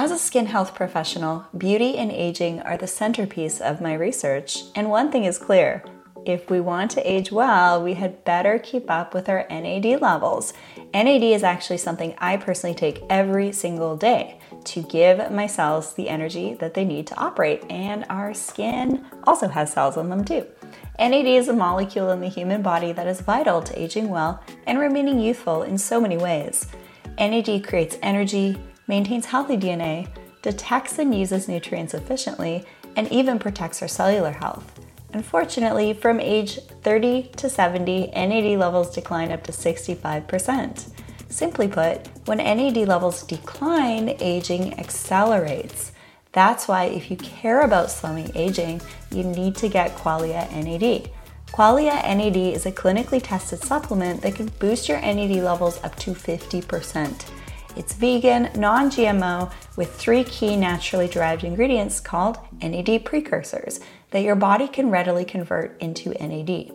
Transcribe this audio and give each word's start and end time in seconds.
As 0.00 0.12
a 0.12 0.16
skin 0.16 0.46
health 0.46 0.76
professional, 0.76 1.44
beauty 1.58 1.98
and 1.98 2.12
aging 2.12 2.60
are 2.60 2.76
the 2.76 2.86
centerpiece 2.86 3.60
of 3.60 3.80
my 3.80 3.94
research, 3.94 4.62
and 4.76 4.88
one 4.88 5.10
thing 5.10 5.24
is 5.24 5.38
clear. 5.38 5.82
If 6.24 6.48
we 6.48 6.60
want 6.60 6.92
to 6.92 7.12
age 7.12 7.32
well, 7.32 7.82
we 7.82 7.94
had 7.94 8.24
better 8.24 8.60
keep 8.60 8.88
up 8.92 9.12
with 9.12 9.28
our 9.28 9.44
NAD 9.50 10.00
levels. 10.00 10.54
NAD 10.94 11.24
is 11.24 11.42
actually 11.42 11.78
something 11.78 12.14
I 12.18 12.36
personally 12.36 12.76
take 12.76 13.02
every 13.10 13.50
single 13.50 13.96
day 13.96 14.38
to 14.66 14.82
give 14.82 15.32
my 15.32 15.48
cells 15.48 15.94
the 15.94 16.08
energy 16.08 16.54
that 16.60 16.74
they 16.74 16.84
need 16.84 17.08
to 17.08 17.18
operate, 17.18 17.64
and 17.68 18.04
our 18.08 18.32
skin 18.34 19.04
also 19.24 19.48
has 19.48 19.72
cells 19.72 19.96
in 19.96 20.10
them 20.10 20.24
too. 20.24 20.46
NAD 21.00 21.26
is 21.26 21.48
a 21.48 21.52
molecule 21.52 22.12
in 22.12 22.20
the 22.20 22.28
human 22.28 22.62
body 22.62 22.92
that 22.92 23.08
is 23.08 23.20
vital 23.20 23.62
to 23.62 23.76
aging 23.76 24.10
well 24.10 24.44
and 24.68 24.78
remaining 24.78 25.18
youthful 25.18 25.64
in 25.64 25.76
so 25.76 26.00
many 26.00 26.16
ways. 26.16 26.68
NAD 27.18 27.64
creates 27.66 27.98
energy, 28.00 28.56
maintains 28.88 29.26
healthy 29.26 29.56
DNA, 29.56 30.08
detects 30.42 30.98
and 30.98 31.14
uses 31.14 31.46
nutrients 31.46 31.94
efficiently, 31.94 32.64
and 32.96 33.10
even 33.12 33.38
protects 33.38 33.80
our 33.82 33.88
cellular 33.88 34.32
health. 34.32 34.80
Unfortunately, 35.12 35.94
from 35.94 36.20
age 36.20 36.58
30 36.82 37.30
to 37.36 37.48
70, 37.48 38.08
NAD 38.08 38.58
levels 38.58 38.94
decline 38.94 39.30
up 39.30 39.44
to 39.44 39.52
65%. 39.52 40.90
Simply 41.28 41.68
put, 41.68 42.08
when 42.26 42.38
NAD 42.38 42.76
levels 42.88 43.22
decline, 43.22 44.16
aging 44.20 44.78
accelerates. 44.78 45.92
That's 46.32 46.68
why, 46.68 46.84
if 46.84 47.10
you 47.10 47.16
care 47.16 47.62
about 47.62 47.90
slowing 47.90 48.30
aging, 48.34 48.80
you 49.10 49.24
need 49.24 49.54
to 49.56 49.68
get 49.68 49.96
Qualia 49.96 50.50
NAD. 50.52 51.10
Qualia 51.52 52.02
NAD 52.04 52.36
is 52.36 52.66
a 52.66 52.72
clinically 52.72 53.20
tested 53.22 53.60
supplement 53.62 54.20
that 54.22 54.34
can 54.34 54.48
boost 54.58 54.88
your 54.88 55.00
NAD 55.00 55.42
levels 55.42 55.82
up 55.82 55.96
to 55.96 56.12
50%. 56.12 57.24
It's 57.76 57.94
vegan, 57.94 58.50
non 58.56 58.90
GMO, 58.90 59.52
with 59.76 59.94
three 59.94 60.24
key 60.24 60.56
naturally 60.56 61.08
derived 61.08 61.44
ingredients 61.44 62.00
called 62.00 62.38
NAD 62.60 63.04
precursors 63.04 63.80
that 64.10 64.22
your 64.22 64.34
body 64.34 64.66
can 64.66 64.90
readily 64.90 65.24
convert 65.24 65.80
into 65.80 66.10
NAD, 66.10 66.72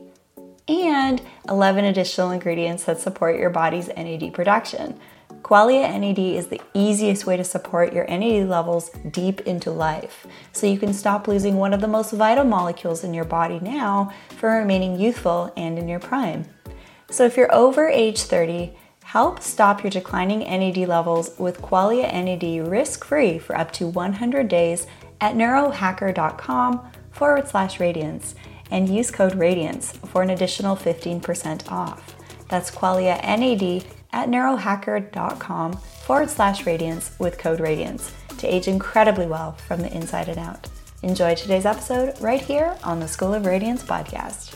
and 0.67 1.21
11 1.49 1.85
additional 1.85 2.31
ingredients 2.31 2.83
that 2.85 2.99
support 2.99 3.39
your 3.39 3.49
body's 3.49 3.87
NAD 3.87 4.33
production. 4.33 4.99
Qualia 5.41 5.99
NAD 5.99 6.19
is 6.19 6.47
the 6.47 6.61
easiest 6.73 7.25
way 7.25 7.35
to 7.35 7.43
support 7.43 7.91
your 7.91 8.05
NAD 8.05 8.47
levels 8.47 8.89
deep 9.11 9.41
into 9.41 9.71
life, 9.71 10.25
so 10.53 10.67
you 10.67 10.79
can 10.79 10.93
stop 10.93 11.27
losing 11.27 11.57
one 11.57 11.73
of 11.73 11.81
the 11.81 11.87
most 11.87 12.13
vital 12.13 12.45
molecules 12.45 13.03
in 13.03 13.13
your 13.13 13.25
body 13.25 13.59
now 13.59 14.13
for 14.37 14.49
remaining 14.51 14.97
youthful 14.97 15.51
and 15.57 15.77
in 15.77 15.89
your 15.89 15.99
prime. 15.99 16.45
So 17.09 17.25
if 17.25 17.35
you're 17.35 17.53
over 17.53 17.89
age 17.89 18.21
30, 18.21 18.73
Help 19.13 19.43
stop 19.43 19.83
your 19.83 19.91
declining 19.91 20.39
NAD 20.39 20.87
levels 20.87 21.37
with 21.37 21.61
Qualia 21.61 22.11
NAD 22.11 22.67
risk 22.67 23.05
free 23.05 23.37
for 23.37 23.55
up 23.55 23.71
to 23.73 23.85
100 23.85 24.47
days 24.47 24.87
at 25.21 25.35
neurohacker.com 25.35 26.81
forward 27.11 27.47
slash 27.47 27.79
radiance 27.79 28.33
and 28.71 28.89
use 28.89 29.11
code 29.11 29.35
RADIANCE 29.35 29.91
for 30.07 30.23
an 30.23 30.31
additional 30.31 30.75
15% 30.75 31.71
off. 31.71 32.15
That's 32.49 32.71
Qualia 32.71 33.21
NAD 33.21 33.85
at 34.13 34.29
neurohacker.com 34.29 35.73
forward 35.73 36.31
slash 36.31 36.65
radiance 36.65 37.11
with 37.19 37.37
code 37.37 37.59
RADIANCE 37.59 38.11
to 38.39 38.47
age 38.47 38.67
incredibly 38.67 39.27
well 39.27 39.51
from 39.67 39.81
the 39.81 39.93
inside 39.95 40.27
and 40.27 40.39
out. 40.39 40.67
Enjoy 41.03 41.35
today's 41.35 41.67
episode 41.67 42.19
right 42.19 42.41
here 42.41 42.75
on 42.83 42.99
the 42.99 43.07
School 43.07 43.35
of 43.35 43.45
Radiance 43.45 43.83
podcast. 43.83 44.55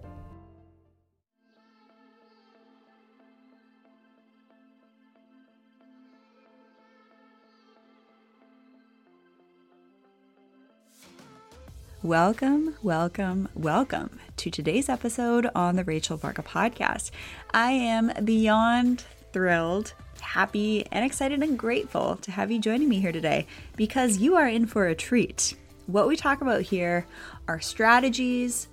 Welcome, 12.03 12.73
welcome, 12.81 13.47
welcome 13.53 14.19
to 14.37 14.49
today's 14.49 14.89
episode 14.89 15.47
on 15.53 15.75
the 15.75 15.83
Rachel 15.83 16.17
Varga 16.17 16.41
podcast. 16.41 17.11
I 17.53 17.73
am 17.73 18.11
beyond 18.25 19.03
thrilled, 19.31 19.93
happy, 20.19 20.83
and 20.91 21.05
excited 21.05 21.43
and 21.43 21.59
grateful 21.59 22.15
to 22.15 22.31
have 22.31 22.49
you 22.49 22.57
joining 22.57 22.89
me 22.89 22.99
here 22.99 23.11
today 23.11 23.45
because 23.75 24.17
you 24.17 24.35
are 24.35 24.47
in 24.47 24.65
for 24.65 24.87
a 24.87 24.95
treat. 24.95 25.53
What 25.85 26.07
we 26.07 26.15
talk 26.15 26.41
about 26.41 26.63
here 26.63 27.05
are 27.47 27.59
strategies, 27.59 28.67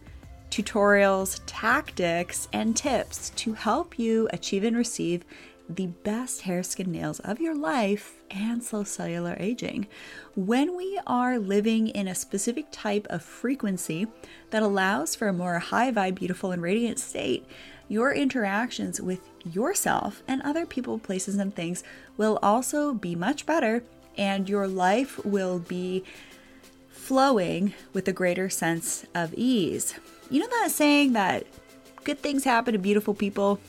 tutorials, 0.49 1.43
tactics, 1.45 2.49
and 2.55 2.75
tips 2.75 3.29
to 3.37 3.53
help 3.53 3.99
you 3.99 4.27
achieve 4.33 4.65
and 4.65 4.75
receive 4.75 5.27
the 5.69 5.87
best 5.87 6.43
hair, 6.43 6.63
skin, 6.63 6.91
nails 6.91 7.21
of 7.21 7.41
your 7.41 7.55
life 7.55 8.17
and 8.31 8.63
slow 8.63 8.85
cellular 8.85 9.37
aging. 9.39 9.87
When 10.35 10.77
we 10.77 10.99
are 11.07 11.39
living 11.39 11.89
in 11.89 12.09
a 12.09 12.15
specific 12.15 12.67
type 12.71 13.07
of 13.11 13.23
frequency 13.23 14.07
that 14.51 14.63
allows 14.63 15.15
for 15.15 15.29
a 15.29 15.33
more 15.33 15.59
high 15.59 15.93
vibe, 15.93 16.15
beautiful, 16.15 16.53
and 16.53 16.63
radiant 16.63 16.99
state, 16.99 17.45
your 17.89 18.13
interactions 18.13 19.01
with 19.01 19.21
yourself 19.45 20.23
and 20.27 20.43
other 20.43 20.67
people, 20.67 20.99
places, 20.99 21.37
and 21.37 21.55
things 21.55 21.83
will 22.17 22.39
also 22.43 22.95
be 22.95 23.15
much 23.15 23.47
better, 23.47 23.83
and 24.17 24.49
your 24.49 24.67
life 24.67 25.25
will 25.25 25.59
be 25.59 26.05
flowing 26.89 27.75
with 27.93 28.09
a 28.09 28.13
greater 28.13 28.51
sense 28.51 29.07
of 29.15 29.33
ease. 29.35 29.95
You 30.31 30.41
know 30.41 30.49
that 30.49 30.71
saying 30.71 31.15
that 31.15 31.47
good 32.05 32.19
things 32.21 32.45
happen 32.45 32.73
to 32.73 32.79
beautiful 32.79 33.15
people? 33.15 33.61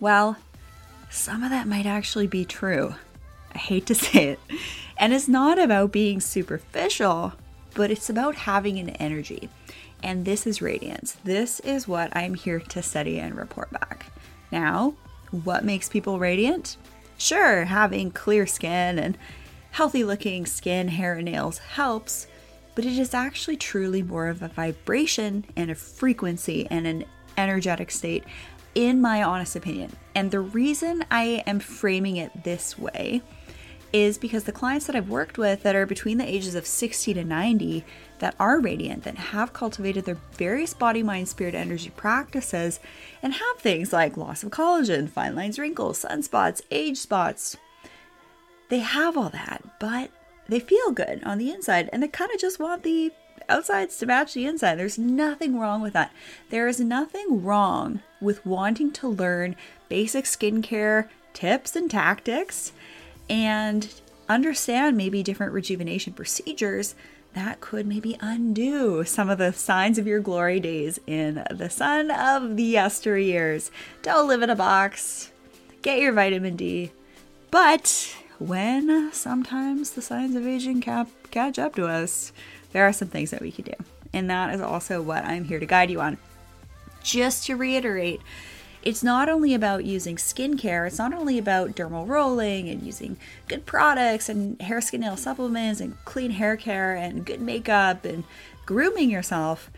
Well, 0.00 0.36
some 1.10 1.42
of 1.42 1.50
that 1.50 1.66
might 1.66 1.86
actually 1.86 2.28
be 2.28 2.44
true. 2.44 2.94
I 3.54 3.58
hate 3.58 3.86
to 3.86 3.94
say 3.96 4.28
it. 4.28 4.40
And 4.96 5.12
it's 5.12 5.28
not 5.28 5.58
about 5.58 5.92
being 5.92 6.20
superficial, 6.20 7.34
but 7.74 7.90
it's 7.90 8.08
about 8.08 8.34
having 8.34 8.78
an 8.78 8.90
energy. 8.90 9.48
And 10.02 10.24
this 10.24 10.46
is 10.46 10.62
radiance. 10.62 11.16
This 11.24 11.60
is 11.60 11.86
what 11.86 12.14
I'm 12.16 12.34
here 12.34 12.60
to 12.60 12.82
study 12.82 13.18
and 13.18 13.36
report 13.36 13.70
back. 13.70 14.06
Now, 14.50 14.94
what 15.30 15.64
makes 15.64 15.88
people 15.88 16.18
radiant? 16.18 16.76
Sure, 17.18 17.64
having 17.64 18.10
clear 18.10 18.46
skin 18.46 18.98
and 18.98 19.18
healthy 19.72 20.04
looking 20.04 20.46
skin, 20.46 20.88
hair, 20.88 21.14
and 21.14 21.26
nails 21.26 21.58
helps, 21.58 22.26
but 22.74 22.84
it 22.84 22.98
is 22.98 23.14
actually 23.14 23.56
truly 23.56 24.02
more 24.02 24.28
of 24.28 24.42
a 24.42 24.48
vibration 24.48 25.44
and 25.54 25.70
a 25.70 25.74
frequency 25.74 26.66
and 26.70 26.86
an 26.86 27.04
energetic 27.36 27.90
state 27.90 28.24
in 28.74 29.00
my 29.00 29.22
honest 29.22 29.56
opinion. 29.56 29.96
And 30.14 30.30
the 30.30 30.40
reason 30.40 31.04
I 31.10 31.42
am 31.46 31.60
framing 31.60 32.16
it 32.16 32.44
this 32.44 32.78
way 32.78 33.22
is 33.92 34.18
because 34.18 34.44
the 34.44 34.52
clients 34.52 34.86
that 34.86 34.94
I've 34.94 35.08
worked 35.08 35.36
with 35.36 35.62
that 35.62 35.74
are 35.74 35.86
between 35.86 36.18
the 36.18 36.28
ages 36.28 36.54
of 36.54 36.66
60 36.66 37.14
to 37.14 37.24
90 37.24 37.84
that 38.20 38.36
are 38.38 38.60
radiant, 38.60 39.02
that 39.02 39.16
have 39.16 39.52
cultivated 39.52 40.04
their 40.04 40.18
various 40.32 40.74
body, 40.74 41.02
mind, 41.02 41.28
spirit, 41.28 41.54
energy 41.54 41.90
practices, 41.90 42.78
and 43.22 43.32
have 43.32 43.58
things 43.58 43.92
like 43.92 44.16
loss 44.16 44.42
of 44.42 44.50
collagen, 44.50 45.08
fine 45.08 45.34
lines, 45.34 45.58
wrinkles, 45.58 46.04
sunspots, 46.04 46.60
age 46.70 46.98
spots. 46.98 47.56
They 48.68 48.78
have 48.78 49.16
all 49.16 49.30
that, 49.30 49.62
but 49.80 50.10
they 50.48 50.60
feel 50.60 50.92
good 50.92 51.22
on 51.24 51.38
the 51.38 51.50
inside 51.50 51.90
and 51.92 52.02
they 52.02 52.08
kind 52.08 52.30
of 52.32 52.40
just 52.40 52.60
want 52.60 52.84
the 52.84 53.12
outsides 53.48 53.96
to 53.98 54.06
match 54.06 54.34
the 54.34 54.46
inside. 54.46 54.76
There's 54.76 54.98
nothing 54.98 55.58
wrong 55.58 55.82
with 55.82 55.92
that. 55.94 56.12
There 56.50 56.68
is 56.68 56.78
nothing 56.78 57.42
wrong 57.42 58.02
with 58.20 58.44
wanting 58.44 58.92
to 58.92 59.08
learn 59.08 59.56
basic 59.88 60.24
skincare 60.24 61.08
tips 61.32 61.76
and 61.76 61.90
tactics 61.90 62.72
and 63.28 64.00
understand 64.28 64.96
maybe 64.96 65.22
different 65.22 65.52
rejuvenation 65.52 66.12
procedures 66.12 66.94
that 67.34 67.60
could 67.60 67.86
maybe 67.86 68.16
undo 68.20 69.04
some 69.04 69.30
of 69.30 69.38
the 69.38 69.52
signs 69.52 69.98
of 69.98 70.06
your 70.06 70.20
glory 70.20 70.58
days 70.58 70.98
in 71.06 71.44
the 71.50 71.70
sun 71.70 72.10
of 72.10 72.56
the 72.56 72.74
yesteryears. 72.74 73.70
Don't 74.02 74.26
live 74.26 74.42
in 74.42 74.50
a 74.50 74.56
box. 74.56 75.30
Get 75.82 76.00
your 76.00 76.12
vitamin 76.12 76.56
D. 76.56 76.90
But 77.50 78.16
when 78.38 79.12
sometimes 79.12 79.92
the 79.92 80.02
signs 80.02 80.34
of 80.34 80.46
aging 80.46 80.80
cap- 80.80 81.10
catch 81.30 81.58
up 81.58 81.74
to 81.76 81.86
us, 81.86 82.32
there 82.72 82.84
are 82.84 82.92
some 82.92 83.08
things 83.08 83.30
that 83.30 83.42
we 83.42 83.52
can 83.52 83.64
do. 83.64 83.74
And 84.12 84.28
that 84.28 84.52
is 84.52 84.60
also 84.60 85.00
what 85.00 85.24
I'm 85.24 85.44
here 85.44 85.60
to 85.60 85.66
guide 85.66 85.90
you 85.90 86.00
on. 86.00 86.18
Just 87.02 87.46
to 87.46 87.56
reiterate, 87.56 88.20
it's 88.82 89.02
not 89.02 89.28
only 89.28 89.52
about 89.54 89.84
using 89.84 90.16
skincare, 90.16 90.86
it's 90.86 90.98
not 90.98 91.12
only 91.12 91.38
about 91.38 91.72
dermal 91.72 92.08
rolling 92.08 92.68
and 92.68 92.82
using 92.82 93.18
good 93.46 93.66
products 93.66 94.28
and 94.28 94.60
hair, 94.62 94.80
skin, 94.80 95.02
nail 95.02 95.16
supplements 95.16 95.80
and 95.80 96.02
clean 96.04 96.30
hair 96.30 96.56
care 96.56 96.94
and 96.94 97.26
good 97.26 97.40
makeup 97.40 98.04
and 98.04 98.24
grooming 98.64 99.10
yourself, 99.10 99.70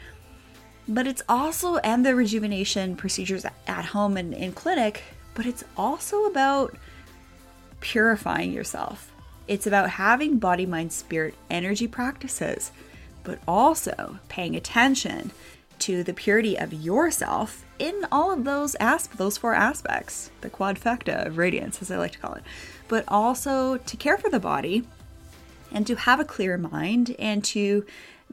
but 0.87 1.07
it's 1.07 1.23
also, 1.29 1.77
and 1.79 2.05
the 2.05 2.15
rejuvenation 2.15 2.97
procedures 2.97 3.45
at 3.67 3.85
home 3.87 4.17
and 4.17 4.35
in 4.35 4.53
clinic, 4.53 5.03
but 5.35 5.47
it's 5.47 5.65
also 5.77 6.25
about 6.25 6.77
purifying 7.81 8.53
yourself. 8.53 9.11
It's 9.49 9.67
about 9.67 9.91
having 9.91 10.39
body, 10.39 10.67
mind, 10.67 10.93
spirit 10.93 11.35
energy 11.51 11.89
practices, 11.89 12.71
but 13.25 13.39
also 13.47 14.19
paying 14.29 14.55
attention 14.55 15.33
to 15.83 16.03
the 16.03 16.15
purity 16.15 16.59
of 16.59 16.73
yourself 16.73 17.65
in 17.79 18.07
all 18.11 18.33
of 18.33 18.45
those 18.45 18.75
asp- 18.77 19.17
those 19.17 19.37
four 19.37 19.55
aspects, 19.55 20.31
the 20.41 20.51
quadfecta 20.51 21.27
of 21.27 21.39
radiance, 21.39 21.83
as 21.83 21.91
I 21.91 21.97
like 21.97 22.13
to 22.13 22.19
call 22.19 22.35
it, 22.35 22.43
but 22.89 23.05
also 23.09 23.77
to 23.77 23.97
care 23.97 24.19
for 24.19 24.31
the 24.31 24.41
body 24.41 24.85
and 25.71 25.87
to 25.87 25.95
have 25.95 26.21
a 26.21 26.25
clear 26.25 26.59
mind 26.59 27.17
and 27.19 27.43
to 27.45 27.85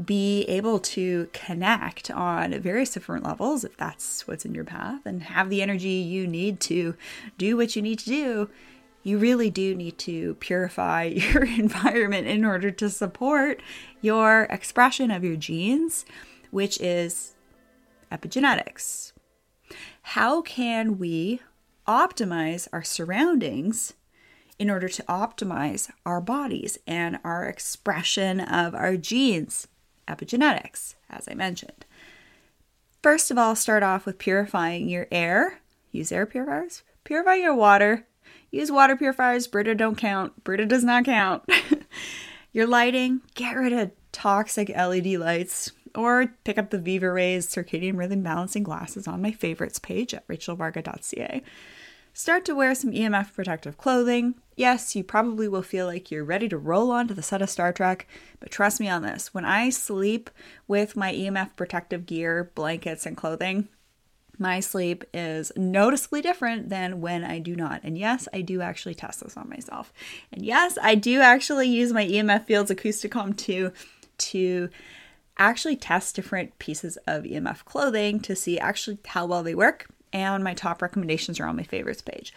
be 0.04 0.44
able 0.44 0.80
to 0.80 1.30
connect 1.34 2.10
on 2.12 2.58
various 2.62 2.94
different 2.94 3.26
levels 3.26 3.64
if 3.64 3.76
that's 3.76 4.26
what's 4.28 4.46
in 4.46 4.56
your 4.56 4.64
path 4.64 5.06
and 5.06 5.24
have 5.24 5.50
the 5.50 5.62
energy 5.62 5.90
you 5.90 6.26
need 6.26 6.60
to 6.62 6.96
do 7.38 7.58
what 7.58 7.76
you 7.76 7.82
need 7.82 8.00
to 8.00 8.06
do 8.06 8.50
you 9.04 9.18
really 9.18 9.50
do 9.50 9.76
need 9.76 9.98
to 9.98 10.36
purify 10.36 11.04
your 11.04 11.44
environment 11.44 12.28
in 12.28 12.46
order 12.46 12.72
to 12.72 12.90
support 12.90 13.62
your 14.02 14.44
expression 14.44 15.12
of 15.12 15.24
your 15.24 15.36
genes, 15.36 16.06
which 16.52 16.80
is 16.80 17.36
epigenetics. 18.12 19.14
How 20.02 20.42
can 20.42 20.98
we 20.98 21.42
optimize 21.88 22.68
our 22.74 22.84
surroundings 22.84 23.94
in 24.58 24.70
order 24.70 24.90
to 24.90 25.04
optimize 25.04 25.90
our 26.06 26.22
bodies 26.22 26.78
and 26.86 27.20
our 27.24 27.46
expression 27.46 28.40
of 28.40 28.74
our 28.76 28.98
genes? 28.98 29.68
Epigenetics, 30.08 30.96
as 31.10 31.28
I 31.30 31.36
mentioned. 31.36 31.86
First 33.02 33.32
of 33.32 33.38
all, 33.38 33.56
start 33.56 33.84
off 33.84 34.06
with 34.06 34.18
purifying 34.18 34.90
your 34.90 35.08
air. 35.12 35.60
Use 35.92 36.12
air 36.12 36.26
purifiers. 36.26 36.84
Purify 37.04 37.36
your 37.36 37.56
water 37.56 38.08
Use 38.52 38.72
water 38.72 38.96
purifiers. 38.96 39.48
Brita 39.48 39.76
don't 39.76 39.98
count. 39.98 40.44
Brita 40.44 40.66
does 40.66 40.84
not 40.84 41.06
count. 41.06 41.44
Your 42.52 42.66
lighting, 42.66 43.22
get 43.36 43.56
rid 43.56 43.74
of 43.74 43.92
toxic 44.12 44.70
LED 44.70 45.06
lights 45.06 45.72
or 45.96 46.34
pick 46.44 46.58
up 46.58 46.70
the 46.70 46.80
Viva 46.80 47.12
Rays 47.12 47.48
circadian 47.48 47.98
rhythm 47.98 48.24
balancing 48.24 48.64
glasses 48.64 49.08
on 49.08 49.22
my 49.22 49.32
favorites 49.32 49.80
page 49.80 50.14
at 50.14 50.28
rachelvarga.ca. 50.28 51.44
Start 52.14 52.44
to 52.46 52.56
wear 52.56 52.76
some 52.76 52.92
EMF 52.92 53.34
protective 53.34 53.78
clothing. 53.78 54.36
Yes, 54.56 54.96
you 54.96 55.04
probably 55.04 55.48
will 55.48 55.62
feel 55.62 55.86
like 55.86 56.12
you're 56.12 56.24
ready 56.24 56.50
to 56.50 56.58
roll 56.58 56.92
onto 56.92 57.14
the 57.14 57.22
set 57.22 57.42
of 57.42 57.50
Star 57.50 57.72
Trek, 57.72 58.08
but 58.40 58.52
trust 58.52 58.80
me 58.80 58.90
on 58.90 59.04
this. 59.04 59.34
When 59.34 59.46
I 59.46 59.70
sleep 59.70 60.30
with 60.68 60.98
my 60.98 61.14
EMF 61.14 61.56
protective 61.56 62.06
gear, 62.06 62.52
blankets, 62.56 63.06
and 63.06 63.16
clothing, 63.16 63.70
my 64.40 64.60
sleep 64.60 65.04
is 65.14 65.52
noticeably 65.56 66.22
different 66.22 66.70
than 66.70 67.02
when 67.02 67.24
I 67.24 67.40
do 67.40 67.56
not. 67.56 67.82
And 67.84 67.98
yes, 67.98 68.28
I 68.34 68.42
do 68.42 68.62
actually 68.62 68.96
test 68.96 69.22
this 69.22 69.38
on 69.38 69.50
myself. 69.50 69.94
And 70.32 70.44
yes, 70.44 70.78
I 70.82 70.96
do 70.96 71.20
actually 71.20 71.68
use 71.68 71.94
my 71.94 72.06
EMF 72.06 72.46
Fields 72.46 72.72
Acousticom 72.72 73.36
2 73.38 73.72
to 74.18 74.70
actually 75.40 75.78
test 75.78 76.16
different 76.16 76.60
pieces 76.60 76.98
of 77.08 77.24
EMF 77.24 77.66
clothing 77.66 78.20
to 78.20 78.36
see 78.36 78.60
actually 78.60 79.00
how 79.08 79.26
well 79.26 79.42
they 79.42 79.56
work. 79.56 79.88
And 80.12 80.44
my 80.44 80.54
top 80.54 80.82
recommendations 80.82 81.40
are 81.40 81.46
on 81.46 81.56
my 81.56 81.64
favorites 81.64 82.02
page. 82.02 82.34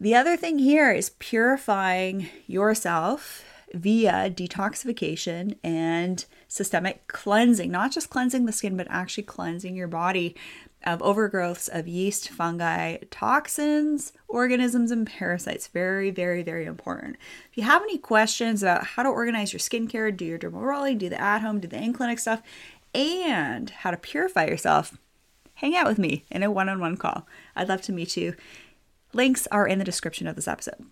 The 0.00 0.14
other 0.14 0.36
thing 0.36 0.58
here 0.58 0.92
is 0.92 1.10
purifying 1.18 2.28
yourself 2.46 3.44
via 3.74 4.30
detoxification 4.30 5.56
and 5.62 6.24
systemic 6.48 7.06
cleansing, 7.06 7.70
not 7.70 7.92
just 7.92 8.10
cleansing 8.10 8.46
the 8.46 8.52
skin, 8.52 8.76
but 8.76 8.86
actually 8.90 9.22
cleansing 9.22 9.76
your 9.76 9.88
body 9.88 10.34
of 10.84 11.00
overgrowths 11.00 11.68
of 11.68 11.86
yeast, 11.86 12.30
fungi, 12.30 12.96
toxins, 13.10 14.12
organisms, 14.28 14.90
and 14.90 15.06
parasites. 15.06 15.66
Very, 15.68 16.10
very, 16.10 16.42
very 16.42 16.64
important. 16.64 17.16
If 17.50 17.58
you 17.58 17.64
have 17.64 17.82
any 17.82 17.98
questions 17.98 18.62
about 18.62 18.84
how 18.84 19.02
to 19.02 19.08
organize 19.08 19.52
your 19.52 19.60
skincare, 19.60 20.16
do 20.16 20.24
your 20.24 20.38
dermal 20.38 20.62
rolling, 20.62 20.98
do 20.98 21.08
the 21.08 21.20
at 21.20 21.40
home, 21.40 21.60
do 21.60 21.68
the 21.68 21.76
in 21.76 21.92
clinic 21.92 22.18
stuff, 22.18 22.42
and 22.94 23.70
how 23.70 23.90
to 23.90 23.96
purify 23.96 24.46
yourself, 24.46 24.96
hang 25.54 25.76
out 25.76 25.86
with 25.86 25.98
me 25.98 26.24
in 26.30 26.42
a 26.42 26.50
one 26.50 26.68
on 26.68 26.80
one 26.80 26.96
call. 26.96 27.26
I'd 27.54 27.68
love 27.68 27.82
to 27.82 27.92
meet 27.92 28.16
you. 28.16 28.34
Links 29.12 29.46
are 29.48 29.66
in 29.66 29.78
the 29.78 29.84
description 29.84 30.26
of 30.26 30.36
this 30.36 30.48
episode. 30.48 30.86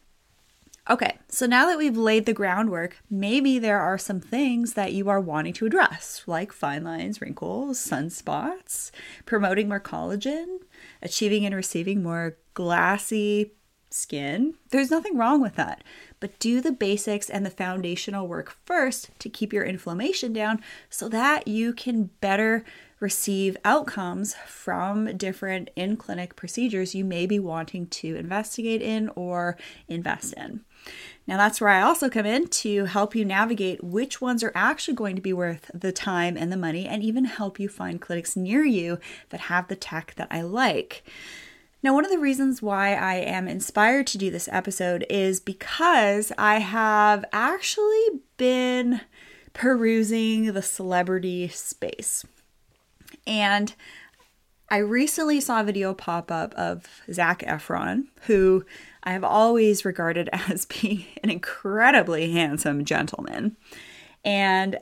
Okay, 0.90 1.18
so 1.28 1.44
now 1.44 1.66
that 1.66 1.76
we've 1.76 1.98
laid 1.98 2.24
the 2.24 2.32
groundwork, 2.32 2.96
maybe 3.10 3.58
there 3.58 3.78
are 3.78 3.98
some 3.98 4.20
things 4.20 4.72
that 4.72 4.94
you 4.94 5.10
are 5.10 5.20
wanting 5.20 5.52
to 5.54 5.66
address, 5.66 6.22
like 6.26 6.50
fine 6.50 6.82
lines, 6.82 7.20
wrinkles, 7.20 7.78
sunspots, 7.78 8.90
promoting 9.26 9.68
more 9.68 9.80
collagen, 9.80 10.60
achieving 11.02 11.44
and 11.44 11.54
receiving 11.54 12.02
more 12.02 12.38
glassy 12.54 13.52
skin. 13.90 14.54
There's 14.70 14.90
nothing 14.90 15.18
wrong 15.18 15.42
with 15.42 15.56
that, 15.56 15.84
but 16.20 16.38
do 16.38 16.62
the 16.62 16.72
basics 16.72 17.28
and 17.28 17.44
the 17.44 17.50
foundational 17.50 18.26
work 18.26 18.56
first 18.64 19.10
to 19.18 19.28
keep 19.28 19.52
your 19.52 19.64
inflammation 19.64 20.32
down 20.32 20.62
so 20.88 21.08
that 21.10 21.46
you 21.46 21.74
can 21.74 22.10
better 22.22 22.64
receive 23.00 23.56
outcomes 23.64 24.34
from 24.46 25.16
different 25.16 25.70
in 25.76 25.96
clinic 25.96 26.34
procedures 26.34 26.94
you 26.94 27.04
may 27.04 27.26
be 27.26 27.38
wanting 27.38 27.86
to 27.86 28.16
investigate 28.16 28.82
in 28.82 29.08
or 29.14 29.56
invest 29.86 30.32
in. 30.32 30.64
Now, 31.26 31.36
that's 31.36 31.60
where 31.60 31.70
I 31.70 31.82
also 31.82 32.08
come 32.08 32.24
in 32.24 32.48
to 32.48 32.86
help 32.86 33.14
you 33.14 33.24
navigate 33.24 33.84
which 33.84 34.20
ones 34.20 34.42
are 34.42 34.52
actually 34.54 34.94
going 34.94 35.14
to 35.16 35.22
be 35.22 35.34
worth 35.34 35.70
the 35.74 35.92
time 35.92 36.36
and 36.36 36.50
the 36.50 36.56
money, 36.56 36.86
and 36.86 37.02
even 37.02 37.26
help 37.26 37.60
you 37.60 37.68
find 37.68 38.00
clinics 38.00 38.34
near 38.34 38.64
you 38.64 38.98
that 39.28 39.40
have 39.40 39.68
the 39.68 39.76
tech 39.76 40.14
that 40.16 40.28
I 40.30 40.40
like. 40.40 41.04
Now, 41.82 41.94
one 41.94 42.04
of 42.04 42.10
the 42.10 42.18
reasons 42.18 42.62
why 42.62 42.94
I 42.94 43.16
am 43.16 43.46
inspired 43.46 44.06
to 44.08 44.18
do 44.18 44.30
this 44.30 44.48
episode 44.50 45.06
is 45.10 45.38
because 45.38 46.32
I 46.38 46.60
have 46.60 47.24
actually 47.32 48.20
been 48.36 49.02
perusing 49.52 50.52
the 50.52 50.62
celebrity 50.62 51.48
space. 51.48 52.24
And 53.26 53.74
I 54.70 54.78
recently 54.78 55.40
saw 55.40 55.60
a 55.60 55.64
video 55.64 55.94
pop 55.94 56.30
up 56.30 56.52
of 56.54 56.86
Zac 57.12 57.40
Efron, 57.40 58.04
who 58.22 58.64
I 59.02 59.12
have 59.12 59.24
always 59.24 59.84
regarded 59.84 60.28
as 60.32 60.66
being 60.66 61.04
an 61.22 61.30
incredibly 61.30 62.32
handsome 62.32 62.84
gentleman. 62.84 63.56
And 64.24 64.78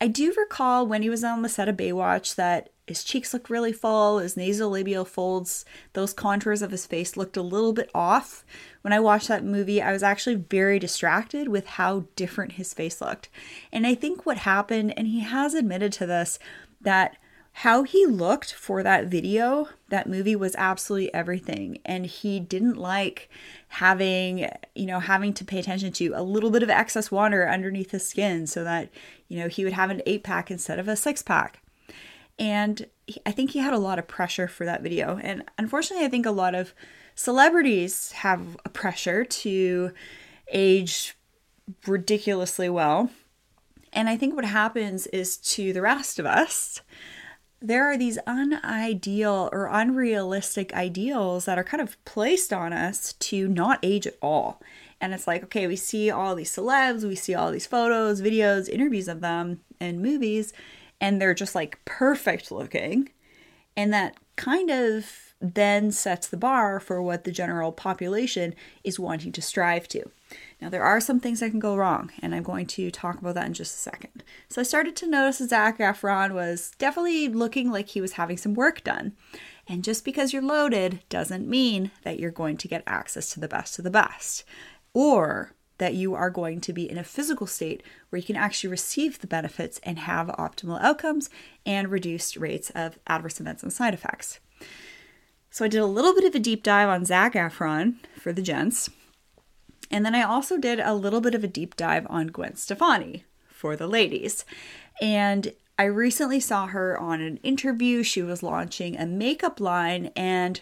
I 0.00 0.08
do 0.08 0.32
recall 0.36 0.86
when 0.86 1.02
he 1.02 1.10
was 1.10 1.22
on 1.22 1.42
the 1.42 1.48
set 1.48 1.68
of 1.68 1.76
Baywatch 1.76 2.34
that 2.36 2.70
his 2.86 3.04
cheeks 3.04 3.32
looked 3.32 3.50
really 3.50 3.72
full, 3.72 4.18
his 4.18 4.34
nasolabial 4.34 5.06
folds, 5.06 5.64
those 5.92 6.12
contours 6.12 6.60
of 6.60 6.72
his 6.72 6.86
face 6.86 7.16
looked 7.16 7.36
a 7.36 7.42
little 7.42 7.72
bit 7.72 7.88
off. 7.94 8.44
When 8.80 8.92
I 8.92 8.98
watched 8.98 9.28
that 9.28 9.44
movie, 9.44 9.80
I 9.80 9.92
was 9.92 10.02
actually 10.02 10.34
very 10.34 10.78
distracted 10.80 11.48
with 11.48 11.66
how 11.66 12.06
different 12.16 12.52
his 12.52 12.74
face 12.74 13.00
looked. 13.00 13.28
And 13.70 13.86
I 13.86 13.94
think 13.94 14.26
what 14.26 14.38
happened, 14.38 14.92
and 14.96 15.06
he 15.06 15.20
has 15.20 15.54
admitted 15.54 15.92
to 15.94 16.06
this, 16.06 16.38
that 16.80 17.16
how 17.52 17.82
he 17.82 18.06
looked 18.06 18.54
for 18.54 18.82
that 18.82 19.06
video, 19.06 19.68
that 19.88 20.08
movie 20.08 20.36
was 20.36 20.54
absolutely 20.56 21.12
everything. 21.12 21.78
And 21.84 22.06
he 22.06 22.40
didn't 22.40 22.76
like 22.76 23.28
having, 23.68 24.48
you 24.74 24.86
know, 24.86 25.00
having 25.00 25.34
to 25.34 25.44
pay 25.44 25.58
attention 25.58 25.92
to 25.94 26.12
a 26.14 26.22
little 26.22 26.50
bit 26.50 26.62
of 26.62 26.70
excess 26.70 27.10
water 27.10 27.48
underneath 27.48 27.90
his 27.90 28.08
skin 28.08 28.46
so 28.46 28.64
that, 28.64 28.90
you 29.28 29.38
know, 29.38 29.48
he 29.48 29.64
would 29.64 29.74
have 29.74 29.90
an 29.90 30.02
eight 30.06 30.22
pack 30.22 30.50
instead 30.50 30.78
of 30.78 30.88
a 30.88 30.96
six 30.96 31.22
pack. 31.22 31.62
And 32.38 32.86
I 33.26 33.32
think 33.32 33.50
he 33.50 33.58
had 33.58 33.74
a 33.74 33.78
lot 33.78 33.98
of 33.98 34.08
pressure 34.08 34.48
for 34.48 34.64
that 34.64 34.82
video. 34.82 35.18
And 35.22 35.44
unfortunately, 35.58 36.06
I 36.06 36.08
think 36.08 36.24
a 36.24 36.30
lot 36.30 36.54
of 36.54 36.72
celebrities 37.14 38.12
have 38.12 38.56
a 38.64 38.70
pressure 38.70 39.24
to 39.24 39.92
age 40.50 41.16
ridiculously 41.86 42.70
well. 42.70 43.10
And 43.92 44.08
I 44.08 44.16
think 44.16 44.34
what 44.34 44.44
happens 44.44 45.06
is 45.08 45.36
to 45.36 45.72
the 45.72 45.82
rest 45.82 46.18
of 46.18 46.24
us, 46.24 46.80
there 47.60 47.90
are 47.90 47.96
these 47.96 48.18
unideal 48.26 49.50
or 49.52 49.66
unrealistic 49.66 50.72
ideals 50.74 51.44
that 51.44 51.58
are 51.58 51.64
kind 51.64 51.82
of 51.82 52.02
placed 52.04 52.52
on 52.52 52.72
us 52.72 53.12
to 53.14 53.48
not 53.48 53.78
age 53.82 54.06
at 54.06 54.16
all. 54.22 54.60
And 55.00 55.14
it's 55.14 55.26
like, 55.26 55.42
okay, 55.44 55.66
we 55.66 55.76
see 55.76 56.10
all 56.10 56.34
these 56.34 56.54
celebs, 56.54 57.04
we 57.04 57.16
see 57.16 57.34
all 57.34 57.50
these 57.50 57.66
photos, 57.66 58.20
videos, 58.20 58.68
interviews 58.68 59.08
of 59.08 59.20
them, 59.20 59.60
and 59.78 60.02
movies, 60.02 60.52
and 61.00 61.20
they're 61.20 61.34
just 61.34 61.54
like 61.54 61.82
perfect 61.84 62.50
looking. 62.50 63.10
And 63.76 63.92
that 63.92 64.16
kind 64.36 64.70
of 64.70 65.34
then 65.40 65.90
sets 65.90 66.28
the 66.28 66.36
bar 66.36 66.80
for 66.80 67.02
what 67.02 67.24
the 67.24 67.32
general 67.32 67.72
population 67.72 68.54
is 68.84 69.00
wanting 69.00 69.32
to 69.32 69.42
strive 69.42 69.88
to. 69.88 70.10
Now, 70.60 70.68
there 70.68 70.84
are 70.84 71.00
some 71.00 71.20
things 71.20 71.40
that 71.40 71.50
can 71.50 71.58
go 71.58 71.76
wrong, 71.76 72.12
and 72.20 72.34
I'm 72.34 72.42
going 72.42 72.66
to 72.66 72.90
talk 72.90 73.18
about 73.18 73.34
that 73.36 73.46
in 73.46 73.54
just 73.54 73.74
a 73.74 73.78
second. 73.78 74.22
So, 74.48 74.60
I 74.60 74.64
started 74.64 74.94
to 74.96 75.08
notice 75.08 75.38
that 75.38 75.50
Zac 75.50 75.78
Efron 75.78 76.32
was 76.32 76.72
definitely 76.78 77.28
looking 77.28 77.70
like 77.70 77.88
he 77.88 78.00
was 78.00 78.12
having 78.12 78.36
some 78.36 78.54
work 78.54 78.84
done. 78.84 79.12
And 79.66 79.84
just 79.84 80.04
because 80.04 80.32
you're 80.32 80.42
loaded 80.42 81.00
doesn't 81.08 81.48
mean 81.48 81.92
that 82.02 82.18
you're 82.18 82.30
going 82.30 82.56
to 82.58 82.68
get 82.68 82.82
access 82.86 83.32
to 83.32 83.40
the 83.40 83.48
best 83.48 83.78
of 83.78 83.84
the 83.84 83.90
best 83.90 84.44
or 84.92 85.52
that 85.78 85.94
you 85.94 86.14
are 86.14 86.28
going 86.28 86.60
to 86.60 86.72
be 86.72 86.88
in 86.90 86.98
a 86.98 87.04
physical 87.04 87.46
state 87.46 87.82
where 88.10 88.18
you 88.18 88.26
can 88.26 88.36
actually 88.36 88.68
receive 88.68 89.18
the 89.18 89.26
benefits 89.26 89.80
and 89.82 90.00
have 90.00 90.26
optimal 90.28 90.80
outcomes 90.82 91.30
and 91.64 91.88
reduced 91.88 92.36
rates 92.36 92.70
of 92.70 92.98
adverse 93.06 93.40
events 93.40 93.62
and 93.62 93.72
side 93.72 93.94
effects. 93.94 94.40
So 95.50 95.64
I 95.64 95.68
did 95.68 95.80
a 95.80 95.86
little 95.86 96.14
bit 96.14 96.24
of 96.24 96.34
a 96.34 96.38
deep 96.38 96.62
dive 96.62 96.88
on 96.88 97.06
Zac 97.06 97.32
Efron 97.32 97.94
for 98.18 98.32
the 98.32 98.42
gents. 98.42 98.90
And 99.90 100.06
then 100.06 100.14
I 100.14 100.22
also 100.22 100.56
did 100.56 100.80
a 100.80 100.94
little 100.94 101.20
bit 101.20 101.34
of 101.34 101.42
a 101.42 101.48
deep 101.48 101.76
dive 101.76 102.06
on 102.08 102.28
Gwen 102.28 102.56
Stefani 102.56 103.24
for 103.48 103.76
the 103.76 103.86
ladies. 103.86 104.44
And 105.00 105.52
I 105.78 105.84
recently 105.84 106.40
saw 106.40 106.66
her 106.68 106.98
on 106.98 107.20
an 107.20 107.38
interview. 107.38 108.02
She 108.02 108.22
was 108.22 108.42
launching 108.42 108.96
a 108.96 109.06
makeup 109.06 109.60
line 109.60 110.10
and 110.14 110.60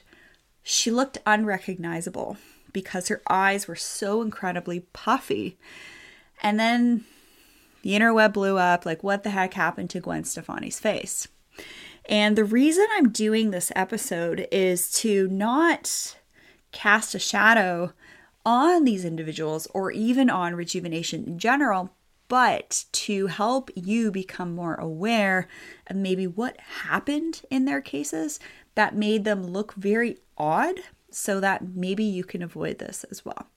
she 0.63 0.91
looked 0.91 1.19
unrecognizable 1.27 2.37
because 2.73 3.09
her 3.09 3.21
eyes 3.29 3.67
were 3.67 3.77
so 3.77 4.23
incredibly 4.23 4.81
puffy. 4.93 5.59
And 6.43 6.59
then 6.59 7.05
the 7.83 7.93
interweb 7.93 8.33
blew 8.33 8.59
up 8.59 8.87
like, 8.87 9.03
what 9.03 9.23
the 9.25 9.31
heck 9.31 9.55
happened 9.55 9.91
to 9.91 10.01
Gwen 10.01 10.25
Stefani's 10.25 10.79
face? 10.79 11.29
And 12.09 12.37
the 12.37 12.45
reason 12.45 12.87
I'm 12.93 13.11
doing 13.11 13.51
this 13.51 13.73
episode 13.75 14.47
is 14.51 14.91
to 15.01 15.29
not 15.29 16.17
cast 16.73 17.15
a 17.15 17.19
shadow 17.19 17.93
on 18.49 18.85
these 18.85 19.05
individuals 19.05 19.69
or 19.75 19.93
even 19.93 20.31
on 20.31 20.55
rejuvenation 20.55 21.23
in 21.25 21.39
general, 21.39 21.93
but 22.29 22.87
to 22.93 23.27
help 23.27 23.71
you 23.75 24.11
become 24.11 24.55
more 24.55 24.75
aware 24.77 25.47
of 25.87 25.97
maybe 25.97 26.27
what 26.27 26.59
happened 26.85 27.43
in 27.51 27.67
their 27.67 27.83
cases 27.83 28.41
that 28.75 28.97
made 28.97 29.25
them 29.25 29.47
look 29.47 29.75
very 29.75 30.17
odd 30.39 30.81
so 31.11 31.41
that 31.41 31.75
maybe 31.75 32.03
you 32.03 32.25
can 32.25 32.43
avoid 32.43 32.79
this 32.79 33.05
as 33.11 33.23
well. 33.23 33.49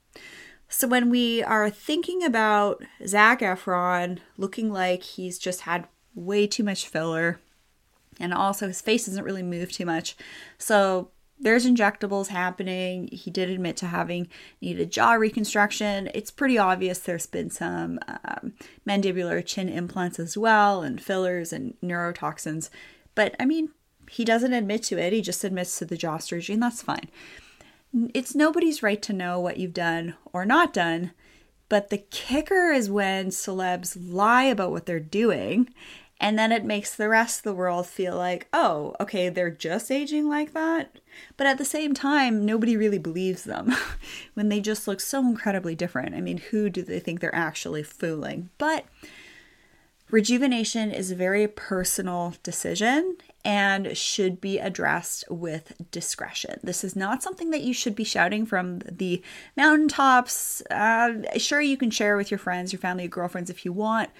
So, 0.68 0.90
when 0.90 1.10
we 1.10 1.42
are 1.42 1.70
thinking 1.70 2.22
about 2.22 2.84
Zac 3.08 3.40
Efron 3.40 4.20
looking 4.36 4.74
like 4.74 5.04
he's 5.04 5.40
just 5.40 5.62
had 5.62 5.88
way 6.16 6.48
too 6.48 6.66
much 6.66 6.86
filler, 6.86 7.40
and 8.20 8.34
also 8.34 8.68
his 8.68 8.82
face 8.82 9.06
doesn't 9.06 9.24
really 9.24 9.44
move 9.44 9.72
too 9.72 9.86
much, 9.86 10.18
so 10.58 11.12
there's 11.42 11.66
injectables 11.66 12.28
happening. 12.28 13.10
He 13.12 13.32
did 13.32 13.50
admit 13.50 13.76
to 13.78 13.88
having 13.88 14.28
needed 14.62 14.92
jaw 14.92 15.14
reconstruction. 15.14 16.10
It's 16.14 16.32
pretty 16.32 16.58
obvious 16.58 17.00
there's 17.00 17.26
been 17.26 17.50
some 17.50 18.00
um, 18.08 18.54
mandibular 18.88 19.44
chin 19.46 19.68
implants 19.68 20.20
as 20.20 20.38
well, 20.38 20.84
and 20.84 21.02
fillers 21.02 21.52
and 21.52 21.74
neurotoxins. 21.84 22.70
But 23.16 23.36
I 23.40 23.46
mean, 23.46 23.70
he 24.10 24.24
doesn't 24.24 24.54
admit 24.54 24.84
to 24.84 24.98
it. 24.98 25.14
He 25.14 25.22
just 25.22 25.44
admits 25.44 25.78
to 25.80 25.86
the 25.86 25.98
jaw 25.98 26.20
surgery, 26.20 26.54
and 26.54 26.64
that's 26.64 26.82
fine. 26.82 27.10
It's 28.14 28.36
nobody's 28.36 28.84
right 28.84 29.02
to 29.02 29.14
know 29.14 29.40
what 29.40 29.58
you've 29.58 29.74
done 29.74 30.16
or 30.32 30.46
not 30.46 30.74
done. 30.74 31.12
But 31.70 31.90
the 31.90 32.00
kicker 32.00 32.72
is 32.72 32.90
when 32.90 33.28
celebs 33.28 33.98
lie 33.98 34.44
about 34.44 34.72
what 34.72 34.86
they're 34.86 35.00
doing 35.00 35.70
and 36.22 36.38
then 36.38 36.52
it 36.52 36.64
makes 36.64 36.96
the 36.96 37.10
rest 37.10 37.40
of 37.40 37.44
the 37.44 37.56
world 37.56 37.88
feel 37.88 38.16
like, 38.16 38.48
oh, 38.54 38.96
okay, 39.00 39.28
they're 39.28 39.50
just 39.50 39.90
aging 39.90 40.30
like 40.30 40.54
that. 40.54 41.00
But 41.36 41.48
at 41.48 41.58
the 41.58 41.66
same 41.66 41.96
time, 41.96 42.46
nobody 42.46 42.78
really 42.78 43.00
believes 43.00 43.44
them 43.44 43.74
when 44.36 44.48
they 44.48 44.62
just 44.62 44.88
look 44.88 45.02
so 45.02 45.20
incredibly 45.20 45.74
different. 45.74 46.14
I 46.14 46.22
mean, 46.22 46.38
who 46.38 46.70
do 46.70 46.84
they 46.84 47.00
think 47.00 47.20
they're 47.20 47.34
actually 47.34 47.82
fooling? 47.82 48.52
But 48.60 48.86
rejuvenation 50.12 50.92
is 50.92 51.10
a 51.10 51.16
very 51.16 51.48
personal 51.48 52.36
decision 52.44 53.18
and 53.44 53.98
should 53.98 54.40
be 54.40 54.60
addressed 54.60 55.24
with 55.28 55.74
discretion. 55.90 56.60
This 56.62 56.84
is 56.84 56.96
not 56.96 57.24
something 57.24 57.50
that 57.50 57.62
you 57.64 57.74
should 57.74 57.96
be 57.96 58.04
shouting 58.04 58.46
from 58.46 58.80
the 58.80 59.24
mountaintops. 59.58 60.62
Uh, 60.70 61.38
sure, 61.38 61.62
you 61.62 61.78
can 61.78 61.90
share 61.90 62.16
with 62.16 62.30
your 62.30 62.38
friends, 62.38 62.72
your 62.72 62.80
family, 62.80 63.06
your 63.06 63.10
girlfriends 63.10 63.50
if 63.50 63.66
you 63.66 63.74
want, 63.74 64.12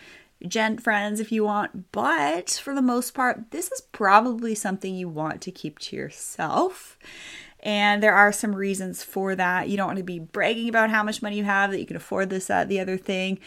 gent 0.48 0.82
friends 0.82 1.20
if 1.20 1.32
you 1.32 1.44
want, 1.44 1.92
but 1.92 2.50
for 2.50 2.74
the 2.74 2.82
most 2.82 3.14
part, 3.14 3.52
this 3.52 3.72
is 3.72 3.82
probably 3.92 4.56
something 4.56 4.96
you 4.96 5.10
want 5.10 5.42
to 5.42 5.52
keep 5.52 5.80
to 5.80 5.96
yourself. 5.96 6.98
And 7.62 8.02
there 8.02 8.16
are 8.16 8.32
some 8.32 8.56
reasons 8.56 9.04
for 9.04 9.36
that. 9.36 9.70
You 9.70 9.78
don't 9.78 9.88
want 9.88 9.98
to 9.98 10.04
be 10.04 10.20
bragging 10.20 10.68
about 10.68 10.90
how 10.90 11.04
much 11.04 11.22
money 11.22 11.38
you 11.38 11.44
have, 11.44 11.72
that 11.72 11.80
you 11.80 11.86
can 11.86 11.96
afford 11.96 12.30
this, 12.30 12.48
that, 12.48 12.70
the 12.70 12.80
other 12.80 12.98
thing. 12.98 13.40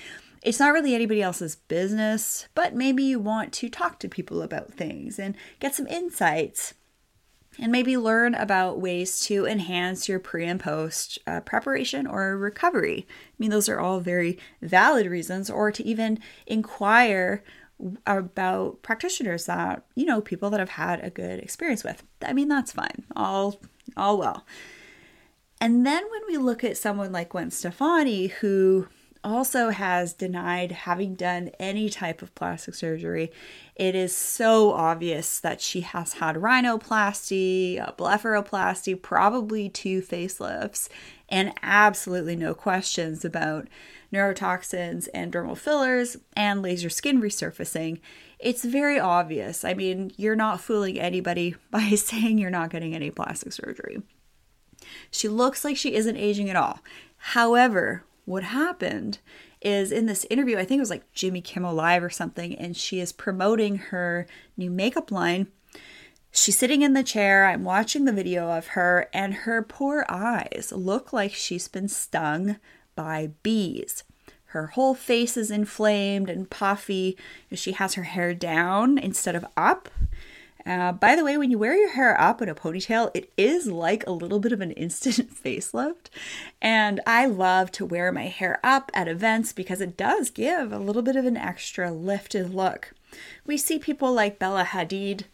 It's 0.42 0.60
not 0.60 0.72
really 0.72 0.94
anybody 0.94 1.22
else's 1.22 1.56
business, 1.56 2.48
but 2.54 2.74
maybe 2.74 3.02
you 3.02 3.18
want 3.18 3.52
to 3.54 3.68
talk 3.68 3.98
to 4.00 4.08
people 4.08 4.42
about 4.42 4.72
things 4.72 5.18
and 5.18 5.34
get 5.58 5.74
some 5.74 5.86
insights 5.86 6.74
and 7.58 7.70
maybe 7.70 7.96
learn 7.96 8.34
about 8.34 8.80
ways 8.80 9.20
to 9.26 9.46
enhance 9.46 10.08
your 10.08 10.18
pre 10.18 10.44
and 10.44 10.60
post 10.60 11.18
uh, 11.26 11.40
preparation 11.40 12.06
or 12.06 12.36
recovery. 12.36 13.06
I 13.08 13.34
mean, 13.38 13.50
those 13.50 13.68
are 13.68 13.80
all 13.80 14.00
very 14.00 14.38
valid 14.60 15.06
reasons, 15.06 15.50
or 15.50 15.70
to 15.72 15.84
even 15.84 16.18
inquire 16.46 17.42
about 18.06 18.82
practitioners 18.82 19.46
that 19.46 19.84
you 19.94 20.06
know 20.06 20.20
people 20.20 20.50
that 20.50 20.60
have 20.60 20.70
had 20.70 21.04
a 21.04 21.10
good 21.10 21.40
experience 21.40 21.84
with. 21.84 22.02
I 22.22 22.32
mean, 22.32 22.48
that's 22.48 22.72
fine. 22.72 23.04
All 23.16 23.60
all 23.96 24.18
well. 24.18 24.44
And 25.60 25.86
then 25.86 26.02
when 26.10 26.22
we 26.28 26.36
look 26.36 26.64
at 26.64 26.76
someone 26.76 27.12
like 27.12 27.30
Gwen 27.30 27.50
Stefani, 27.50 28.26
who 28.26 28.88
also 29.24 29.70
has 29.70 30.12
denied 30.12 30.70
having 30.70 31.14
done 31.14 31.50
any 31.58 31.88
type 31.88 32.22
of 32.22 32.34
plastic 32.34 32.74
surgery. 32.74 33.32
It 33.74 33.94
is 33.94 34.14
so 34.14 34.72
obvious 34.72 35.40
that 35.40 35.60
she 35.60 35.80
has 35.80 36.14
had 36.14 36.36
rhinoplasty, 36.36 37.96
blepharoplasty, 37.96 39.00
probably 39.00 39.68
two 39.68 40.02
facelifts, 40.02 40.88
and 41.28 41.52
absolutely 41.62 42.36
no 42.36 42.54
questions 42.54 43.24
about 43.24 43.66
neurotoxins 44.12 45.08
and 45.12 45.32
dermal 45.32 45.58
fillers 45.58 46.16
and 46.36 46.62
laser 46.62 46.90
skin 46.90 47.20
resurfacing. 47.20 48.00
It's 48.38 48.64
very 48.64 49.00
obvious. 49.00 49.64
I 49.64 49.74
mean, 49.74 50.12
you're 50.16 50.36
not 50.36 50.60
fooling 50.60 51.00
anybody 51.00 51.56
by 51.70 51.90
saying 51.90 52.38
you're 52.38 52.50
not 52.50 52.70
getting 52.70 52.94
any 52.94 53.10
plastic 53.10 53.52
surgery. 53.52 54.02
She 55.10 55.28
looks 55.28 55.64
like 55.64 55.76
she 55.76 55.94
isn't 55.94 56.16
aging 56.16 56.50
at 56.50 56.56
all. 56.56 56.80
However, 57.16 58.04
what 58.24 58.44
happened 58.44 59.18
is 59.60 59.92
in 59.92 60.06
this 60.06 60.26
interview, 60.30 60.56
I 60.56 60.64
think 60.64 60.78
it 60.78 60.82
was 60.82 60.90
like 60.90 61.12
Jimmy 61.12 61.40
Kimmel 61.40 61.74
Live 61.74 62.02
or 62.02 62.10
something, 62.10 62.54
and 62.56 62.76
she 62.76 63.00
is 63.00 63.12
promoting 63.12 63.76
her 63.76 64.26
new 64.56 64.70
makeup 64.70 65.10
line. 65.10 65.48
She's 66.30 66.58
sitting 66.58 66.82
in 66.82 66.94
the 66.94 67.02
chair. 67.02 67.46
I'm 67.46 67.64
watching 67.64 68.04
the 68.04 68.12
video 68.12 68.50
of 68.50 68.68
her, 68.68 69.08
and 69.12 69.34
her 69.34 69.62
poor 69.62 70.04
eyes 70.08 70.72
look 70.74 71.12
like 71.12 71.32
she's 71.32 71.68
been 71.68 71.88
stung 71.88 72.56
by 72.96 73.30
bees. 73.42 74.02
Her 74.46 74.68
whole 74.68 74.94
face 74.94 75.36
is 75.36 75.50
inflamed 75.50 76.30
and 76.30 76.48
puffy. 76.48 77.16
She 77.52 77.72
has 77.72 77.94
her 77.94 78.04
hair 78.04 78.34
down 78.34 78.98
instead 78.98 79.34
of 79.34 79.46
up. 79.56 79.88
Uh, 80.66 80.92
by 80.92 81.14
the 81.14 81.24
way, 81.24 81.36
when 81.36 81.50
you 81.50 81.58
wear 81.58 81.76
your 81.76 81.90
hair 81.90 82.18
up 82.18 82.40
in 82.40 82.48
a 82.48 82.54
ponytail, 82.54 83.10
it 83.12 83.30
is 83.36 83.66
like 83.66 84.06
a 84.06 84.12
little 84.12 84.38
bit 84.38 84.52
of 84.52 84.62
an 84.62 84.70
instant 84.72 85.34
facelift. 85.44 86.06
And 86.62 87.00
I 87.06 87.26
love 87.26 87.70
to 87.72 87.84
wear 87.84 88.10
my 88.10 88.28
hair 88.28 88.60
up 88.64 88.90
at 88.94 89.08
events 89.08 89.52
because 89.52 89.80
it 89.80 89.96
does 89.96 90.30
give 90.30 90.72
a 90.72 90.78
little 90.78 91.02
bit 91.02 91.16
of 91.16 91.26
an 91.26 91.36
extra 91.36 91.92
lifted 91.92 92.54
look. 92.54 92.94
We 93.46 93.56
see 93.58 93.78
people 93.78 94.12
like 94.12 94.38
Bella 94.38 94.64
Hadid 94.64 95.24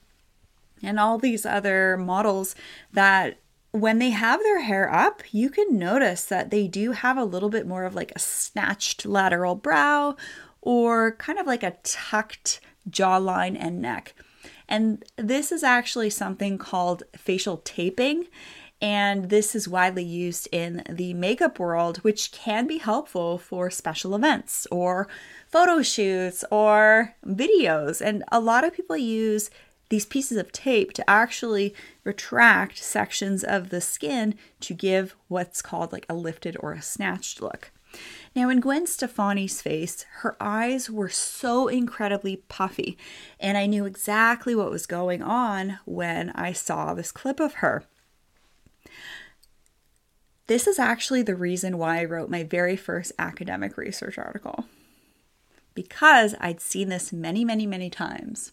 and 0.83 0.99
all 0.99 1.19
these 1.19 1.47
other 1.47 1.97
models 1.97 2.57
that 2.93 3.37
when 3.73 3.99
they 3.99 4.11
have 4.11 4.41
their 4.41 4.63
hair 4.63 4.93
up, 4.93 5.23
you 5.31 5.49
can 5.49 5.79
notice 5.79 6.25
that 6.25 6.51
they 6.51 6.67
do 6.67 6.91
have 6.93 7.17
a 7.17 7.25
little 7.25 7.51
bit 7.51 7.67
more 7.67 7.85
of 7.85 7.95
like 7.95 8.13
a 8.17 8.19
snatched 8.19 9.07
lateral 9.07 9.55
brow 9.55 10.17
or 10.61 11.13
kind 11.13 11.39
of 11.39 11.47
like 11.47 11.63
a 11.63 11.77
tucked 11.85 12.61
jawline 12.91 13.57
and 13.59 13.81
neck. 13.81 14.15
And 14.69 15.05
this 15.17 15.53
is 15.53 15.63
actually 15.63 16.11
something 16.11 16.59
called 16.59 17.03
facial 17.17 17.59
taping. 17.59 18.27
And 18.83 19.29
this 19.29 19.55
is 19.55 19.69
widely 19.69 20.05
used 20.05 20.49
in 20.53 20.83
the 20.89 21.13
makeup 21.13 21.59
world, 21.59 21.99
which 21.99 22.33
can 22.33 22.67
be 22.67 22.79
helpful 22.79 23.37
for 23.37 23.71
special 23.71 24.15
events 24.15 24.67
or 24.71 25.07
photo 25.49 25.83
shoots 25.83 26.45
or 26.51 27.15
videos. 27.27 28.01
And 28.01 28.25
a 28.33 28.41
lot 28.41 28.65
of 28.65 28.73
people 28.73 28.97
use 28.97 29.51
these 29.91 30.07
pieces 30.07 30.39
of 30.39 30.53
tape 30.53 30.93
to 30.95 31.11
actually 31.11 31.75
retract 32.05 32.79
sections 32.79 33.45
of 33.45 33.69
the 33.69 33.81
skin 33.81 34.37
to 34.61 34.73
give 34.73 35.15
what's 35.29 35.61
called 35.61 35.93
like 35.93 36.07
a 36.09 36.15
lifted 36.15 36.57
or 36.61 36.73
a 36.73 36.81
snatched 36.81 37.43
look. 37.43 37.73
Now, 38.35 38.49
in 38.49 38.61
Gwen 38.61 38.87
Stefani's 38.87 39.61
face, 39.61 40.07
her 40.19 40.37
eyes 40.41 40.89
were 40.89 41.09
so 41.09 41.67
incredibly 41.67 42.37
puffy, 42.37 42.97
and 43.41 43.59
I 43.59 43.67
knew 43.67 43.87
exactly 43.87 44.55
what 44.55 44.71
was 44.71 44.87
going 44.87 45.21
on 45.21 45.81
when 45.85 46.31
I 46.31 46.53
saw 46.53 46.95
this 46.95 47.11
clip 47.11 47.41
of 47.41 47.55
her. 47.55 47.85
This 50.47 50.69
is 50.69 50.79
actually 50.79 51.23
the 51.23 51.35
reason 51.35 51.77
why 51.77 52.01
I 52.01 52.05
wrote 52.05 52.31
my 52.31 52.45
very 52.45 52.77
first 52.77 53.13
academic 53.19 53.77
research 53.77 54.17
article. 54.17 54.65
Because 55.75 56.35
I'd 56.41 56.61
seen 56.61 56.89
this 56.89 57.13
many, 57.13 57.45
many, 57.45 57.67
many 57.67 57.91
times 57.91 58.53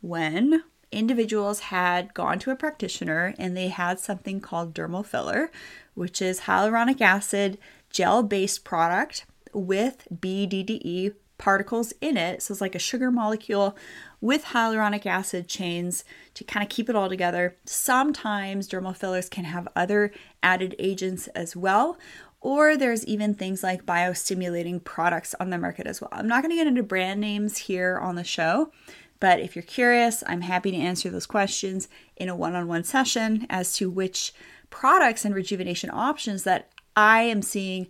when 0.00 0.64
individuals 0.92 1.60
had 1.60 2.14
gone 2.14 2.38
to 2.40 2.50
a 2.50 2.56
practitioner 2.56 3.34
and 3.38 3.56
they 3.56 3.68
had 3.68 4.00
something 4.00 4.40
called 4.40 4.74
dermal 4.74 5.04
filler, 5.04 5.50
which 5.94 6.20
is 6.20 6.40
hyaluronic 6.40 7.00
acid 7.00 7.58
gel 7.90 8.22
based 8.22 8.64
product 8.64 9.26
with 9.52 10.06
BDDE 10.14 11.14
particles 11.40 11.92
in 12.00 12.16
it. 12.16 12.42
So 12.42 12.52
it's 12.52 12.60
like 12.60 12.74
a 12.74 12.78
sugar 12.78 13.10
molecule 13.10 13.76
with 14.20 14.44
hyaluronic 14.46 15.06
acid 15.06 15.48
chains 15.48 16.04
to 16.34 16.44
kind 16.44 16.62
of 16.62 16.68
keep 16.68 16.90
it 16.90 16.94
all 16.94 17.08
together. 17.08 17.56
Sometimes 17.64 18.68
dermal 18.68 18.94
fillers 18.94 19.28
can 19.28 19.44
have 19.44 19.66
other 19.74 20.12
added 20.42 20.76
agents 20.78 21.28
as 21.28 21.56
well, 21.56 21.98
or 22.40 22.76
there's 22.76 23.06
even 23.06 23.34
things 23.34 23.62
like 23.62 23.86
biostimulating 23.86 24.84
products 24.84 25.34
on 25.40 25.50
the 25.50 25.58
market 25.58 25.86
as 25.86 26.00
well. 26.00 26.10
I'm 26.12 26.28
not 26.28 26.42
going 26.42 26.50
to 26.50 26.56
get 26.56 26.66
into 26.66 26.82
brand 26.82 27.20
names 27.20 27.56
here 27.56 27.98
on 27.98 28.16
the 28.16 28.24
show, 28.24 28.70
but 29.18 29.40
if 29.40 29.56
you're 29.56 29.62
curious, 29.62 30.22
I'm 30.26 30.42
happy 30.42 30.70
to 30.70 30.76
answer 30.76 31.08
those 31.10 31.26
questions 31.26 31.88
in 32.16 32.28
a 32.28 32.36
one 32.36 32.54
on 32.54 32.68
one 32.68 32.84
session 32.84 33.46
as 33.48 33.74
to 33.76 33.90
which 33.90 34.34
products 34.68 35.24
and 35.24 35.34
rejuvenation 35.34 35.90
options 35.90 36.44
that 36.44 36.70
I 37.00 37.22
am 37.22 37.40
seeing 37.40 37.86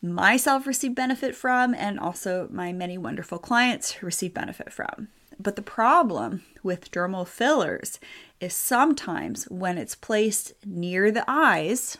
myself 0.00 0.66
receive 0.66 0.94
benefit 0.94 1.36
from 1.36 1.74
and 1.74 2.00
also 2.00 2.48
my 2.50 2.72
many 2.72 2.96
wonderful 2.96 3.38
clients 3.38 4.02
receive 4.02 4.32
benefit 4.32 4.72
from. 4.72 5.08
But 5.38 5.56
the 5.56 5.60
problem 5.62 6.44
with 6.62 6.90
dermal 6.90 7.28
fillers 7.28 8.00
is 8.40 8.54
sometimes 8.54 9.44
when 9.50 9.76
it's 9.76 9.94
placed 9.94 10.54
near 10.64 11.10
the 11.10 11.26
eyes, 11.28 11.98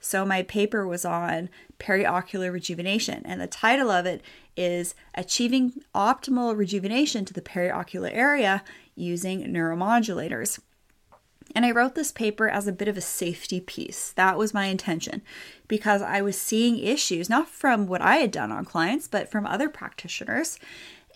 so 0.00 0.24
my 0.24 0.42
paper 0.42 0.86
was 0.86 1.04
on 1.04 1.50
periocular 1.78 2.50
rejuvenation, 2.50 3.20
and 3.26 3.38
the 3.38 3.46
title 3.46 3.90
of 3.90 4.06
it 4.06 4.22
is 4.56 4.94
Achieving 5.14 5.82
Optimal 5.94 6.56
Rejuvenation 6.56 7.26
to 7.26 7.34
the 7.34 7.42
Periocular 7.42 8.10
Area 8.10 8.64
Using 8.94 9.52
Neuromodulators. 9.52 10.60
And 11.54 11.64
I 11.64 11.70
wrote 11.70 11.94
this 11.94 12.12
paper 12.12 12.48
as 12.48 12.66
a 12.66 12.72
bit 12.72 12.88
of 12.88 12.96
a 12.96 13.02
safety 13.02 13.60
piece. 13.60 14.12
That 14.12 14.38
was 14.38 14.54
my 14.54 14.66
intention 14.66 15.22
because 15.68 16.02
I 16.02 16.20
was 16.20 16.40
seeing 16.40 16.78
issues, 16.78 17.30
not 17.30 17.48
from 17.48 17.86
what 17.86 18.02
I 18.02 18.16
had 18.16 18.30
done 18.30 18.50
on 18.50 18.64
clients, 18.64 19.08
but 19.08 19.30
from 19.30 19.46
other 19.46 19.68
practitioners. 19.68 20.58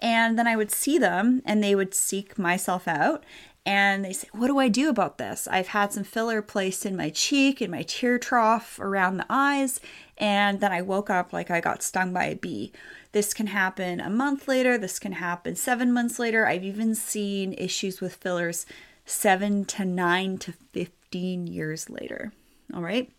And 0.01 0.39
then 0.39 0.47
I 0.47 0.57
would 0.57 0.71
see 0.71 0.97
them 0.99 1.43
and 1.45 1.63
they 1.63 1.75
would 1.75 1.93
seek 1.93 2.39
myself 2.39 2.87
out 2.87 3.25
and 3.69 4.03
they 4.03 4.15
say, 4.15 4.29
What 4.33 4.47
do 4.47 4.59
I 4.59 4.69
do 4.69 4.89
about 4.89 5.19
this? 5.19 5.47
I've 5.47 5.69
had 5.69 5.93
some 5.93 6.03
filler 6.03 6.41
placed 6.41 6.87
in 6.87 6.97
my 6.97 7.11
cheek, 7.11 7.61
in 7.61 7.71
my 7.71 7.83
tear 7.83 8.19
trough, 8.19 8.79
around 8.79 9.19
the 9.19 9.27
eyes, 9.29 9.79
and 10.17 10.61
then 10.61 10.73
I 10.73 10.81
woke 10.81 11.11
up 11.11 11.35
like 11.35 11.51
I 11.51 11.61
got 11.61 11.83
stung 11.83 12.15
by 12.15 12.25
a 12.25 12.35
bee. 12.35 12.73
This 13.13 13.35
can 13.35 13.49
happen 13.49 14.01
a 14.01 14.09
month 14.09 14.49
later, 14.49 14.79
this 14.79 14.99
can 14.99 15.13
happen 15.13 15.55
seven 15.55 15.93
months 15.93 16.19
later. 16.19 16.47
I've 16.47 16.65
even 16.65 16.95
seen 16.95 17.53
issues 17.53 18.01
with 18.01 18.15
fillers 18.15 18.65
seven 19.09 19.65
to 19.65 19.85
nine 19.85 20.39
to 20.39 20.53
15 20.53 21.47
years 21.47 21.89
later. 21.89 22.33
All 22.75 22.83
right. 22.83 23.11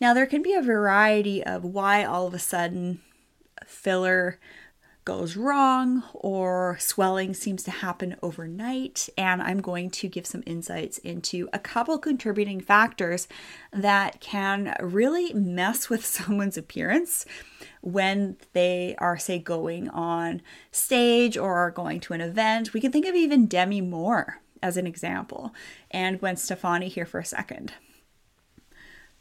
Now, 0.00 0.14
there 0.14 0.26
can 0.26 0.42
be 0.42 0.54
a 0.54 0.62
variety 0.62 1.42
of 1.42 1.64
why 1.64 2.04
all 2.04 2.26
of 2.26 2.34
a 2.34 2.38
sudden 2.38 3.00
filler 3.64 4.38
goes 5.04 5.36
wrong 5.36 6.02
or 6.14 6.78
swelling 6.80 7.34
seems 7.34 7.62
to 7.62 7.70
happen 7.70 8.16
overnight. 8.22 9.08
And 9.18 9.42
I'm 9.42 9.60
going 9.60 9.90
to 9.90 10.08
give 10.08 10.26
some 10.26 10.42
insights 10.46 10.98
into 10.98 11.48
a 11.52 11.58
couple 11.58 11.98
contributing 11.98 12.60
factors 12.60 13.28
that 13.70 14.20
can 14.20 14.74
really 14.80 15.32
mess 15.34 15.90
with 15.90 16.06
someone's 16.06 16.56
appearance 16.56 17.26
when 17.82 18.36
they 18.54 18.94
are, 18.98 19.18
say, 19.18 19.38
going 19.38 19.90
on 19.90 20.40
stage 20.70 21.36
or 21.36 21.56
are 21.56 21.70
going 21.70 22.00
to 22.00 22.14
an 22.14 22.22
event. 22.22 22.72
We 22.72 22.80
can 22.80 22.92
think 22.92 23.06
of 23.06 23.14
even 23.14 23.46
Demi 23.46 23.82
Moore 23.82 24.40
as 24.64 24.78
an 24.78 24.86
example, 24.86 25.54
and 25.90 26.18
Gwen 26.18 26.36
Stefani 26.36 26.88
here 26.88 27.04
for 27.04 27.20
a 27.20 27.24
second. 27.24 27.74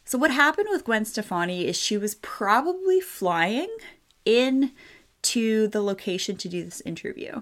So, 0.05 0.17
what 0.17 0.31
happened 0.31 0.69
with 0.71 0.85
Gwen 0.85 1.03
Stefani 1.03 1.67
is 1.67 1.77
she 1.77 1.97
was 1.97 2.15
probably 2.15 3.01
flying 3.01 3.69
in 4.23 4.71
to 5.23 5.67
the 5.67 5.81
location 5.81 6.37
to 6.37 6.47
do 6.47 6.63
this 6.63 6.81
interview. 6.81 7.41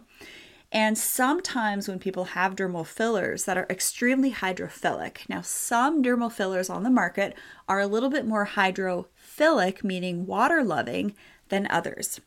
And 0.72 0.98
sometimes 0.98 1.88
when 1.88 2.00
people 2.00 2.26
have 2.26 2.56
dermal 2.56 2.88
fillers 2.88 3.44
that 3.46 3.58
are 3.58 3.68
extremely 3.70 4.32
hydrophilic, 4.32 5.28
now 5.28 5.42
some 5.42 6.02
dermal 6.02 6.32
fillers 6.32 6.70
on 6.70 6.84
the 6.84 6.90
market 6.90 7.36
are 7.68 7.82
a 7.82 7.88
little 7.88 8.10
bit 8.10 8.26
more 8.26 8.48
hydrophilic, 8.48 9.84
meaning 9.84 10.26
water 10.26 10.64
loving, 10.64 11.14
than 11.50 11.68
others. 11.70 12.22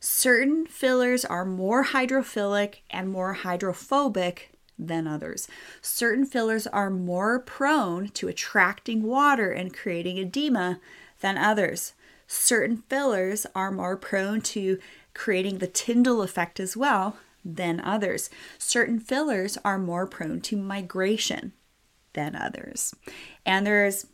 Certain 0.00 0.66
fillers 0.66 1.26
are 1.26 1.44
more 1.44 1.84
hydrophilic 1.84 2.76
and 2.90 3.10
more 3.10 3.34
hydrophobic 3.34 4.49
than 4.86 5.06
others. 5.06 5.48
Certain 5.82 6.24
fillers 6.24 6.66
are 6.66 6.90
more 6.90 7.38
prone 7.38 8.08
to 8.08 8.28
attracting 8.28 9.02
water 9.02 9.50
and 9.50 9.76
creating 9.76 10.18
edema 10.18 10.80
than 11.20 11.36
others. 11.36 11.92
Certain 12.26 12.78
fillers 12.88 13.46
are 13.54 13.70
more 13.70 13.96
prone 13.96 14.40
to 14.40 14.78
creating 15.14 15.58
the 15.58 15.66
Tyndall 15.66 16.22
effect 16.22 16.60
as 16.60 16.76
well 16.76 17.16
than 17.44 17.80
others. 17.80 18.30
Certain 18.58 19.00
fillers 19.00 19.58
are 19.64 19.78
more 19.78 20.06
prone 20.06 20.40
to 20.42 20.56
migration 20.56 21.52
than 22.12 22.36
others. 22.36 22.94
And 23.44 23.66
there's 23.66 24.06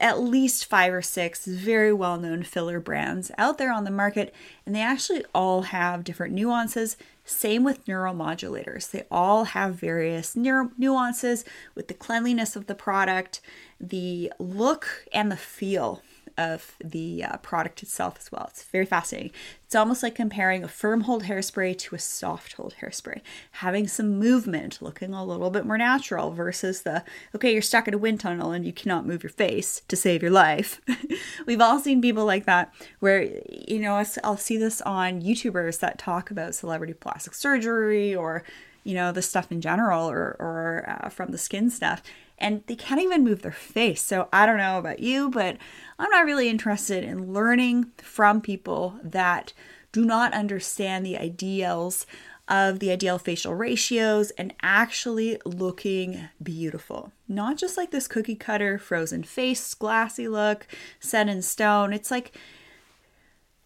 at 0.00 0.20
least 0.20 0.66
five 0.66 0.92
or 0.92 1.02
six 1.02 1.44
very 1.44 1.92
well 1.92 2.18
known 2.18 2.42
filler 2.42 2.80
brands 2.80 3.30
out 3.36 3.58
there 3.58 3.72
on 3.72 3.84
the 3.84 3.90
market, 3.90 4.34
and 4.64 4.74
they 4.74 4.80
actually 4.80 5.24
all 5.34 5.62
have 5.62 6.04
different 6.04 6.34
nuances. 6.34 6.96
Same 7.28 7.62
with 7.62 7.84
neuromodulators, 7.84 8.90
they 8.90 9.04
all 9.10 9.44
have 9.44 9.74
various 9.74 10.34
neuro- 10.34 10.70
nuances 10.78 11.44
with 11.74 11.88
the 11.88 11.94
cleanliness 11.94 12.56
of 12.56 12.66
the 12.66 12.74
product, 12.74 13.42
the 13.78 14.32
look, 14.38 15.06
and 15.12 15.30
the 15.30 15.36
feel 15.36 16.02
of 16.38 16.76
the 16.82 17.24
uh, 17.24 17.36
product 17.38 17.82
itself 17.82 18.16
as 18.18 18.30
well. 18.30 18.46
It's 18.48 18.62
very 18.64 18.86
fascinating. 18.86 19.32
It's 19.66 19.74
almost 19.74 20.02
like 20.02 20.14
comparing 20.14 20.64
a 20.64 20.68
firm 20.68 21.02
hold 21.02 21.24
hairspray 21.24 21.76
to 21.78 21.94
a 21.94 21.98
soft 21.98 22.54
hold 22.54 22.76
hairspray, 22.80 23.20
having 23.52 23.88
some 23.88 24.18
movement, 24.18 24.80
looking 24.80 25.12
a 25.12 25.24
little 25.24 25.50
bit 25.50 25.66
more 25.66 25.76
natural 25.76 26.30
versus 26.30 26.82
the 26.82 27.04
okay, 27.34 27.52
you're 27.52 27.60
stuck 27.60 27.88
in 27.88 27.94
a 27.94 27.98
wind 27.98 28.20
tunnel 28.20 28.52
and 28.52 28.64
you 28.64 28.72
cannot 28.72 29.04
move 29.04 29.22
your 29.22 29.30
face 29.30 29.82
to 29.88 29.96
save 29.96 30.22
your 30.22 30.30
life. 30.30 30.80
We've 31.46 31.60
all 31.60 31.80
seen 31.80 32.00
people 32.00 32.24
like 32.24 32.46
that 32.46 32.72
where, 33.00 33.22
you 33.22 33.80
know, 33.80 34.02
I'll 34.24 34.36
see 34.36 34.56
this 34.56 34.80
on 34.82 35.20
YouTubers 35.20 35.80
that 35.80 35.98
talk 35.98 36.30
about 36.30 36.54
celebrity 36.54 36.94
plastic 36.94 37.34
surgery 37.34 38.14
or 38.14 38.44
you 38.84 38.94
know 38.94 39.12
the 39.12 39.20
stuff 39.20 39.52
in 39.52 39.60
general 39.60 40.08
or, 40.08 40.36
or 40.38 40.98
uh, 41.02 41.08
from 41.10 41.30
the 41.30 41.36
skin 41.36 41.68
stuff 41.68 42.00
and 42.38 42.62
they 42.66 42.76
can't 42.76 43.00
even 43.00 43.24
move 43.24 43.42
their 43.42 43.52
face. 43.52 44.02
So 44.02 44.28
I 44.32 44.46
don't 44.46 44.56
know 44.56 44.78
about 44.78 45.00
you, 45.00 45.30
but 45.30 45.56
I'm 45.98 46.10
not 46.10 46.24
really 46.24 46.48
interested 46.48 47.04
in 47.04 47.32
learning 47.32 47.92
from 47.98 48.40
people 48.40 48.98
that 49.02 49.52
do 49.92 50.04
not 50.04 50.32
understand 50.32 51.04
the 51.04 51.18
ideals 51.18 52.06
of 52.48 52.78
the 52.78 52.90
ideal 52.90 53.18
facial 53.18 53.54
ratios 53.54 54.30
and 54.32 54.54
actually 54.62 55.38
looking 55.44 56.28
beautiful. 56.42 57.12
Not 57.28 57.58
just 57.58 57.76
like 57.76 57.90
this 57.90 58.08
cookie 58.08 58.36
cutter, 58.36 58.78
frozen 58.78 59.22
face, 59.22 59.74
glassy 59.74 60.28
look, 60.28 60.66
set 60.98 61.28
in 61.28 61.42
stone. 61.42 61.92
It's 61.92 62.10
like 62.10 62.32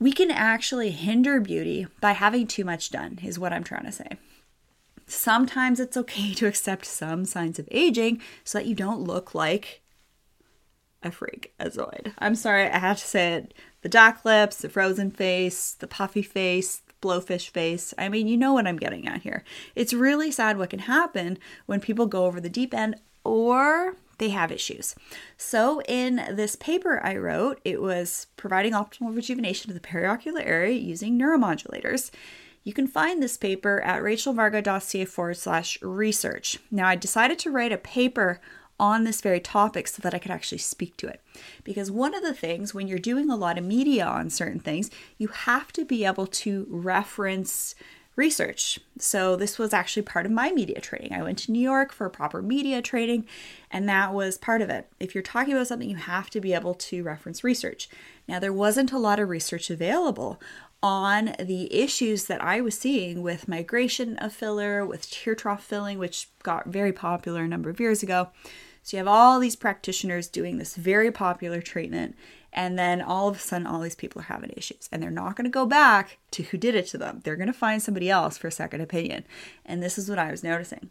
we 0.01 0.13
can 0.13 0.33
actually 0.33 0.91
hinder 0.91 1.41
beauty 1.41 1.87
by 2.01 2.13
having 2.13 2.49
too 2.49 2.65
much 2.65 2.91
done, 2.91 3.21
is 3.23 3.39
what 3.39 3.53
I'm 3.53 3.63
trying 3.63 3.85
to 3.85 3.93
say. 3.93 4.19
Sometimes 5.07 5.81
it's 5.81 5.97
okay 5.97 6.35
to 6.35 6.47
accept 6.47 6.87
some 6.87 7.25
signs 7.25 7.59
of 7.59 7.69
aging 7.71 8.21
so 8.45 8.59
that 8.59 8.67
you 8.67 8.75
don't 8.75 9.03
look 9.03 9.35
like 9.35 9.83
a 11.03 11.11
freakazoid. 11.11 12.13
I'm 12.19 12.35
sorry, 12.35 12.69
I 12.69 12.79
have 12.79 12.99
to 12.99 13.07
say 13.07 13.35
it. 13.35 13.55
The 13.83 13.89
dock 13.89 14.25
lips, 14.25 14.59
the 14.59 14.69
frozen 14.69 15.11
face, 15.11 15.73
the 15.73 15.89
puffy 15.89 16.23
face, 16.23 16.83
the 16.87 16.95
blowfish 17.07 17.51
face. 17.51 17.93
I 17.99 18.09
mean, 18.09 18.29
you 18.29 18.37
know 18.37 18.53
what 18.53 18.67
I'm 18.67 18.77
getting 18.77 19.09
at 19.09 19.23
here. 19.23 19.45
It's 19.75 19.93
really 19.93 20.31
sad 20.31 20.59
what 20.59 20.71
can 20.71 20.81
happen 20.81 21.39
when 21.67 21.81
people 21.81 22.07
go 22.07 22.27
over 22.27 22.41
the 22.41 22.49
deep 22.49 22.73
end 22.73 22.97
or 23.25 23.97
they 24.19 24.29
have 24.29 24.53
issues. 24.53 24.95
So, 25.37 25.83
in 25.89 26.17
this 26.31 26.55
paper 26.55 27.05
I 27.05 27.17
wrote, 27.17 27.61
it 27.65 27.83
was 27.83 28.29
providing 28.37 28.73
optimal 28.73 29.15
rejuvenation 29.17 29.69
to 29.69 29.75
the 29.75 29.81
periocular 29.81 30.43
area 30.43 30.79
using 30.79 31.19
neuromodulators. 31.19 32.11
You 32.65 32.73
can 32.73 32.87
find 32.87 33.23
this 33.23 33.37
paper 33.37 33.81
at 33.81 34.03
rachelvarga.ca 34.03 35.05
forward 35.07 35.37
slash 35.37 35.81
research. 35.83 36.59
Now, 36.71 36.87
I 36.87 36.97
decided 36.97 37.39
to 37.41 37.51
write 37.51 37.73
a 37.73 37.79
paper 37.79 38.41
on 38.79 39.05
this 39.05 39.21
very 39.21 39.41
topic 39.41 39.87
so 39.87 40.01
that 40.03 40.15
I 40.15 40.19
could 40.19 40.31
actually 40.31 40.59
speak 40.59 40.97
to 40.99 41.07
it. 41.07 41.21
Because 41.63 41.91
one 41.91 42.15
of 42.15 42.23
the 42.23 42.35
things 42.35 42.75
when 42.75 42.89
you're 42.89 42.99
doing 42.99 43.31
a 43.31 43.37
lot 43.37 43.59
of 43.59 43.65
media 43.65 44.05
on 44.05 44.31
certain 44.31 44.61
things, 44.61 44.91
you 45.19 45.29
have 45.29 45.73
to 45.73 45.85
be 45.85 46.05
able 46.05 46.27
to 46.27 46.67
reference 46.69 47.75
research. 48.17 48.79
So 48.99 49.37
this 49.37 49.59
was 49.59 49.73
actually 49.73 50.03
part 50.03 50.27
of 50.27 50.33
my 50.33 50.51
media 50.51 50.81
training. 50.81 51.13
I 51.13 51.23
went 51.23 51.39
to 51.39 51.53
New 51.53 51.63
York 51.63 51.93
for 51.93 52.09
proper 52.11 52.43
media 52.43 52.83
training, 52.83 53.27
and 53.71 53.89
that 53.89 54.13
was 54.13 54.37
part 54.37 54.61
of 54.61 54.69
it. 54.69 54.89
If 55.01 55.15
you're 55.15 55.23
talking 55.23 55.55
about 55.55 55.69
something, 55.69 55.89
you 55.89 55.97
have 55.97 56.29
to 56.31 56.41
be 56.41 56.53
able 56.53 56.75
to 56.75 57.03
reference 57.03 57.43
research. 57.43 57.89
Now, 58.29 58.39
there 58.39 58.53
wasn't 58.53 58.93
a 58.93 58.99
lot 58.99 59.19
of 59.19 59.29
research 59.29 59.71
available 59.71 60.41
on 60.83 61.35
the 61.39 61.73
issues 61.73 62.25
that 62.27 62.43
I 62.43 62.61
was 62.61 62.77
seeing 62.77 63.23
with 63.23 63.49
migration 63.49 64.17
of 64.19 64.33
filler, 64.33 64.85
with 64.85 65.11
tear 65.11 65.35
trough 65.35 65.65
filling, 65.65 65.99
which 65.99 66.29
got 66.43 66.67
very 66.67 66.93
popular 66.93 67.43
a 67.43 67.49
number 67.49 67.71
of 67.71 67.81
years 67.81 68.03
ago. 68.03 68.31
So 68.83 68.97
you 68.97 68.99
have 68.99 69.09
all 69.09 69.39
these 69.39 69.55
practitioners 69.55 70.27
doing 70.27 70.59
this 70.59 70.75
very 70.75 71.13
popular 71.13 71.61
treatment, 71.61 72.17
and 72.53 72.79
then 72.79 73.01
all 73.01 73.29
of 73.29 73.37
a 73.37 73.39
sudden, 73.39 73.67
all 73.67 73.81
these 73.81 73.95
people 73.95 74.21
are 74.21 74.25
having 74.25 74.53
issues, 74.57 74.89
and 74.91 75.03
they're 75.03 75.11
not 75.11 75.37
going 75.37 75.45
to 75.45 75.51
go 75.51 75.67
back 75.67 76.19
to 76.33 76.43
who 76.43 76.59
did 76.59 76.75
it 76.75 76.89
to 76.89 76.99
them. 76.99 77.21
They're 77.23 77.37
going 77.37 77.47
to 77.47 77.53
find 77.53 77.81
somebody 77.81 78.11
else 78.11 78.37
for 78.37 78.49
a 78.49 78.53
second 78.53 78.81
opinion. 78.81 79.25
And 79.65 79.83
this 79.83 79.99
is 79.99 80.11
what 80.11 80.19
I 80.19 80.31
was 80.31 80.43
noticing. 80.43 80.91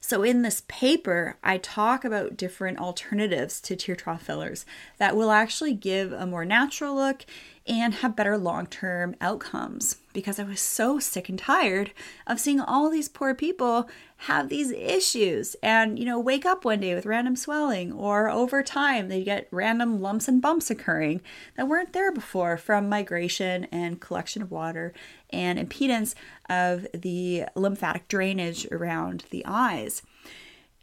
So, 0.00 0.22
in 0.22 0.42
this 0.42 0.62
paper, 0.68 1.36
I 1.42 1.58
talk 1.58 2.04
about 2.04 2.36
different 2.36 2.78
alternatives 2.78 3.60
to 3.62 3.76
tear 3.76 3.96
trough 3.96 4.22
fillers 4.22 4.64
that 4.98 5.16
will 5.16 5.30
actually 5.30 5.74
give 5.74 6.12
a 6.12 6.26
more 6.26 6.44
natural 6.44 6.94
look 6.94 7.24
and 7.66 7.94
have 7.94 8.16
better 8.16 8.38
long 8.38 8.66
term 8.66 9.16
outcomes 9.20 9.96
because 10.16 10.38
I 10.38 10.44
was 10.44 10.60
so 10.60 10.98
sick 10.98 11.28
and 11.28 11.38
tired 11.38 11.92
of 12.26 12.40
seeing 12.40 12.58
all 12.58 12.88
these 12.88 13.06
poor 13.06 13.34
people 13.34 13.86
have 14.20 14.48
these 14.48 14.70
issues 14.70 15.54
and, 15.62 15.98
you 15.98 16.06
know, 16.06 16.18
wake 16.18 16.46
up 16.46 16.64
one 16.64 16.80
day 16.80 16.94
with 16.94 17.04
random 17.04 17.36
swelling 17.36 17.92
or 17.92 18.30
over 18.30 18.62
time 18.62 19.08
they 19.08 19.22
get 19.22 19.46
random 19.50 20.00
lumps 20.00 20.26
and 20.26 20.40
bumps 20.40 20.70
occurring 20.70 21.20
that 21.58 21.68
weren't 21.68 21.92
there 21.92 22.10
before 22.10 22.56
from 22.56 22.88
migration 22.88 23.64
and 23.70 24.00
collection 24.00 24.40
of 24.40 24.50
water 24.50 24.94
and 25.28 25.58
impedance 25.58 26.14
of 26.48 26.86
the 26.94 27.44
lymphatic 27.54 28.08
drainage 28.08 28.66
around 28.72 29.24
the 29.28 29.44
eyes. 29.44 30.00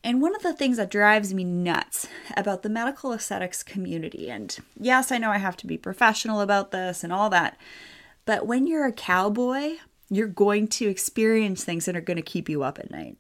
And 0.04 0.22
one 0.22 0.36
of 0.36 0.44
the 0.44 0.54
things 0.54 0.78
that 0.78 0.92
drives 0.92 1.34
me 1.34 1.44
nuts 1.44 2.08
about 2.38 2.62
the 2.62 2.70
medical 2.70 3.14
aesthetics 3.14 3.64
community, 3.64 4.30
and 4.30 4.56
yes, 4.80 5.12
I 5.12 5.18
know 5.18 5.32
I 5.32 5.40
have 5.40 5.58
to 5.58 5.66
be 5.66 5.78
professional 5.78 6.40
about 6.40 6.70
this 6.70 7.04
and 7.04 7.12
all 7.12 7.32
that, 7.32 7.58
but 8.26 8.46
when 8.46 8.68
you're 8.68 8.86
a 8.86 8.94
cowboy, 8.94 9.78
you're 10.10 10.28
going 10.28 10.68
to 10.68 10.90
experience 10.90 11.64
things 11.64 11.86
that 11.86 11.96
are 11.96 12.02
going 12.02 12.18
to 12.18 12.24
keep 12.24 12.50
you 12.50 12.64
up 12.64 12.80
at 12.80 12.92
night. 12.92 13.18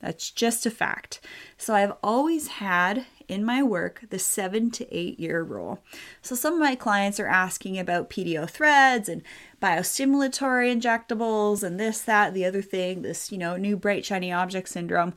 That's 0.00 0.30
just 0.30 0.66
a 0.66 0.70
fact. 0.70 1.20
So 1.56 1.74
I've 1.74 1.94
always 2.02 2.48
had 2.48 3.06
in 3.26 3.42
my 3.42 3.62
work 3.62 4.04
the 4.10 4.18
seven 4.18 4.70
to 4.72 4.94
eight 4.94 5.18
year 5.18 5.42
rule. 5.42 5.82
So 6.20 6.34
some 6.34 6.52
of 6.52 6.60
my 6.60 6.74
clients 6.74 7.18
are 7.18 7.26
asking 7.26 7.78
about 7.78 8.10
PDO 8.10 8.50
threads 8.50 9.08
and 9.08 9.22
biostimulatory 9.62 10.78
injectables 10.78 11.62
and 11.62 11.80
this, 11.80 12.02
that, 12.02 12.34
the 12.34 12.44
other 12.44 12.60
thing, 12.60 13.00
this, 13.00 13.32
you 13.32 13.38
know, 13.38 13.56
new 13.56 13.78
bright 13.78 14.04
shiny 14.04 14.30
object 14.30 14.68
syndrome. 14.68 15.14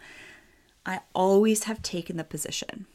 I 0.86 1.02
always 1.14 1.66
have 1.66 1.82
taken 1.82 2.16
the 2.16 2.24
position. 2.24 2.88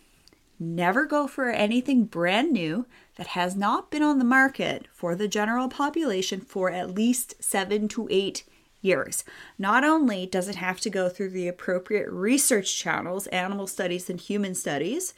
Never 0.62 1.06
go 1.06 1.26
for 1.26 1.50
anything 1.50 2.04
brand 2.04 2.52
new 2.52 2.86
that 3.16 3.28
has 3.28 3.56
not 3.56 3.90
been 3.90 4.02
on 4.02 4.20
the 4.20 4.24
market 4.24 4.86
for 4.92 5.16
the 5.16 5.26
general 5.26 5.68
population 5.68 6.40
for 6.40 6.70
at 6.70 6.94
least 6.94 7.34
seven 7.42 7.88
to 7.88 8.06
eight 8.12 8.44
years. 8.80 9.24
Not 9.58 9.82
only 9.82 10.24
does 10.24 10.46
it 10.46 10.54
have 10.54 10.78
to 10.82 10.90
go 10.90 11.08
through 11.08 11.30
the 11.30 11.48
appropriate 11.48 12.08
research 12.08 12.78
channels, 12.78 13.26
animal 13.28 13.66
studies 13.66 14.08
and 14.08 14.20
human 14.20 14.54
studies, 14.54 15.14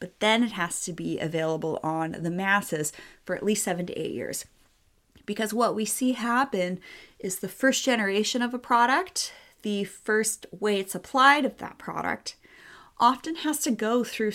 but 0.00 0.18
then 0.18 0.42
it 0.42 0.52
has 0.52 0.84
to 0.86 0.92
be 0.92 1.20
available 1.20 1.78
on 1.84 2.16
the 2.22 2.30
masses 2.30 2.92
for 3.24 3.36
at 3.36 3.44
least 3.44 3.62
seven 3.62 3.86
to 3.86 3.96
eight 3.96 4.12
years. 4.12 4.44
Because 5.24 5.54
what 5.54 5.76
we 5.76 5.84
see 5.84 6.14
happen 6.14 6.80
is 7.20 7.38
the 7.38 7.48
first 7.48 7.84
generation 7.84 8.42
of 8.42 8.54
a 8.54 8.58
product 8.58 9.32
the 9.62 9.84
first 9.84 10.46
way 10.58 10.80
it's 10.80 10.94
applied 10.96 11.44
of 11.44 11.58
that 11.58 11.78
product 11.78 12.34
often 13.00 13.36
has 13.36 13.58
to 13.60 13.70
go 13.70 14.04
through 14.04 14.32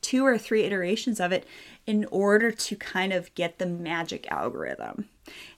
two 0.00 0.26
or 0.26 0.36
three 0.36 0.64
iterations 0.64 1.20
of 1.20 1.32
it 1.32 1.46
in 1.86 2.04
order 2.10 2.50
to 2.50 2.76
kind 2.76 3.12
of 3.12 3.34
get 3.34 3.58
the 3.58 3.66
magic 3.66 4.30
algorithm. 4.30 5.08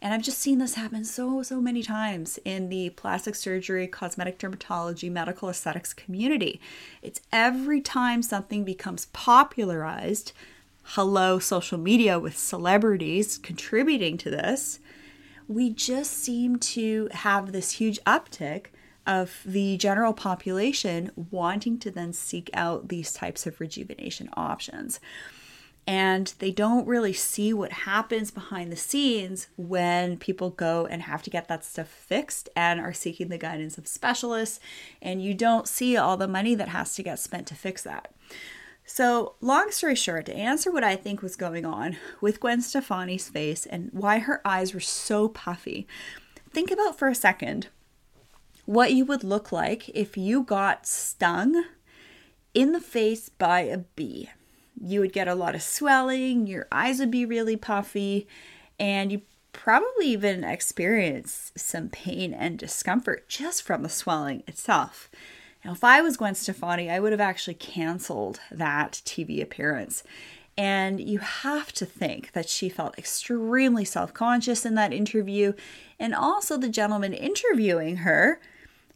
And 0.00 0.12
I've 0.12 0.22
just 0.22 0.38
seen 0.38 0.58
this 0.58 0.74
happen 0.74 1.04
so, 1.04 1.42
so 1.42 1.60
many 1.60 1.82
times 1.82 2.38
in 2.44 2.68
the 2.68 2.90
plastic 2.90 3.34
surgery, 3.34 3.86
cosmetic 3.86 4.38
dermatology, 4.38 5.10
medical 5.10 5.48
aesthetics 5.48 5.94
community. 5.94 6.60
It's 7.02 7.20
every 7.32 7.80
time 7.80 8.22
something 8.22 8.64
becomes 8.64 9.06
popularized, 9.06 10.32
hello, 10.82 11.38
social 11.38 11.78
media 11.78 12.18
with 12.18 12.36
celebrities 12.36 13.38
contributing 13.38 14.18
to 14.18 14.30
this, 14.30 14.80
we 15.48 15.70
just 15.70 16.12
seem 16.12 16.58
to 16.58 17.08
have 17.12 17.52
this 17.52 17.72
huge 17.72 17.98
uptick 18.04 18.66
of 19.06 19.40
the 19.44 19.76
general 19.76 20.12
population 20.12 21.10
wanting 21.30 21.78
to 21.78 21.90
then 21.90 22.12
seek 22.12 22.50
out 22.54 22.88
these 22.88 23.12
types 23.12 23.46
of 23.46 23.60
rejuvenation 23.60 24.28
options. 24.36 25.00
And 25.86 26.32
they 26.38 26.50
don't 26.50 26.86
really 26.86 27.12
see 27.12 27.52
what 27.52 27.72
happens 27.72 28.30
behind 28.30 28.72
the 28.72 28.76
scenes 28.76 29.48
when 29.56 30.16
people 30.16 30.48
go 30.48 30.86
and 30.86 31.02
have 31.02 31.22
to 31.24 31.30
get 31.30 31.46
that 31.48 31.64
stuff 31.64 31.88
fixed 31.88 32.48
and 32.56 32.80
are 32.80 32.94
seeking 32.94 33.28
the 33.28 33.36
guidance 33.36 33.76
of 33.76 33.86
specialists. 33.86 34.60
And 35.02 35.22
you 35.22 35.34
don't 35.34 35.68
see 35.68 35.96
all 35.96 36.16
the 36.16 36.26
money 36.26 36.54
that 36.54 36.68
has 36.68 36.94
to 36.94 37.02
get 37.02 37.18
spent 37.18 37.46
to 37.48 37.54
fix 37.54 37.82
that. 37.82 38.14
So, 38.86 39.34
long 39.40 39.70
story 39.70 39.94
short, 39.94 40.26
to 40.26 40.36
answer 40.36 40.70
what 40.70 40.84
I 40.84 40.96
think 40.96 41.22
was 41.22 41.36
going 41.36 41.64
on 41.64 41.96
with 42.20 42.40
Gwen 42.40 42.60
Stefani's 42.60 43.28
face 43.28 43.64
and 43.64 43.90
why 43.92 44.18
her 44.18 44.46
eyes 44.46 44.74
were 44.74 44.80
so 44.80 45.28
puffy, 45.28 45.86
think 46.52 46.70
about 46.70 46.98
for 46.98 47.08
a 47.08 47.14
second 47.14 47.68
what 48.66 48.92
you 48.92 49.04
would 49.04 49.24
look 49.24 49.52
like 49.52 49.88
if 49.90 50.16
you 50.16 50.42
got 50.42 50.86
stung 50.86 51.64
in 52.54 52.72
the 52.72 52.80
face 52.80 53.28
by 53.28 53.60
a 53.60 53.78
bee. 53.78 54.30
You 54.80 55.00
would 55.00 55.12
get 55.12 55.28
a 55.28 55.34
lot 55.34 55.54
of 55.54 55.62
swelling, 55.62 56.46
your 56.46 56.66
eyes 56.72 56.98
would 56.98 57.10
be 57.10 57.24
really 57.24 57.56
puffy, 57.56 58.26
and 58.78 59.12
you 59.12 59.22
probably 59.52 60.08
even 60.08 60.44
experience 60.44 61.52
some 61.56 61.88
pain 61.88 62.34
and 62.34 62.58
discomfort 62.58 63.28
just 63.28 63.62
from 63.62 63.82
the 63.82 63.88
swelling 63.88 64.42
itself. 64.46 65.10
Now, 65.64 65.72
if 65.72 65.84
I 65.84 66.02
was 66.02 66.16
Gwen 66.16 66.34
Stefani, 66.34 66.90
I 66.90 67.00
would 67.00 67.12
have 67.12 67.20
actually 67.20 67.54
canceled 67.54 68.40
that 68.50 69.00
TV 69.04 69.42
appearance. 69.42 70.02
And 70.56 71.00
you 71.00 71.18
have 71.18 71.72
to 71.72 71.86
think 71.86 72.32
that 72.32 72.48
she 72.48 72.68
felt 72.68 72.98
extremely 72.98 73.84
self 73.84 74.12
conscious 74.12 74.64
in 74.64 74.74
that 74.74 74.92
interview. 74.92 75.54
And 75.98 76.14
also, 76.14 76.56
the 76.56 76.68
gentleman 76.68 77.12
interviewing 77.12 77.98
her 77.98 78.40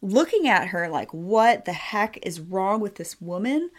looking 0.01 0.49
at 0.49 0.69
her 0.69 0.89
like, 0.89 1.13
what 1.13 1.65
the 1.65 1.73
heck 1.73 2.19
is 2.23 2.41
wrong 2.41 2.81
with 2.81 2.97
this 2.97 3.21
woman? 3.21 3.71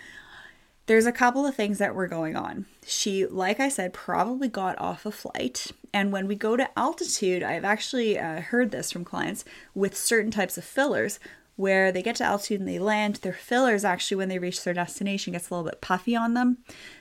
There's 0.86 1.06
a 1.06 1.12
couple 1.12 1.46
of 1.46 1.56
things 1.56 1.78
that 1.78 1.94
were 1.94 2.08
going 2.08 2.36
on. 2.36 2.66
She, 2.86 3.26
like 3.26 3.60
I 3.60 3.70
said, 3.70 3.94
probably 3.94 4.48
got 4.48 4.80
off 4.80 5.06
a 5.06 5.12
flight. 5.12 5.68
And 5.94 6.12
when 6.12 6.28
we 6.28 6.36
go 6.36 6.58
to 6.58 6.70
altitude, 6.78 7.44
I've 7.44 7.64
actually 7.64 8.18
uh, 8.18 8.42
heard 8.42 8.72
this 8.72 8.92
from 8.92 9.06
clients 9.06 9.46
with 9.76 9.96
certain 9.96 10.32
types 10.32 10.58
of 10.58 10.64
fillers 10.64 11.20
where 11.60 11.92
they 11.92 12.02
get 12.02 12.16
to 12.16 12.24
altitude 12.24 12.62
and 12.62 12.70
they 12.70 12.80
land, 12.80 13.16
their 13.18 13.34
fillers 13.34 13.84
actually, 13.84 14.16
when 14.16 14.30
they 14.30 14.40
reach 14.40 14.64
their 14.64 14.74
destination, 14.74 15.34
gets 15.34 15.50
a 15.50 15.54
little 15.54 15.70
bit 15.70 15.82
puffy 15.82 16.16
on 16.16 16.34
them. 16.34 16.58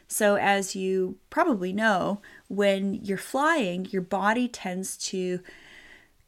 So, 0.09 0.35
as 0.35 0.75
you 0.75 1.17
probably 1.31 1.73
know, 1.73 2.21
when 2.49 2.95
you're 2.95 3.19
flying, 3.19 3.87
your 3.87 4.03
body 4.03 4.49
tends 4.49 4.97
to 4.97 5.39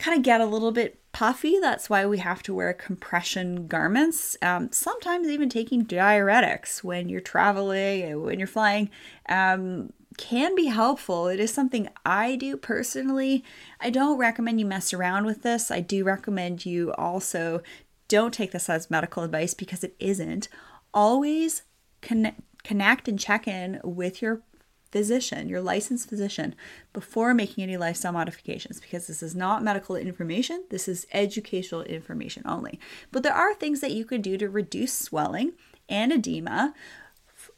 kind 0.00 0.16
of 0.16 0.24
get 0.24 0.40
a 0.40 0.46
little 0.46 0.72
bit 0.72 0.98
puffy. 1.12 1.60
That's 1.60 1.90
why 1.90 2.06
we 2.06 2.18
have 2.18 2.42
to 2.44 2.54
wear 2.54 2.72
compression 2.72 3.66
garments. 3.66 4.36
Um, 4.42 4.72
sometimes 4.72 5.28
even 5.28 5.48
taking 5.48 5.84
diuretics 5.84 6.82
when 6.82 7.08
you're 7.08 7.20
traveling, 7.20 8.22
when 8.22 8.38
you're 8.38 8.48
flying, 8.48 8.90
um, 9.28 9.92
can 10.16 10.54
be 10.54 10.66
helpful. 10.66 11.28
It 11.28 11.38
is 11.38 11.52
something 11.52 11.88
I 12.04 12.36
do 12.36 12.56
personally. 12.56 13.44
I 13.80 13.90
don't 13.90 14.18
recommend 14.18 14.58
you 14.58 14.66
mess 14.66 14.92
around 14.92 15.26
with 15.26 15.42
this. 15.42 15.70
I 15.70 15.80
do 15.80 16.02
recommend 16.02 16.66
you 16.66 16.92
also 16.94 17.62
don't 18.08 18.34
take 18.34 18.52
this 18.52 18.68
as 18.68 18.90
medical 18.90 19.22
advice 19.22 19.54
because 19.54 19.84
it 19.84 19.94
isn't. 20.00 20.48
Always 20.94 21.62
connect, 22.00 22.40
connect 22.64 23.06
and 23.06 23.18
check 23.18 23.46
in 23.46 23.80
with 23.84 24.22
your 24.22 24.42
physician, 24.90 25.48
your 25.48 25.60
licensed 25.60 26.08
physician, 26.08 26.54
before 26.92 27.34
making 27.34 27.62
any 27.62 27.76
lifestyle 27.76 28.12
modifications 28.12 28.80
because 28.80 29.06
this 29.06 29.22
is 29.22 29.34
not 29.34 29.62
medical 29.62 29.96
information. 29.96 30.64
This 30.70 30.88
is 30.88 31.06
educational 31.12 31.82
information 31.82 32.42
only. 32.46 32.80
But 33.12 33.22
there 33.22 33.34
are 33.34 33.54
things 33.54 33.80
that 33.80 33.92
you 33.92 34.04
could 34.04 34.22
do 34.22 34.36
to 34.38 34.48
reduce 34.48 34.92
swelling 34.92 35.52
and 35.88 36.12
edema 36.12 36.74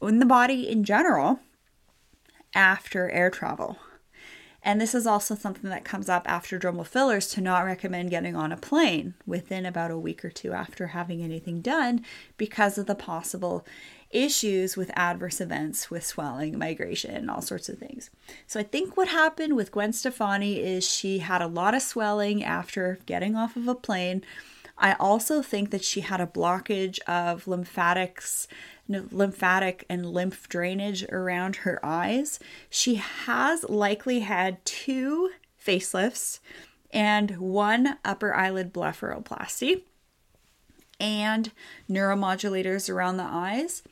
in 0.01 0.19
the 0.19 0.25
body 0.25 0.69
in 0.69 0.83
general 0.83 1.39
after 2.53 3.09
air 3.09 3.29
travel. 3.29 3.77
And 4.65 4.79
this 4.79 4.95
is 4.95 5.05
also 5.05 5.35
something 5.35 5.69
that 5.69 5.83
comes 5.83 6.07
up 6.07 6.23
after 6.25 6.57
dermal 6.57 6.87
fillers 6.87 7.27
to 7.29 7.41
not 7.41 7.65
recommend 7.65 8.09
getting 8.09 8.35
on 8.35 8.53
a 8.53 8.57
plane 8.57 9.13
within 9.25 9.65
about 9.65 9.91
a 9.91 9.97
week 9.97 10.23
or 10.23 10.29
two 10.29 10.53
after 10.53 10.87
having 10.87 11.21
anything 11.21 11.59
done 11.59 12.05
because 12.37 12.77
of 12.77 12.85
the 12.85 12.95
possible 12.95 13.65
issues 14.13 14.77
with 14.77 14.91
adverse 14.95 15.41
events 15.41 15.89
with 15.89 16.05
swelling, 16.05 16.57
migration, 16.57 17.29
all 17.29 17.41
sorts 17.41 17.67
of 17.67 17.77
things. 17.77 18.09
So 18.47 18.59
I 18.59 18.63
think 18.63 18.95
what 18.95 19.07
happened 19.07 19.55
with 19.55 19.71
Gwen 19.71 19.93
Stefani 19.93 20.59
is 20.59 20.87
she 20.87 21.19
had 21.19 21.41
a 21.41 21.47
lot 21.47 21.73
of 21.73 21.81
swelling 21.81 22.43
after 22.43 22.99
getting 23.05 23.35
off 23.35 23.55
of 23.55 23.67
a 23.67 23.75
plane. 23.75 24.23
I 24.77 24.93
also 24.93 25.41
think 25.41 25.71
that 25.71 25.83
she 25.83 26.01
had 26.01 26.21
a 26.21 26.27
blockage 26.27 26.99
of 27.01 27.47
lymphatics, 27.47 28.47
lymphatic 28.87 29.85
and 29.89 30.05
lymph 30.05 30.49
drainage 30.49 31.03
around 31.05 31.57
her 31.57 31.79
eyes. 31.83 32.39
She 32.69 32.95
has 32.95 33.63
likely 33.69 34.21
had 34.21 34.63
two 34.65 35.31
facelifts 35.63 36.39
and 36.91 37.37
one 37.37 37.97
upper 38.03 38.33
eyelid 38.33 38.73
blepharoplasty 38.73 39.83
and 40.99 41.51
neuromodulators 41.89 42.89
around 42.89 43.17
the 43.17 43.23
eyes 43.23 43.83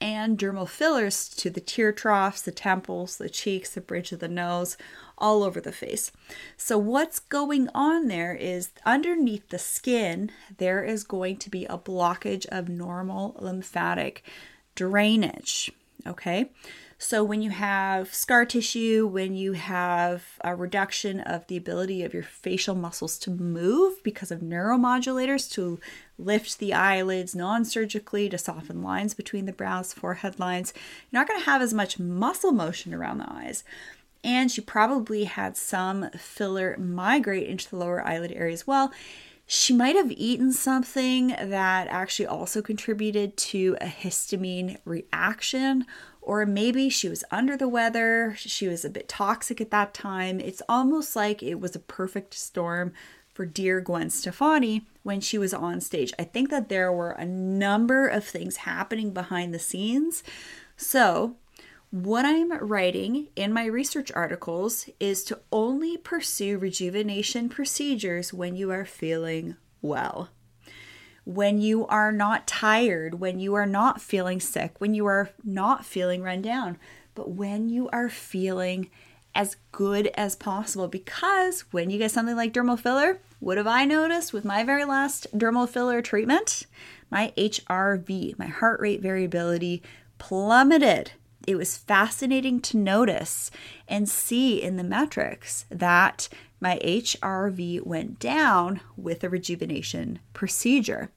and 0.00 0.38
dermal 0.38 0.68
fillers 0.68 1.28
to 1.28 1.50
the 1.50 1.60
tear 1.60 1.92
troughs, 1.92 2.42
the 2.42 2.52
temples, 2.52 3.16
the 3.16 3.28
cheeks, 3.28 3.70
the 3.70 3.80
bridge 3.80 4.12
of 4.12 4.20
the 4.20 4.28
nose, 4.28 4.76
all 5.16 5.42
over 5.42 5.60
the 5.60 5.72
face. 5.72 6.12
So, 6.56 6.78
what's 6.78 7.18
going 7.18 7.68
on 7.74 8.06
there 8.06 8.34
is 8.34 8.70
underneath 8.86 9.48
the 9.48 9.58
skin, 9.58 10.30
there 10.58 10.84
is 10.84 11.02
going 11.04 11.38
to 11.38 11.50
be 11.50 11.64
a 11.64 11.78
blockage 11.78 12.46
of 12.46 12.68
normal 12.68 13.36
lymphatic 13.40 14.22
drainage. 14.74 15.72
Okay. 16.06 16.50
So, 17.00 17.22
when 17.22 17.42
you 17.42 17.50
have 17.50 18.12
scar 18.12 18.44
tissue, 18.44 19.06
when 19.06 19.36
you 19.36 19.52
have 19.52 20.24
a 20.42 20.56
reduction 20.56 21.20
of 21.20 21.46
the 21.46 21.56
ability 21.56 22.02
of 22.02 22.12
your 22.12 22.24
facial 22.24 22.74
muscles 22.74 23.18
to 23.20 23.30
move 23.30 24.02
because 24.02 24.32
of 24.32 24.40
neuromodulators 24.40 25.48
to 25.52 25.78
lift 26.18 26.58
the 26.58 26.74
eyelids 26.74 27.36
non 27.36 27.64
surgically 27.64 28.28
to 28.30 28.36
soften 28.36 28.82
lines 28.82 29.14
between 29.14 29.46
the 29.46 29.52
brows, 29.52 29.92
forehead 29.92 30.40
lines, 30.40 30.72
you're 31.10 31.20
not 31.20 31.28
going 31.28 31.38
to 31.38 31.46
have 31.46 31.62
as 31.62 31.72
much 31.72 32.00
muscle 32.00 32.50
motion 32.50 32.92
around 32.92 33.18
the 33.18 33.32
eyes. 33.32 33.62
And 34.24 34.50
she 34.50 34.60
probably 34.60 35.24
had 35.24 35.56
some 35.56 36.10
filler 36.18 36.76
migrate 36.78 37.46
into 37.46 37.70
the 37.70 37.76
lower 37.76 38.04
eyelid 38.04 38.32
area 38.32 38.52
as 38.52 38.66
well. 38.66 38.92
She 39.46 39.72
might 39.72 39.96
have 39.96 40.10
eaten 40.10 40.52
something 40.52 41.28
that 41.28 41.86
actually 41.88 42.26
also 42.26 42.60
contributed 42.60 43.36
to 43.36 43.76
a 43.80 43.86
histamine 43.86 44.76
reaction 44.84 45.86
or 46.28 46.44
maybe 46.44 46.90
she 46.90 47.08
was 47.08 47.24
under 47.30 47.56
the 47.56 47.70
weather, 47.70 48.34
she 48.36 48.68
was 48.68 48.84
a 48.84 48.90
bit 48.90 49.08
toxic 49.08 49.62
at 49.62 49.70
that 49.70 49.94
time. 49.94 50.40
It's 50.40 50.60
almost 50.68 51.16
like 51.16 51.42
it 51.42 51.58
was 51.58 51.74
a 51.74 51.78
perfect 51.78 52.34
storm 52.34 52.92
for 53.32 53.46
dear 53.46 53.80
Gwen 53.80 54.10
Stefani 54.10 54.86
when 55.02 55.22
she 55.22 55.38
was 55.38 55.54
on 55.54 55.80
stage. 55.80 56.12
I 56.18 56.24
think 56.24 56.50
that 56.50 56.68
there 56.68 56.92
were 56.92 57.12
a 57.12 57.24
number 57.24 58.06
of 58.06 58.24
things 58.24 58.56
happening 58.56 59.14
behind 59.14 59.54
the 59.54 59.58
scenes. 59.58 60.22
So, 60.76 61.36
what 61.90 62.26
I'm 62.26 62.52
writing 62.58 63.28
in 63.34 63.50
my 63.54 63.64
research 63.64 64.12
articles 64.14 64.86
is 65.00 65.24
to 65.24 65.40
only 65.50 65.96
pursue 65.96 66.58
rejuvenation 66.58 67.48
procedures 67.48 68.34
when 68.34 68.54
you 68.54 68.70
are 68.70 68.84
feeling 68.84 69.56
well 69.80 70.28
when 71.28 71.60
you 71.60 71.86
are 71.88 72.10
not 72.10 72.46
tired, 72.46 73.20
when 73.20 73.38
you 73.38 73.52
are 73.52 73.66
not 73.66 74.00
feeling 74.00 74.40
sick, 74.40 74.74
when 74.78 74.94
you 74.94 75.04
are 75.04 75.28
not 75.44 75.84
feeling 75.84 76.22
run 76.22 76.40
down, 76.40 76.78
but 77.14 77.30
when 77.30 77.68
you 77.68 77.86
are 77.90 78.08
feeling 78.08 78.88
as 79.34 79.56
good 79.70 80.06
as 80.14 80.34
possible. 80.34 80.88
Because 80.88 81.60
when 81.70 81.90
you 81.90 81.98
get 81.98 82.12
something 82.12 82.34
like 82.34 82.54
dermal 82.54 82.80
filler, 82.80 83.20
what 83.40 83.58
have 83.58 83.66
I 83.66 83.84
noticed 83.84 84.32
with 84.32 84.46
my 84.46 84.64
very 84.64 84.86
last 84.86 85.26
dermal 85.36 85.68
filler 85.68 86.00
treatment? 86.00 86.64
My 87.10 87.34
HRV, 87.36 88.38
my 88.38 88.46
heart 88.46 88.80
rate 88.80 89.02
variability, 89.02 89.82
plummeted. 90.16 91.12
It 91.46 91.56
was 91.56 91.76
fascinating 91.76 92.60
to 92.62 92.78
notice 92.78 93.50
and 93.86 94.08
see 94.08 94.62
in 94.62 94.78
the 94.78 94.82
metrics 94.82 95.66
that 95.68 96.30
my 96.60 96.78
HRV 96.84 97.84
went 97.86 98.18
down 98.18 98.80
with 98.96 99.22
a 99.22 99.28
rejuvenation 99.28 100.18
procedure. 100.32 101.10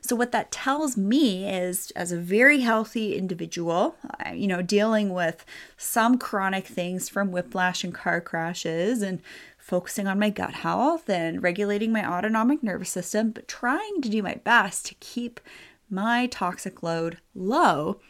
So, 0.00 0.16
what 0.16 0.32
that 0.32 0.50
tells 0.50 0.96
me 0.96 1.48
is, 1.48 1.90
as 1.92 2.12
a 2.12 2.18
very 2.18 2.60
healthy 2.60 3.16
individual, 3.16 3.96
you 4.34 4.46
know, 4.46 4.62
dealing 4.62 5.12
with 5.14 5.44
some 5.76 6.18
chronic 6.18 6.66
things 6.66 7.08
from 7.08 7.30
whiplash 7.32 7.84
and 7.84 7.94
car 7.94 8.20
crashes 8.20 9.02
and 9.02 9.20
focusing 9.58 10.06
on 10.06 10.18
my 10.18 10.28
gut 10.28 10.54
health 10.54 11.08
and 11.08 11.42
regulating 11.42 11.92
my 11.92 12.06
autonomic 12.06 12.62
nervous 12.62 12.90
system, 12.90 13.30
but 13.30 13.46
trying 13.48 14.02
to 14.02 14.08
do 14.08 14.22
my 14.22 14.34
best 14.44 14.86
to 14.86 14.94
keep 14.96 15.40
my 15.88 16.26
toxic 16.26 16.82
load 16.82 17.18
low 17.34 18.00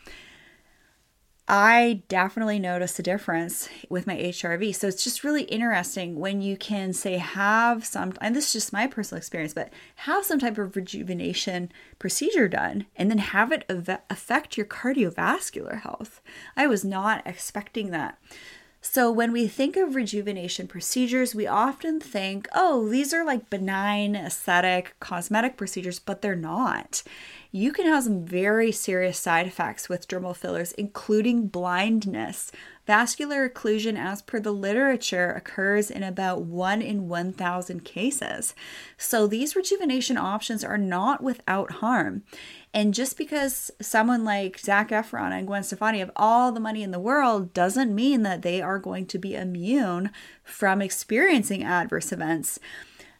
I 1.54 2.02
definitely 2.08 2.58
noticed 2.58 2.98
a 2.98 3.02
difference 3.02 3.68
with 3.90 4.06
my 4.06 4.16
HRV. 4.16 4.74
So 4.74 4.88
it's 4.88 5.04
just 5.04 5.22
really 5.22 5.42
interesting 5.42 6.18
when 6.18 6.40
you 6.40 6.56
can 6.56 6.94
say 6.94 7.18
have 7.18 7.84
some, 7.84 8.14
and 8.22 8.34
this 8.34 8.46
is 8.46 8.52
just 8.54 8.72
my 8.72 8.86
personal 8.86 9.18
experience, 9.18 9.52
but 9.52 9.68
have 9.96 10.24
some 10.24 10.38
type 10.38 10.56
of 10.56 10.74
rejuvenation 10.74 11.70
procedure 11.98 12.48
done 12.48 12.86
and 12.96 13.10
then 13.10 13.18
have 13.18 13.52
it 13.52 13.66
affect 13.68 14.56
your 14.56 14.64
cardiovascular 14.64 15.82
health. 15.82 16.22
I 16.56 16.66
was 16.66 16.86
not 16.86 17.20
expecting 17.26 17.90
that. 17.90 18.18
So, 18.84 19.12
when 19.12 19.30
we 19.30 19.46
think 19.46 19.76
of 19.76 19.94
rejuvenation 19.94 20.66
procedures, 20.66 21.36
we 21.36 21.46
often 21.46 22.00
think, 22.00 22.48
oh, 22.52 22.88
these 22.88 23.14
are 23.14 23.24
like 23.24 23.48
benign, 23.48 24.16
aesthetic, 24.16 24.96
cosmetic 24.98 25.56
procedures, 25.56 26.00
but 26.00 26.20
they're 26.20 26.34
not 26.34 27.04
you 27.54 27.70
can 27.70 27.84
have 27.84 28.04
some 28.04 28.24
very 28.24 28.72
serious 28.72 29.18
side 29.18 29.46
effects 29.46 29.86
with 29.86 30.08
dermal 30.08 30.34
fillers, 30.34 30.72
including 30.72 31.48
blindness. 31.48 32.50
Vascular 32.86 33.46
occlusion, 33.46 33.96
as 33.96 34.22
per 34.22 34.40
the 34.40 34.52
literature, 34.52 35.30
occurs 35.30 35.90
in 35.90 36.02
about 36.02 36.40
1 36.40 36.80
in 36.80 37.08
1,000 37.08 37.84
cases. 37.84 38.54
So 38.96 39.26
these 39.26 39.54
rejuvenation 39.54 40.16
options 40.16 40.64
are 40.64 40.78
not 40.78 41.22
without 41.22 41.72
harm. 41.72 42.22
And 42.74 42.94
just 42.94 43.18
because 43.18 43.70
someone 43.80 44.24
like 44.24 44.58
Zac 44.58 44.88
Efron 44.88 45.32
and 45.32 45.46
Gwen 45.46 45.62
Stefani 45.62 45.98
have 45.98 46.10
all 46.16 46.52
the 46.52 46.60
money 46.60 46.82
in 46.82 46.90
the 46.90 46.98
world 46.98 47.52
doesn't 47.52 47.94
mean 47.94 48.22
that 48.22 48.42
they 48.42 48.62
are 48.62 48.78
going 48.78 49.06
to 49.06 49.18
be 49.18 49.34
immune 49.34 50.10
from 50.42 50.80
experiencing 50.80 51.62
adverse 51.62 52.12
events. 52.12 52.58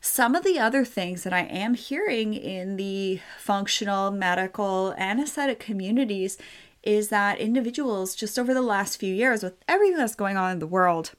Some 0.01 0.35
of 0.35 0.43
the 0.43 0.59
other 0.59 0.85
things 0.85 1.23
that 1.23 1.33
I 1.33 1.43
am 1.43 1.75
hearing 1.75 2.35
in 2.35 2.77
the 2.77 3.21
functional, 3.38 4.11
medical, 4.11 4.95
anesthetic 4.97 5.61
communities 5.61 6.38
is 6.83 7.09
that 7.11 7.38
individuals, 7.38 8.17
just 8.17 8.38
over 8.38 8.53
the 8.53 8.62
last 8.62 8.97
few 8.97 9.15
years, 9.15 9.43
with 9.43 9.55
everything 9.69 9.99
that's 9.99 10.17
going 10.17 10.37
on 10.37 10.51
in 10.51 10.59
the 10.59 10.67
world, 10.67 11.12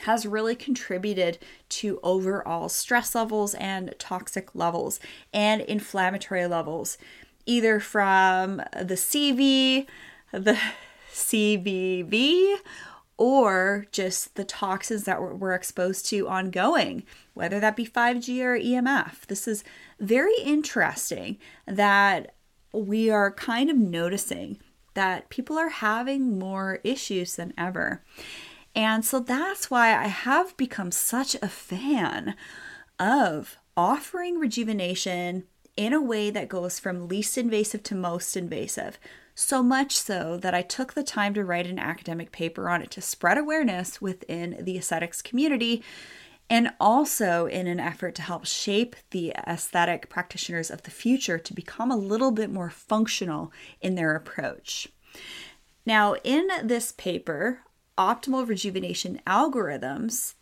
has 0.00 0.26
really 0.26 0.54
contributed 0.54 1.38
to 1.68 1.98
overall 2.02 2.68
stress 2.68 3.14
levels 3.14 3.54
and 3.54 3.94
toxic 3.98 4.54
levels 4.54 5.00
and 5.32 5.62
inflammatory 5.62 6.46
levels, 6.46 6.98
either 7.46 7.80
from 7.80 8.58
the 8.72 8.94
CV, 8.94 9.86
the 10.32 10.58
CVV, 11.12 12.56
or 13.16 13.86
just 13.92 14.34
the 14.34 14.44
toxins 14.44 15.04
that 15.04 15.22
we're 15.22 15.54
exposed 15.54 16.06
to 16.06 16.28
ongoing, 16.28 17.02
whether 17.34 17.58
that 17.60 17.76
be 17.76 17.86
5G 17.86 18.42
or 18.42 18.58
EMF. 18.58 19.26
This 19.26 19.48
is 19.48 19.64
very 19.98 20.36
interesting 20.44 21.38
that 21.66 22.34
we 22.72 23.08
are 23.08 23.30
kind 23.30 23.70
of 23.70 23.76
noticing 23.76 24.58
that 24.94 25.30
people 25.30 25.56
are 25.58 25.68
having 25.68 26.38
more 26.38 26.80
issues 26.84 27.36
than 27.36 27.54
ever. 27.56 28.02
And 28.74 29.04
so 29.04 29.20
that's 29.20 29.70
why 29.70 29.96
I 29.96 30.08
have 30.08 30.56
become 30.56 30.90
such 30.90 31.34
a 31.36 31.48
fan 31.48 32.34
of 32.98 33.56
offering 33.76 34.38
rejuvenation 34.38 35.44
in 35.76 35.92
a 35.92 36.00
way 36.00 36.30
that 36.30 36.48
goes 36.48 36.78
from 36.78 37.08
least 37.08 37.36
invasive 37.36 37.82
to 37.84 37.94
most 37.94 38.36
invasive. 38.36 38.98
So 39.34 39.62
much 39.62 39.96
so 39.96 40.38
that 40.38 40.54
I 40.54 40.62
took 40.62 40.94
the 40.94 41.02
time 41.02 41.34
to 41.34 41.44
write 41.44 41.66
an 41.66 41.78
academic 41.78 42.32
paper 42.32 42.70
on 42.70 42.80
it 42.80 42.90
to 42.92 43.02
spread 43.02 43.36
awareness 43.36 44.00
within 44.00 44.56
the 44.60 44.78
aesthetics 44.78 45.20
community 45.20 45.82
and 46.48 46.70
also 46.80 47.46
in 47.46 47.66
an 47.66 47.80
effort 47.80 48.14
to 48.14 48.22
help 48.22 48.46
shape 48.46 48.96
the 49.10 49.34
aesthetic 49.46 50.08
practitioners 50.08 50.70
of 50.70 50.82
the 50.82 50.90
future 50.90 51.38
to 51.38 51.52
become 51.52 51.90
a 51.90 51.96
little 51.96 52.30
bit 52.30 52.50
more 52.50 52.70
functional 52.70 53.52
in 53.80 53.94
their 53.94 54.14
approach. 54.14 54.88
Now, 55.84 56.14
in 56.24 56.48
this 56.62 56.92
paper, 56.92 57.60
Optimal 57.98 58.46
Rejuvenation 58.46 59.20
Algorithms, 59.26 60.34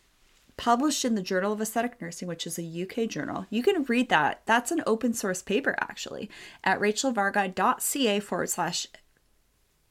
published 0.57 1.03
in 1.03 1.15
the 1.15 1.21
Journal 1.21 1.53
of 1.53 1.61
Aesthetic 1.61 2.01
Nursing, 2.01 2.27
which 2.27 2.47
is 2.47 2.57
a 2.57 2.83
UK 2.83 3.09
journal. 3.09 3.45
You 3.49 3.63
can 3.63 3.83
read 3.83 4.09
that. 4.09 4.41
That's 4.45 4.71
an 4.71 4.83
open 4.85 5.13
source 5.13 5.41
paper 5.41 5.75
actually 5.79 6.29
at 6.63 6.79
rachelvarga.ca 6.79 8.19
forward 8.21 8.49
slash 8.49 8.87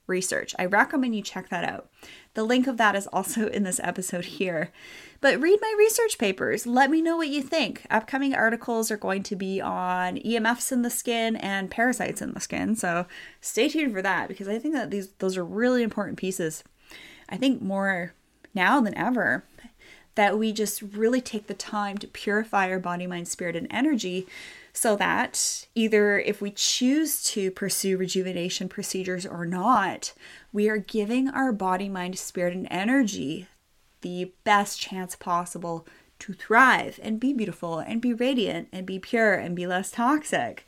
research. 0.06 0.54
I 0.58 0.66
recommend 0.66 1.16
you 1.16 1.22
check 1.22 1.48
that 1.48 1.64
out. 1.64 1.88
The 2.34 2.44
link 2.44 2.66
of 2.66 2.76
that 2.76 2.94
is 2.94 3.06
also 3.08 3.48
in 3.48 3.62
this 3.62 3.80
episode 3.82 4.24
here. 4.24 4.72
But 5.20 5.40
read 5.40 5.58
my 5.60 5.74
research 5.78 6.18
papers. 6.18 6.66
Let 6.66 6.90
me 6.90 7.00
know 7.00 7.16
what 7.16 7.28
you 7.28 7.42
think. 7.42 7.86
Upcoming 7.90 8.34
articles 8.34 8.90
are 8.90 8.96
going 8.96 9.22
to 9.24 9.36
be 9.36 9.60
on 9.60 10.16
EMFs 10.18 10.70
in 10.72 10.82
the 10.82 10.90
skin 10.90 11.36
and 11.36 11.70
parasites 11.70 12.20
in 12.20 12.34
the 12.34 12.40
skin. 12.40 12.76
So 12.76 13.06
stay 13.40 13.68
tuned 13.68 13.92
for 13.92 14.02
that 14.02 14.28
because 14.28 14.48
I 14.48 14.58
think 14.58 14.74
that 14.74 14.90
these 14.90 15.08
those 15.18 15.36
are 15.36 15.44
really 15.44 15.82
important 15.82 16.18
pieces. 16.18 16.62
I 17.28 17.36
think 17.36 17.62
more 17.62 18.12
now 18.54 18.80
than 18.80 18.94
ever 18.96 19.44
that 20.14 20.38
we 20.38 20.52
just 20.52 20.82
really 20.82 21.20
take 21.20 21.46
the 21.46 21.54
time 21.54 21.98
to 21.98 22.06
purify 22.06 22.68
our 22.68 22.78
body, 22.78 23.06
mind, 23.06 23.28
spirit, 23.28 23.56
and 23.56 23.66
energy 23.70 24.26
so 24.72 24.96
that 24.96 25.66
either 25.74 26.18
if 26.18 26.40
we 26.40 26.50
choose 26.50 27.22
to 27.22 27.50
pursue 27.52 27.96
rejuvenation 27.96 28.68
procedures 28.68 29.24
or 29.24 29.46
not, 29.46 30.12
we 30.52 30.68
are 30.68 30.78
giving 30.78 31.28
our 31.28 31.52
body, 31.52 31.88
mind, 31.88 32.18
spirit, 32.18 32.54
and 32.54 32.66
energy 32.70 33.46
the 34.00 34.32
best 34.42 34.80
chance 34.80 35.14
possible 35.14 35.86
to 36.18 36.32
thrive 36.32 36.98
and 37.02 37.20
be 37.20 37.32
beautiful 37.32 37.78
and 37.78 38.00
be 38.00 38.12
radiant 38.12 38.68
and 38.72 38.84
be 38.86 38.98
pure 38.98 39.34
and 39.34 39.54
be 39.54 39.66
less 39.66 39.90
toxic. 39.92 40.66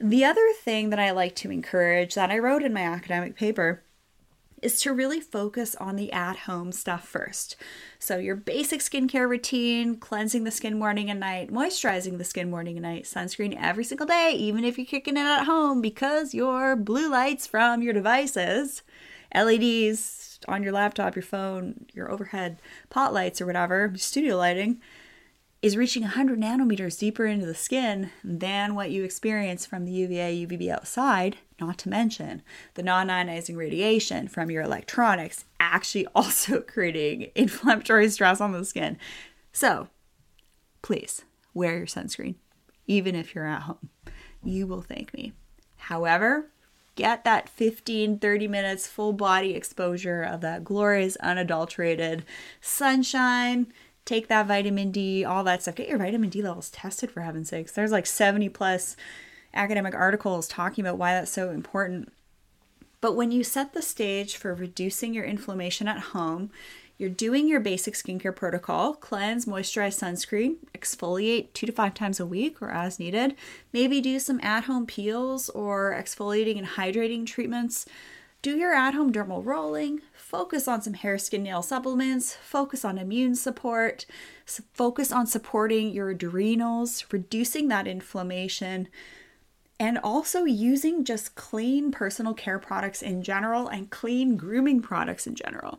The 0.00 0.24
other 0.24 0.52
thing 0.60 0.90
that 0.90 0.98
I 0.98 1.12
like 1.12 1.36
to 1.36 1.50
encourage 1.50 2.14
that 2.14 2.30
I 2.30 2.38
wrote 2.38 2.64
in 2.64 2.72
my 2.72 2.82
academic 2.82 3.36
paper 3.36 3.83
is 4.64 4.80
to 4.80 4.92
really 4.92 5.20
focus 5.20 5.74
on 5.76 5.96
the 5.96 6.12
at 6.12 6.38
home 6.38 6.72
stuff 6.72 7.06
first. 7.06 7.56
So, 7.98 8.16
your 8.16 8.34
basic 8.34 8.80
skincare 8.80 9.28
routine, 9.28 9.96
cleansing 9.96 10.44
the 10.44 10.50
skin 10.50 10.78
morning 10.78 11.10
and 11.10 11.20
night, 11.20 11.52
moisturizing 11.52 12.18
the 12.18 12.24
skin 12.24 12.50
morning 12.50 12.76
and 12.76 12.82
night, 12.82 13.04
sunscreen 13.04 13.56
every 13.60 13.84
single 13.84 14.06
day, 14.06 14.32
even 14.32 14.64
if 14.64 14.78
you're 14.78 14.86
kicking 14.86 15.16
it 15.16 15.20
at 15.20 15.44
home 15.44 15.80
because 15.80 16.34
your 16.34 16.74
blue 16.74 17.10
lights 17.10 17.46
from 17.46 17.82
your 17.82 17.92
devices, 17.92 18.82
LEDs 19.34 20.40
on 20.48 20.62
your 20.62 20.72
laptop, 20.72 21.14
your 21.14 21.22
phone, 21.22 21.86
your 21.92 22.10
overhead 22.10 22.60
pot 22.90 23.12
lights, 23.12 23.40
or 23.40 23.46
whatever, 23.46 23.92
studio 23.96 24.36
lighting 24.36 24.80
is 25.64 25.78
reaching 25.78 26.02
100 26.02 26.38
nanometers 26.38 26.98
deeper 26.98 27.24
into 27.24 27.46
the 27.46 27.54
skin 27.54 28.10
than 28.22 28.74
what 28.74 28.90
you 28.90 29.02
experience 29.02 29.64
from 29.64 29.86
the 29.86 29.92
UVA, 29.92 30.46
UVB 30.46 30.68
outside, 30.68 31.38
not 31.60 31.78
to 31.78 31.88
mention 31.88 32.42
the 32.74 32.82
non 32.82 33.08
ionizing 33.08 33.56
radiation 33.56 34.28
from 34.28 34.50
your 34.50 34.62
electronics, 34.62 35.44
actually 35.60 36.06
also 36.14 36.60
creating 36.60 37.30
inflammatory 37.34 38.08
stress 38.08 38.40
on 38.40 38.52
the 38.52 38.64
skin. 38.64 38.98
So, 39.52 39.88
please 40.82 41.24
wear 41.52 41.78
your 41.78 41.86
sunscreen, 41.86 42.34
even 42.86 43.14
if 43.14 43.34
you're 43.34 43.46
at 43.46 43.62
home. 43.62 43.90
You 44.42 44.66
will 44.66 44.82
thank 44.82 45.14
me. 45.14 45.32
However, 45.76 46.46
get 46.96 47.24
that 47.24 47.48
15 47.48 48.18
30 48.18 48.48
minutes 48.48 48.86
full 48.86 49.12
body 49.12 49.54
exposure 49.54 50.22
of 50.22 50.40
that 50.42 50.64
glorious 50.64 51.16
unadulterated 51.16 52.24
sunshine 52.60 53.66
take 54.04 54.28
that 54.28 54.46
vitamin 54.46 54.90
D, 54.90 55.24
all 55.24 55.44
that 55.44 55.62
stuff. 55.62 55.74
Get 55.76 55.88
your 55.88 55.98
vitamin 55.98 56.30
D 56.30 56.42
levels 56.42 56.70
tested 56.70 57.10
for 57.10 57.22
heaven's 57.22 57.48
sakes. 57.48 57.72
There's 57.72 57.92
like 57.92 58.06
70 58.06 58.48
plus 58.50 58.96
academic 59.54 59.94
articles 59.94 60.48
talking 60.48 60.84
about 60.84 60.98
why 60.98 61.12
that's 61.12 61.30
so 61.30 61.50
important. 61.50 62.12
But 63.00 63.16
when 63.16 63.30
you 63.30 63.44
set 63.44 63.74
the 63.74 63.82
stage 63.82 64.36
for 64.36 64.54
reducing 64.54 65.12
your 65.12 65.24
inflammation 65.24 65.86
at 65.88 65.98
home, 65.98 66.50
you're 66.96 67.10
doing 67.10 67.48
your 67.48 67.60
basic 67.60 67.94
skincare 67.94 68.34
protocol 68.34 68.94
cleanse, 68.94 69.46
moisturize, 69.46 69.98
sunscreen, 69.98 70.56
exfoliate 70.74 71.52
two 71.52 71.66
to 71.66 71.72
five 71.72 71.92
times 71.92 72.20
a 72.20 72.26
week 72.26 72.62
or 72.62 72.70
as 72.70 72.98
needed. 73.00 73.34
Maybe 73.72 74.00
do 74.00 74.18
some 74.20 74.40
at 74.42 74.64
home 74.64 74.86
peels 74.86 75.48
or 75.50 75.92
exfoliating 75.92 76.56
and 76.56 76.66
hydrating 76.66 77.26
treatments. 77.26 77.84
Do 78.42 78.56
your 78.56 78.74
at 78.74 78.94
home 78.94 79.12
dermal 79.12 79.44
rolling, 79.44 80.02
focus 80.12 80.68
on 80.68 80.82
some 80.82 80.94
hair, 80.94 81.18
skin, 81.18 81.42
nail 81.42 81.62
supplements, 81.62 82.34
focus 82.36 82.84
on 82.84 82.98
immune 82.98 83.34
support, 83.34 84.06
focus 84.46 85.10
on 85.10 85.26
supporting 85.26 85.90
your 85.90 86.10
adrenals, 86.10 87.06
reducing 87.10 87.68
that 87.68 87.86
inflammation, 87.86 88.88
and 89.84 89.98
also 89.98 90.44
using 90.44 91.04
just 91.04 91.34
clean 91.34 91.92
personal 91.92 92.32
care 92.32 92.58
products 92.58 93.02
in 93.02 93.22
general 93.22 93.68
and 93.68 93.90
clean 93.90 94.34
grooming 94.34 94.80
products 94.80 95.26
in 95.26 95.34
general. 95.34 95.78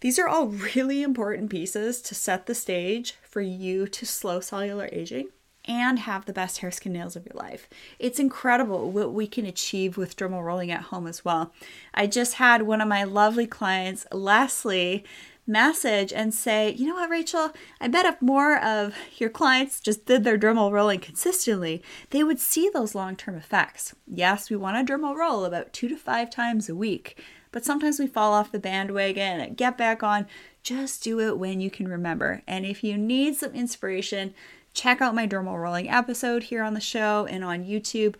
These 0.00 0.18
are 0.18 0.28
all 0.28 0.48
really 0.48 1.02
important 1.02 1.48
pieces 1.48 2.02
to 2.02 2.14
set 2.14 2.44
the 2.44 2.54
stage 2.54 3.14
for 3.22 3.40
you 3.40 3.86
to 3.86 4.04
slow 4.04 4.40
cellular 4.40 4.90
aging 4.92 5.30
and 5.64 6.00
have 6.00 6.26
the 6.26 6.34
best 6.34 6.58
hair, 6.58 6.70
skin, 6.70 6.92
nails 6.92 7.16
of 7.16 7.24
your 7.24 7.34
life. 7.34 7.66
It's 7.98 8.20
incredible 8.20 8.90
what 8.90 9.14
we 9.14 9.26
can 9.26 9.46
achieve 9.46 9.96
with 9.96 10.16
dermal 10.16 10.44
rolling 10.44 10.70
at 10.70 10.82
home 10.82 11.06
as 11.06 11.24
well. 11.24 11.54
I 11.94 12.08
just 12.08 12.34
had 12.34 12.62
one 12.62 12.82
of 12.82 12.88
my 12.88 13.04
lovely 13.04 13.46
clients, 13.46 14.06
Leslie, 14.12 15.02
message 15.46 16.12
and 16.12 16.34
say, 16.34 16.72
you 16.72 16.86
know 16.86 16.94
what, 16.94 17.10
Rachel, 17.10 17.52
I 17.80 17.88
bet 17.88 18.06
if 18.06 18.20
more 18.20 18.58
of 18.58 18.94
your 19.16 19.30
clients 19.30 19.80
just 19.80 20.06
did 20.06 20.24
their 20.24 20.38
dermal 20.38 20.72
rolling 20.72 21.00
consistently, 21.00 21.82
they 22.10 22.24
would 22.24 22.40
see 22.40 22.68
those 22.68 22.94
long 22.94 23.16
term 23.16 23.36
effects. 23.36 23.94
Yes, 24.06 24.50
we 24.50 24.56
want 24.56 24.76
a 24.76 24.92
dermal 24.92 25.14
roll 25.14 25.44
about 25.44 25.72
two 25.72 25.88
to 25.88 25.96
five 25.96 26.30
times 26.30 26.68
a 26.68 26.74
week, 26.74 27.22
but 27.52 27.64
sometimes 27.64 27.98
we 27.98 28.06
fall 28.06 28.32
off 28.32 28.52
the 28.52 28.58
bandwagon 28.58 29.40
and 29.40 29.56
get 29.56 29.78
back 29.78 30.02
on. 30.02 30.26
Just 30.62 31.04
do 31.04 31.20
it 31.20 31.38
when 31.38 31.60
you 31.60 31.70
can 31.70 31.86
remember. 31.86 32.42
And 32.46 32.66
if 32.66 32.82
you 32.82 32.98
need 32.98 33.36
some 33.36 33.52
inspiration, 33.52 34.34
check 34.74 35.00
out 35.00 35.14
my 35.14 35.26
dermal 35.26 35.60
rolling 35.60 35.88
episode 35.88 36.44
here 36.44 36.62
on 36.62 36.74
the 36.74 36.80
show 36.80 37.26
and 37.26 37.44
on 37.44 37.64
YouTube. 37.64 38.16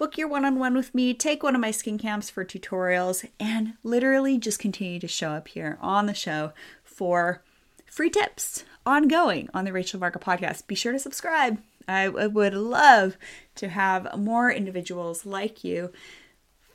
Book 0.00 0.16
your 0.16 0.28
one 0.28 0.46
on 0.46 0.58
one 0.58 0.74
with 0.74 0.94
me, 0.94 1.12
take 1.12 1.42
one 1.42 1.54
of 1.54 1.60
my 1.60 1.70
skin 1.70 1.98
camps 1.98 2.30
for 2.30 2.42
tutorials, 2.42 3.28
and 3.38 3.74
literally 3.82 4.38
just 4.38 4.58
continue 4.58 4.98
to 4.98 5.06
show 5.06 5.32
up 5.32 5.48
here 5.48 5.76
on 5.82 6.06
the 6.06 6.14
show 6.14 6.52
for 6.82 7.42
free 7.84 8.08
tips 8.08 8.64
ongoing 8.86 9.50
on 9.52 9.66
the 9.66 9.74
Rachel 9.74 10.00
Varga 10.00 10.18
podcast. 10.18 10.66
Be 10.66 10.74
sure 10.74 10.92
to 10.92 10.98
subscribe. 10.98 11.60
I 11.86 12.08
would 12.08 12.54
love 12.54 13.18
to 13.56 13.68
have 13.68 14.18
more 14.18 14.50
individuals 14.50 15.26
like 15.26 15.64
you 15.64 15.92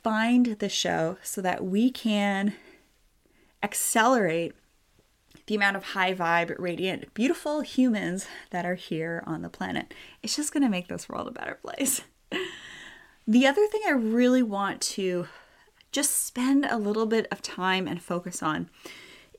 find 0.04 0.46
the 0.60 0.68
show 0.68 1.16
so 1.24 1.40
that 1.40 1.64
we 1.64 1.90
can 1.90 2.54
accelerate 3.60 4.54
the 5.46 5.56
amount 5.56 5.76
of 5.76 5.82
high 5.82 6.14
vibe, 6.14 6.54
radiant, 6.60 7.12
beautiful 7.12 7.62
humans 7.62 8.28
that 8.50 8.64
are 8.64 8.76
here 8.76 9.24
on 9.26 9.42
the 9.42 9.48
planet. 9.48 9.92
It's 10.22 10.36
just 10.36 10.52
going 10.52 10.62
to 10.62 10.68
make 10.68 10.86
this 10.86 11.08
world 11.08 11.26
a 11.26 11.32
better 11.32 11.58
place. 11.60 12.02
the 13.26 13.46
other 13.46 13.66
thing 13.66 13.82
I 13.86 13.92
really 13.92 14.42
want 14.42 14.80
to 14.82 15.26
just 15.92 16.26
spend 16.26 16.66
a 16.66 16.76
little 16.78 17.06
bit 17.06 17.26
of 17.32 17.42
time 17.42 17.88
and 17.88 18.02
focus 18.02 18.42
on 18.42 18.68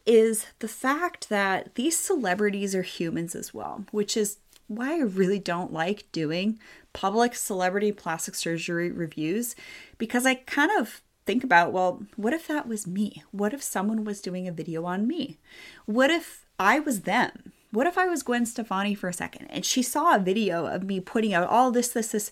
is 0.05 0.47
the 0.59 0.67
fact 0.67 1.29
that 1.29 1.75
these 1.75 1.97
celebrities 1.97 2.73
are 2.73 2.81
humans 2.81 3.35
as 3.35 3.53
well, 3.53 3.85
which 3.91 4.17
is 4.17 4.37
why 4.67 4.95
I 4.95 5.01
really 5.01 5.39
don't 5.39 5.71
like 5.71 6.11
doing 6.11 6.59
public 6.93 7.35
celebrity 7.35 7.91
plastic 7.91 8.35
surgery 8.35 8.91
reviews 8.91 9.55
because 9.97 10.25
I 10.25 10.35
kind 10.35 10.71
of 10.77 11.01
think 11.25 11.43
about 11.43 11.71
well, 11.73 12.03
what 12.15 12.33
if 12.33 12.47
that 12.47 12.67
was 12.67 12.87
me? 12.87 13.23
What 13.31 13.53
if 13.53 13.61
someone 13.61 14.03
was 14.03 14.21
doing 14.21 14.47
a 14.47 14.51
video 14.51 14.85
on 14.85 15.07
me? 15.07 15.37
What 15.85 16.09
if 16.09 16.45
I 16.59 16.79
was 16.79 17.01
them? 17.01 17.53
What 17.71 17.85
if 17.87 17.97
I 17.97 18.07
was 18.07 18.23
Gwen 18.23 18.45
Stefani 18.45 18.95
for 18.95 19.09
a 19.09 19.13
second 19.13 19.47
and 19.47 19.65
she 19.65 19.83
saw 19.83 20.15
a 20.15 20.19
video 20.19 20.65
of 20.65 20.83
me 20.83 20.99
putting 20.99 21.33
out 21.33 21.47
all 21.49 21.71
this, 21.71 21.89
this, 21.89 22.11
this? 22.11 22.31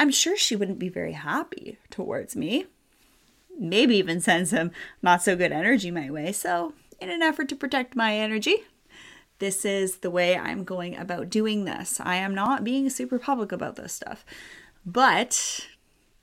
I'm 0.00 0.10
sure 0.10 0.34
she 0.34 0.56
wouldn't 0.56 0.78
be 0.78 0.88
very 0.88 1.12
happy 1.12 1.76
towards 1.90 2.34
me. 2.34 2.64
Maybe 3.58 3.96
even 3.98 4.18
send 4.22 4.48
some 4.48 4.70
not 5.02 5.22
so 5.22 5.36
good 5.36 5.52
energy 5.52 5.90
my 5.90 6.10
way. 6.10 6.32
So, 6.32 6.72
in 6.98 7.10
an 7.10 7.20
effort 7.20 7.50
to 7.50 7.54
protect 7.54 7.94
my 7.94 8.16
energy, 8.16 8.64
this 9.40 9.62
is 9.66 9.98
the 9.98 10.10
way 10.10 10.38
I'm 10.38 10.64
going 10.64 10.96
about 10.96 11.28
doing 11.28 11.66
this. 11.66 12.00
I 12.00 12.16
am 12.16 12.34
not 12.34 12.64
being 12.64 12.88
super 12.88 13.18
public 13.18 13.52
about 13.52 13.76
this 13.76 13.92
stuff. 13.92 14.24
But 14.86 15.66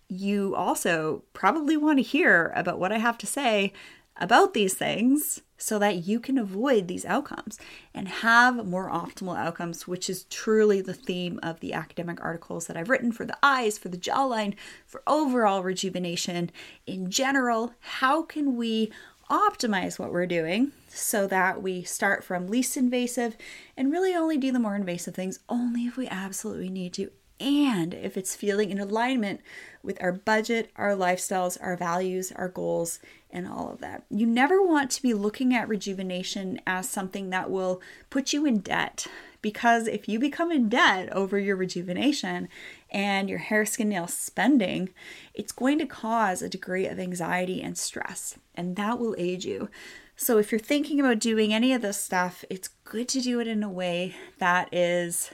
you 0.08 0.56
also 0.56 1.22
probably 1.34 1.78
want 1.78 2.00
to 2.00 2.04
hear 2.04 2.52
about 2.56 2.80
what 2.80 2.92
I 2.92 2.98
have 2.98 3.20
to 3.20 3.28
say 3.28 3.74
about 4.16 4.56
these 4.56 4.74
things 4.74 5.44
so 5.58 5.80
that 5.80 6.08
you 6.08 6.20
can 6.20 6.38
avoid 6.38 6.88
these 6.88 7.06
outcomes 7.06 7.58
and 7.94 8.08
have 8.08 8.66
more 8.66 8.90
optimal 8.90 9.38
outcomes, 9.38 9.88
which 9.88 10.10
is 10.10 10.24
truly 10.26 10.82
the 10.82 10.94
theme 10.94 11.40
of 11.42 11.60
the 11.60 11.74
academic 11.74 12.24
articles 12.24 12.68
that 12.68 12.78
I've 12.78 12.90
written 12.90 13.12
for 13.12 13.26
the 13.26 13.38
eyes, 13.42 13.78
for 13.78 13.90
the 13.90 13.98
jawline, 13.98 14.56
for 14.86 15.02
overall 15.08 15.64
rejuvenation 15.64 16.52
in 16.86 17.10
general. 17.10 17.74
How 17.80 18.22
can 18.22 18.56
we 18.56 18.92
optimize 19.30 20.00
what 20.00 20.12
we're 20.12 20.26
doing 20.26 20.72
so 20.88 21.28
that 21.28 21.62
we 21.62 21.84
start 21.84 22.24
from 22.24 22.48
least 22.48 22.78
invasive 22.78 23.36
and 23.76 23.92
really 23.92 24.14
only 24.14 24.38
do 24.38 24.52
the 24.52 24.60
more 24.60 24.76
invasive 24.76 25.14
things 25.14 25.40
only 25.50 25.86
if 25.86 25.98
we 25.98 26.08
absolutely 26.08 26.70
need 26.70 26.94
to 26.94 27.12
and 27.40 27.94
if 27.94 28.18
it's 28.18 28.36
feeling 28.36 28.72
in 28.72 28.80
alignment 28.80 29.42
with 29.84 30.02
our 30.02 30.12
budget, 30.12 30.72
our 30.76 30.92
lifestyles, 30.92 31.58
our 31.62 31.78
values, 31.78 32.32
our 32.36 32.50
goals, 32.50 33.00
and 33.30 33.48
all 33.48 33.70
of 33.72 33.80
that. 33.80 34.04
You 34.10 34.26
never 34.26 34.62
want 34.62 34.92
to 34.92 35.02
be 35.02 35.14
looking 35.14 35.54
at 35.54 35.70
rejuvenation 35.70 36.60
as 36.66 36.90
something 36.90 37.30
that 37.30 37.50
will 37.50 37.82
put 38.10 38.34
you 38.34 38.46
in 38.46 38.60
debt 38.60 39.08
because 39.42 39.88
if 39.88 40.10
you 40.10 40.20
become 40.20 40.52
in 40.52 40.70
debt 40.70 41.10
over 41.14 41.38
your 41.38 41.56
rejuvenation 41.56 42.50
and 42.90 43.30
your 43.30 43.40
hair, 43.40 43.66
skin, 43.66 43.90
nail 43.90 44.08
spending, 44.08 44.90
it's 45.34 45.52
going 45.52 45.78
to 45.80 45.86
cause 45.86 46.42
a 46.42 46.50
degree 46.50 46.86
of 46.86 47.00
anxiety 47.00 47.62
and 47.62 47.78
stress, 47.78 48.38
and 48.56 48.76
that 48.76 49.00
will 49.00 49.16
age 49.18 49.46
you. 49.46 49.70
So, 50.16 50.40
if 50.40 50.52
you're 50.52 50.60
thinking 50.60 51.00
about 51.00 51.20
doing 51.20 51.54
any 51.54 51.74
of 51.74 51.82
this 51.82 52.02
stuff, 52.02 52.44
it's 52.50 52.70
good 52.84 53.08
to 53.10 53.22
do 53.22 53.40
it 53.40 53.48
in 53.48 53.62
a 53.62 53.70
way 53.70 54.16
that 54.40 54.74
is 54.74 55.32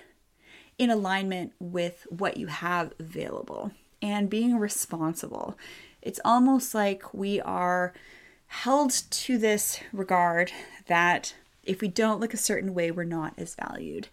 in 0.78 0.90
alignment 0.90 1.54
with 1.60 2.06
what 2.10 2.38
you 2.38 2.48
have 2.48 2.94
available 3.00 3.72
and 4.02 4.30
being 4.30 4.58
responsible. 4.58 5.58
It's 6.02 6.20
almost 6.26 6.74
like 6.76 7.14
we 7.14 7.40
are 7.42 7.94
held 8.48 8.92
to 8.92 9.38
this 9.38 9.80
regard 9.92 10.52
that 10.88 11.36
if 11.64 11.80
we 11.82 11.88
don't 11.88 12.20
look 12.20 12.34
a 12.34 12.38
certain 12.38 12.74
way, 12.74 12.92
we're 12.92 13.06
not 13.06 13.34
as 13.38 13.56
valued. 13.56 14.10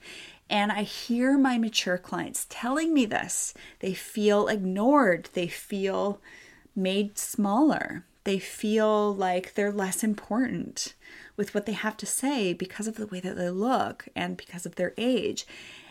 And 0.48 0.70
I 0.70 0.82
hear 0.82 1.36
my 1.36 1.58
mature 1.58 1.98
clients 1.98 2.46
telling 2.48 2.94
me 2.94 3.06
this. 3.06 3.54
They 3.80 3.94
feel 3.94 4.48
ignored, 4.48 5.28
they 5.32 5.48
feel 5.48 6.20
made 6.76 7.18
smaller, 7.18 8.04
They 8.24 8.38
feel 8.38 9.14
like 9.14 9.54
they're 9.54 9.72
less 9.72 10.04
important 10.04 10.94
with 11.36 11.54
what 11.54 11.66
they 11.66 11.72
have 11.72 11.96
to 11.98 12.06
say 12.06 12.52
because 12.52 12.86
of 12.86 12.96
the 12.96 13.06
way 13.06 13.20
that 13.20 13.36
they 13.36 13.50
look 13.50 14.08
and 14.14 14.36
because 14.36 14.66
of 14.66 14.74
their 14.74 14.92
age. 14.98 15.46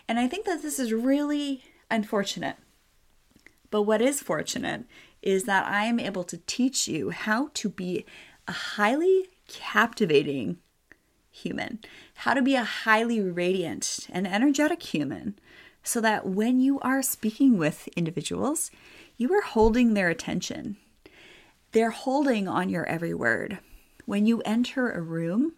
And 0.10 0.20
I 0.20 0.28
think 0.28 0.48
that 0.48 0.64
this 0.64 0.80
is 0.80 0.92
really 0.92 1.64
unfortunate. 1.92 2.56
But 3.70 3.84
what 3.84 4.02
is 4.02 4.24
fortunate 4.24 4.86
is 5.22 5.44
that 5.44 5.68
I 5.68 5.86
am 5.86 6.00
able 6.00 6.24
to 6.24 6.38
teach 6.48 6.88
you 6.88 7.12
how 7.12 7.52
to 7.54 7.70
be 7.70 8.06
a 8.48 8.52
highly 8.52 9.30
captivating 9.48 10.58
human, 11.30 11.80
how 12.16 12.34
to 12.34 12.42
be 12.42 12.56
a 12.56 12.64
highly 12.64 13.22
radiant 13.22 14.08
and 14.12 14.26
energetic 14.26 14.82
human, 14.82 15.38
so 15.84 16.02
that 16.02 16.26
when 16.26 16.60
you 16.60 16.80
are 16.80 17.04
speaking 17.04 17.60
with 17.60 17.88
individuals, 17.90 18.72
you 19.16 19.32
are 19.36 19.44
holding 19.44 19.94
their 19.94 20.10
attention. 20.10 20.78
They're 21.72 21.92
holding 21.92 22.48
on 22.48 22.70
your 22.70 22.86
every 22.88 23.14
word. 23.14 23.60
When 24.06 24.26
you 24.26 24.42
enter 24.42 24.90
a 24.90 25.02
room, 25.02 25.54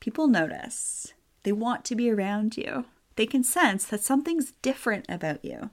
people 0.00 0.28
notice. 0.28 1.12
They 1.42 1.52
want 1.52 1.84
to 1.86 1.94
be 1.94 2.10
around 2.10 2.56
you. 2.56 2.86
They 3.20 3.26
can 3.26 3.44
sense 3.44 3.84
that 3.84 4.02
something's 4.02 4.52
different 4.62 5.04
about 5.06 5.44
you. 5.44 5.68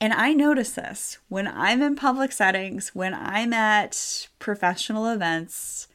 And 0.00 0.12
I 0.12 0.32
notice 0.32 0.72
this 0.72 1.18
when 1.28 1.46
I'm 1.46 1.80
in 1.80 1.94
public 1.94 2.32
settings, 2.32 2.88
when 2.88 3.14
I'm 3.14 3.52
at 3.52 4.26
professional 4.40 5.06
events, 5.06 5.86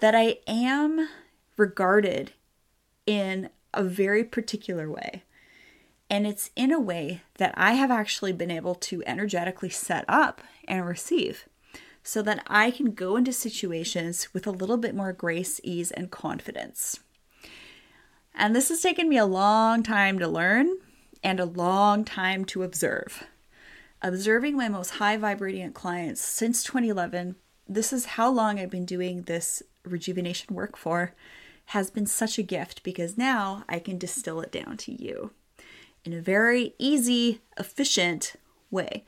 that 0.00 0.14
I 0.14 0.40
am 0.46 1.08
regarded 1.56 2.32
in 3.06 3.48
a 3.72 3.82
very 3.82 4.22
particular 4.22 4.90
way. 4.90 5.22
And 6.10 6.26
it's 6.26 6.50
in 6.54 6.70
a 6.70 6.78
way 6.78 7.22
that 7.38 7.54
I 7.56 7.72
have 7.72 7.90
actually 7.90 8.34
been 8.34 8.50
able 8.50 8.74
to 8.74 9.02
energetically 9.06 9.70
set 9.70 10.04
up 10.08 10.42
and 10.68 10.84
receive 10.84 11.48
so 12.02 12.20
that 12.20 12.44
I 12.48 12.70
can 12.70 12.92
go 12.92 13.16
into 13.16 13.32
situations 13.32 14.34
with 14.34 14.46
a 14.46 14.50
little 14.50 14.76
bit 14.76 14.94
more 14.94 15.14
grace, 15.14 15.58
ease, 15.64 15.90
and 15.90 16.10
confidence. 16.10 17.00
And 18.34 18.54
this 18.54 18.68
has 18.70 18.80
taken 18.80 19.08
me 19.08 19.18
a 19.18 19.26
long 19.26 19.82
time 19.82 20.18
to 20.18 20.28
learn 20.28 20.78
and 21.22 21.38
a 21.38 21.44
long 21.44 22.04
time 22.04 22.44
to 22.46 22.62
observe. 22.62 23.24
Observing 24.00 24.56
my 24.56 24.68
most 24.68 24.90
high 24.90 25.16
vibrating 25.16 25.72
clients 25.72 26.20
since 26.20 26.64
2011, 26.64 27.36
this 27.68 27.92
is 27.92 28.04
how 28.04 28.30
long 28.30 28.58
I've 28.58 28.70
been 28.70 28.84
doing 28.84 29.22
this 29.22 29.62
rejuvenation 29.84 30.54
work 30.54 30.76
for, 30.76 31.14
has 31.66 31.90
been 31.90 32.06
such 32.06 32.38
a 32.38 32.42
gift 32.42 32.82
because 32.82 33.16
now 33.16 33.64
I 33.68 33.78
can 33.78 33.98
distill 33.98 34.40
it 34.40 34.50
down 34.50 34.76
to 34.78 34.92
you 34.92 35.30
in 36.04 36.12
a 36.12 36.20
very 36.20 36.74
easy, 36.78 37.40
efficient 37.58 38.34
way. 38.70 39.04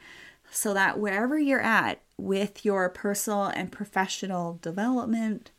So 0.50 0.72
that 0.74 1.00
wherever 1.00 1.36
you're 1.36 1.60
at 1.60 2.00
with 2.16 2.64
your 2.64 2.88
personal 2.88 3.46
and 3.46 3.72
professional 3.72 4.60
development, 4.62 5.50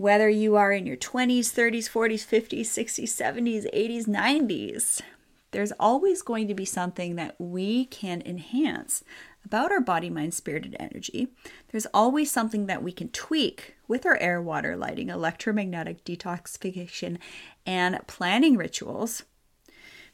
whether 0.00 0.30
you 0.30 0.56
are 0.56 0.72
in 0.72 0.86
your 0.86 0.96
20s, 0.96 1.52
30s, 1.52 1.90
40s, 1.90 2.26
50s, 2.26 2.60
60s, 2.60 3.04
70s, 3.04 3.70
80s, 3.74 4.06
90s, 4.06 5.02
there's 5.50 5.72
always 5.72 6.22
going 6.22 6.48
to 6.48 6.54
be 6.54 6.64
something 6.64 7.16
that 7.16 7.38
we 7.38 7.84
can 7.84 8.22
enhance 8.24 9.04
about 9.44 9.70
our 9.70 9.80
body, 9.80 10.08
mind, 10.08 10.32
spirit, 10.32 10.64
and 10.64 10.74
energy. 10.80 11.28
There's 11.68 11.84
always 11.92 12.30
something 12.30 12.64
that 12.64 12.82
we 12.82 12.92
can 12.92 13.10
tweak 13.10 13.74
with 13.88 14.06
our 14.06 14.16
air, 14.16 14.40
water, 14.40 14.74
lighting, 14.74 15.10
electromagnetic 15.10 16.02
detoxification, 16.02 17.18
and 17.66 18.00
planning 18.06 18.56
rituals 18.56 19.24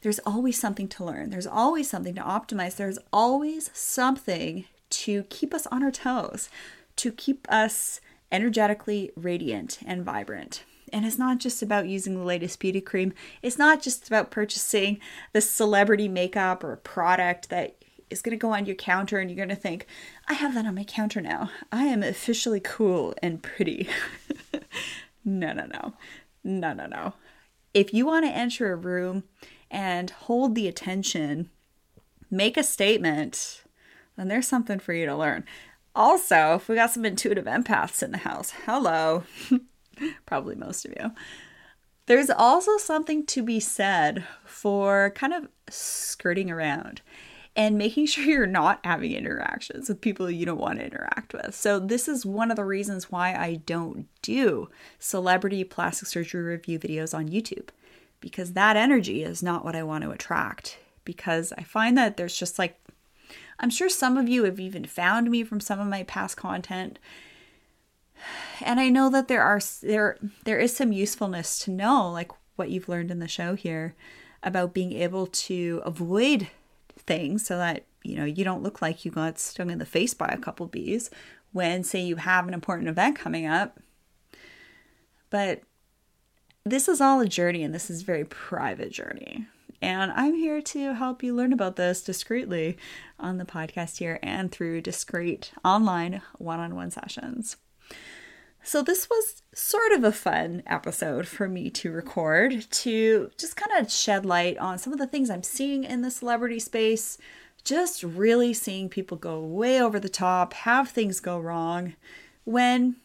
there's 0.01 0.19
always 0.19 0.59
something 0.59 0.87
to 0.89 1.03
learn. 1.03 1.31
There's 1.31 1.47
always 1.47 1.89
something 1.89 2.13
to 2.13 2.21
optimize. 2.21 2.75
There's 2.75 2.99
always 3.11 3.71
something 3.73 4.65
to 4.91 5.23
keep 5.23 5.55
us 5.55 5.65
on 5.67 5.81
our 5.81 5.89
toes, 5.89 6.49
to 6.97 7.11
keep 7.11 7.47
us 7.49 7.99
energetically 8.31 9.11
radiant 9.15 9.79
and 9.85 10.03
vibrant. 10.03 10.63
And 10.93 11.05
it's 11.05 11.17
not 11.17 11.39
just 11.39 11.61
about 11.61 11.87
using 11.87 12.15
the 12.15 12.23
latest 12.23 12.59
beauty 12.59 12.81
cream. 12.81 13.13
It's 13.41 13.57
not 13.57 13.81
just 13.81 14.07
about 14.07 14.31
purchasing 14.31 14.99
the 15.33 15.41
celebrity 15.41 16.07
makeup 16.07 16.63
or 16.63 16.75
product 16.77 17.49
that 17.49 17.75
is 18.09 18.21
going 18.21 18.37
to 18.37 18.41
go 18.41 18.53
on 18.53 18.65
your 18.65 18.75
counter 18.75 19.19
and 19.19 19.29
you're 19.29 19.35
going 19.35 19.49
to 19.49 19.55
think, 19.55 19.85
I 20.27 20.33
have 20.33 20.53
that 20.53 20.65
on 20.65 20.75
my 20.75 20.85
counter 20.85 21.19
now. 21.19 21.49
I 21.71 21.85
am 21.85 22.03
officially 22.03 22.61
cool 22.61 23.13
and 23.21 23.43
pretty. 23.43 23.89
no, 25.25 25.51
no, 25.51 25.65
no. 25.65 25.93
No, 26.43 26.73
no, 26.73 26.85
no. 26.85 27.13
If 27.73 27.93
you 27.93 28.05
want 28.05 28.25
to 28.25 28.31
enter 28.31 28.71
a 28.71 28.77
room 28.77 29.23
and 29.69 30.09
hold 30.09 30.55
the 30.55 30.67
attention, 30.67 31.49
make 32.31 32.55
a 32.55 32.63
statement, 32.63 33.63
then 34.15 34.29
there's 34.29 34.47
something 34.47 34.79
for 34.79 34.93
you 34.93 35.05
to 35.05 35.15
learn. 35.15 35.43
Also, 35.97 36.53
if 36.53 36.69
we 36.69 36.75
got 36.75 36.91
some 36.91 37.05
intuitive 37.05 37.45
empaths 37.45 38.03
in 38.03 38.11
the 38.11 38.19
house, 38.19 38.53
hello, 38.67 39.23
probably 40.27 40.53
most 40.53 40.85
of 40.85 40.93
you. 40.95 41.11
There's 42.05 42.29
also 42.29 42.77
something 42.77 43.25
to 43.25 43.41
be 43.41 43.59
said 43.59 44.23
for 44.45 45.11
kind 45.15 45.33
of 45.33 45.47
skirting 45.71 46.51
around 46.51 47.01
and 47.55 47.79
making 47.79 48.05
sure 48.05 48.23
you're 48.23 48.45
not 48.45 48.79
having 48.85 49.11
interactions 49.13 49.89
with 49.89 49.99
people 49.99 50.29
you 50.29 50.45
don't 50.45 50.59
want 50.59 50.77
to 50.77 50.85
interact 50.85 51.33
with. 51.33 51.55
So, 51.55 51.79
this 51.79 52.07
is 52.07 52.23
one 52.23 52.51
of 52.51 52.57
the 52.57 52.63
reasons 52.63 53.11
why 53.11 53.33
I 53.33 53.55
don't 53.65 54.05
do 54.21 54.69
celebrity 54.99 55.63
plastic 55.63 56.09
surgery 56.09 56.43
review 56.43 56.77
videos 56.77 57.17
on 57.17 57.27
YouTube 57.27 57.69
because 58.21 58.53
that 58.53 58.77
energy 58.77 59.23
is 59.23 59.41
not 59.41 59.65
what 59.65 59.75
I 59.75 59.81
want 59.81 60.03
to 60.03 60.11
attract. 60.11 60.77
Because 61.05 61.53
I 61.57 61.63
find 61.63 61.97
that 61.97 62.17
there's 62.17 62.37
just 62.37 62.59
like, 62.59 62.79
I'm 63.59 63.69
sure 63.69 63.89
some 63.89 64.17
of 64.17 64.29
you 64.29 64.43
have 64.43 64.59
even 64.59 64.85
found 64.85 65.29
me 65.31 65.43
from 65.43 65.59
some 65.59 65.79
of 65.79 65.87
my 65.87 66.03
past 66.03 66.37
content. 66.37 66.99
And 68.61 68.79
I 68.79 68.89
know 68.89 69.09
that 69.09 69.27
there 69.27 69.43
are 69.43 69.59
there 69.81 70.17
there 70.43 70.59
is 70.59 70.75
some 70.75 70.91
usefulness 70.91 71.59
to 71.59 71.71
know 71.71 72.11
like 72.11 72.31
what 72.55 72.69
you've 72.69 72.89
learned 72.89 73.11
in 73.11 73.19
the 73.19 73.27
show 73.27 73.55
here 73.55 73.95
about 74.43 74.73
being 74.73 74.93
able 74.93 75.27
to 75.27 75.81
avoid 75.85 76.47
things 76.97 77.45
so 77.45 77.57
that 77.57 77.85
you 78.03 78.15
know 78.15 78.25
you 78.25 78.43
don't 78.43 78.63
look 78.63 78.81
like 78.81 79.05
you 79.05 79.11
got 79.11 79.39
stung 79.39 79.69
in 79.69 79.79
the 79.79 79.85
face 79.85 80.13
by 80.13 80.27
a 80.27 80.37
couple 80.37 80.65
bees 80.67 81.09
when 81.51 81.83
say 81.83 82.01
you 82.01 82.17
have 82.17 82.47
an 82.47 82.53
important 82.53 82.89
event 82.89 83.17
coming 83.17 83.45
up. 83.45 83.79
But 85.29 85.61
this 86.63 86.87
is 86.87 87.01
all 87.01 87.19
a 87.21 87.27
journey 87.27 87.63
and 87.63 87.73
this 87.73 87.89
is 87.89 88.01
a 88.01 88.05
very 88.05 88.25
private 88.25 88.91
journey. 88.91 89.47
And 89.81 90.11
I'm 90.11 90.33
here 90.33 90.61
to 90.61 90.93
help 90.93 91.21
you 91.21 91.35
learn 91.35 91.53
about 91.53 91.75
this 91.75 92.01
discreetly 92.01 92.77
on 93.19 93.37
the 93.37 93.45
podcast 93.45 93.97
here 93.97 94.19
and 94.23 94.51
through 94.51 94.81
discreet 94.81 95.51
online 95.63 96.21
one 96.37 96.59
on 96.59 96.75
one 96.75 96.91
sessions. 96.91 97.57
So, 98.63 98.81
this 98.81 99.09
was 99.09 99.43
sort 99.53 99.93
of 99.93 100.03
a 100.03 100.11
fun 100.11 100.61
episode 100.65 101.25
for 101.25 101.47
me 101.47 101.69
to 101.69 101.91
record 101.91 102.69
to 102.69 103.31
just 103.37 103.55
kind 103.55 103.81
of 103.81 103.89
shed 103.89 104.25
light 104.25 104.57
on 104.57 104.77
some 104.77 104.91
of 104.91 104.99
the 104.99 105.07
things 105.07 105.29
I'm 105.29 105.43
seeing 105.43 105.85
in 105.85 106.01
the 106.01 106.11
celebrity 106.11 106.59
space. 106.59 107.17
Just 107.63 108.03
really 108.03 108.53
seeing 108.53 108.89
people 108.89 109.15
go 109.15 109.39
way 109.39 109.81
over 109.81 109.99
the 109.99 110.09
top, 110.09 110.53
have 110.53 110.89
things 110.89 111.21
go 111.21 111.39
wrong. 111.39 111.95
When 112.43 112.97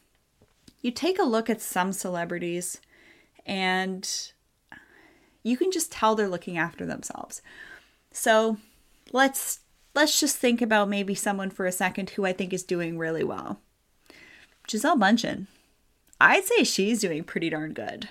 you 0.80 0.90
take 0.90 1.18
a 1.18 1.24
look 1.24 1.48
at 1.48 1.60
some 1.60 1.92
celebrities, 1.92 2.80
and 3.46 4.32
you 5.42 5.56
can 5.56 5.70
just 5.70 5.92
tell 5.92 6.14
they're 6.14 6.28
looking 6.28 6.58
after 6.58 6.86
themselves. 6.86 7.42
So 8.12 8.58
let's 9.12 9.60
let's 9.94 10.18
just 10.20 10.36
think 10.36 10.62
about 10.62 10.88
maybe 10.88 11.14
someone 11.14 11.50
for 11.50 11.66
a 11.66 11.72
second 11.72 12.10
who 12.10 12.24
I 12.24 12.32
think 12.32 12.52
is 12.52 12.62
doing 12.62 12.98
really 12.98 13.24
well. 13.24 13.60
Gisele 14.66 14.96
Bündchen. 14.96 15.46
I'd 16.20 16.44
say 16.44 16.64
she's 16.64 17.00
doing 17.00 17.24
pretty 17.24 17.50
darn 17.50 17.72
good. 17.72 18.08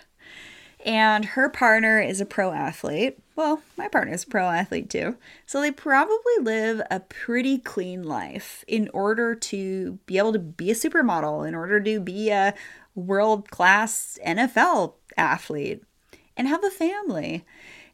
And 0.85 1.25
her 1.25 1.47
partner 1.47 2.01
is 2.01 2.19
a 2.19 2.25
pro 2.25 2.51
athlete. 2.51 3.19
Well, 3.35 3.61
my 3.77 3.87
partner 3.87 4.13
is 4.13 4.23
a 4.23 4.27
pro 4.27 4.49
athlete 4.49 4.89
too. 4.89 5.15
So 5.45 5.61
they 5.61 5.71
probably 5.71 6.37
live 6.41 6.81
a 6.89 6.99
pretty 6.99 7.59
clean 7.59 8.03
life 8.03 8.65
in 8.67 8.89
order 8.93 9.35
to 9.35 9.99
be 10.07 10.17
able 10.17 10.33
to 10.33 10.39
be 10.39 10.71
a 10.71 10.75
supermodel, 10.75 11.47
in 11.47 11.55
order 11.55 11.79
to 11.79 11.99
be 11.99 12.29
a 12.31 12.55
world 12.95 13.49
class 13.51 14.17
NFL 14.25 14.95
athlete 15.17 15.83
and 16.35 16.47
have 16.47 16.63
a 16.63 16.69
family. 16.69 17.45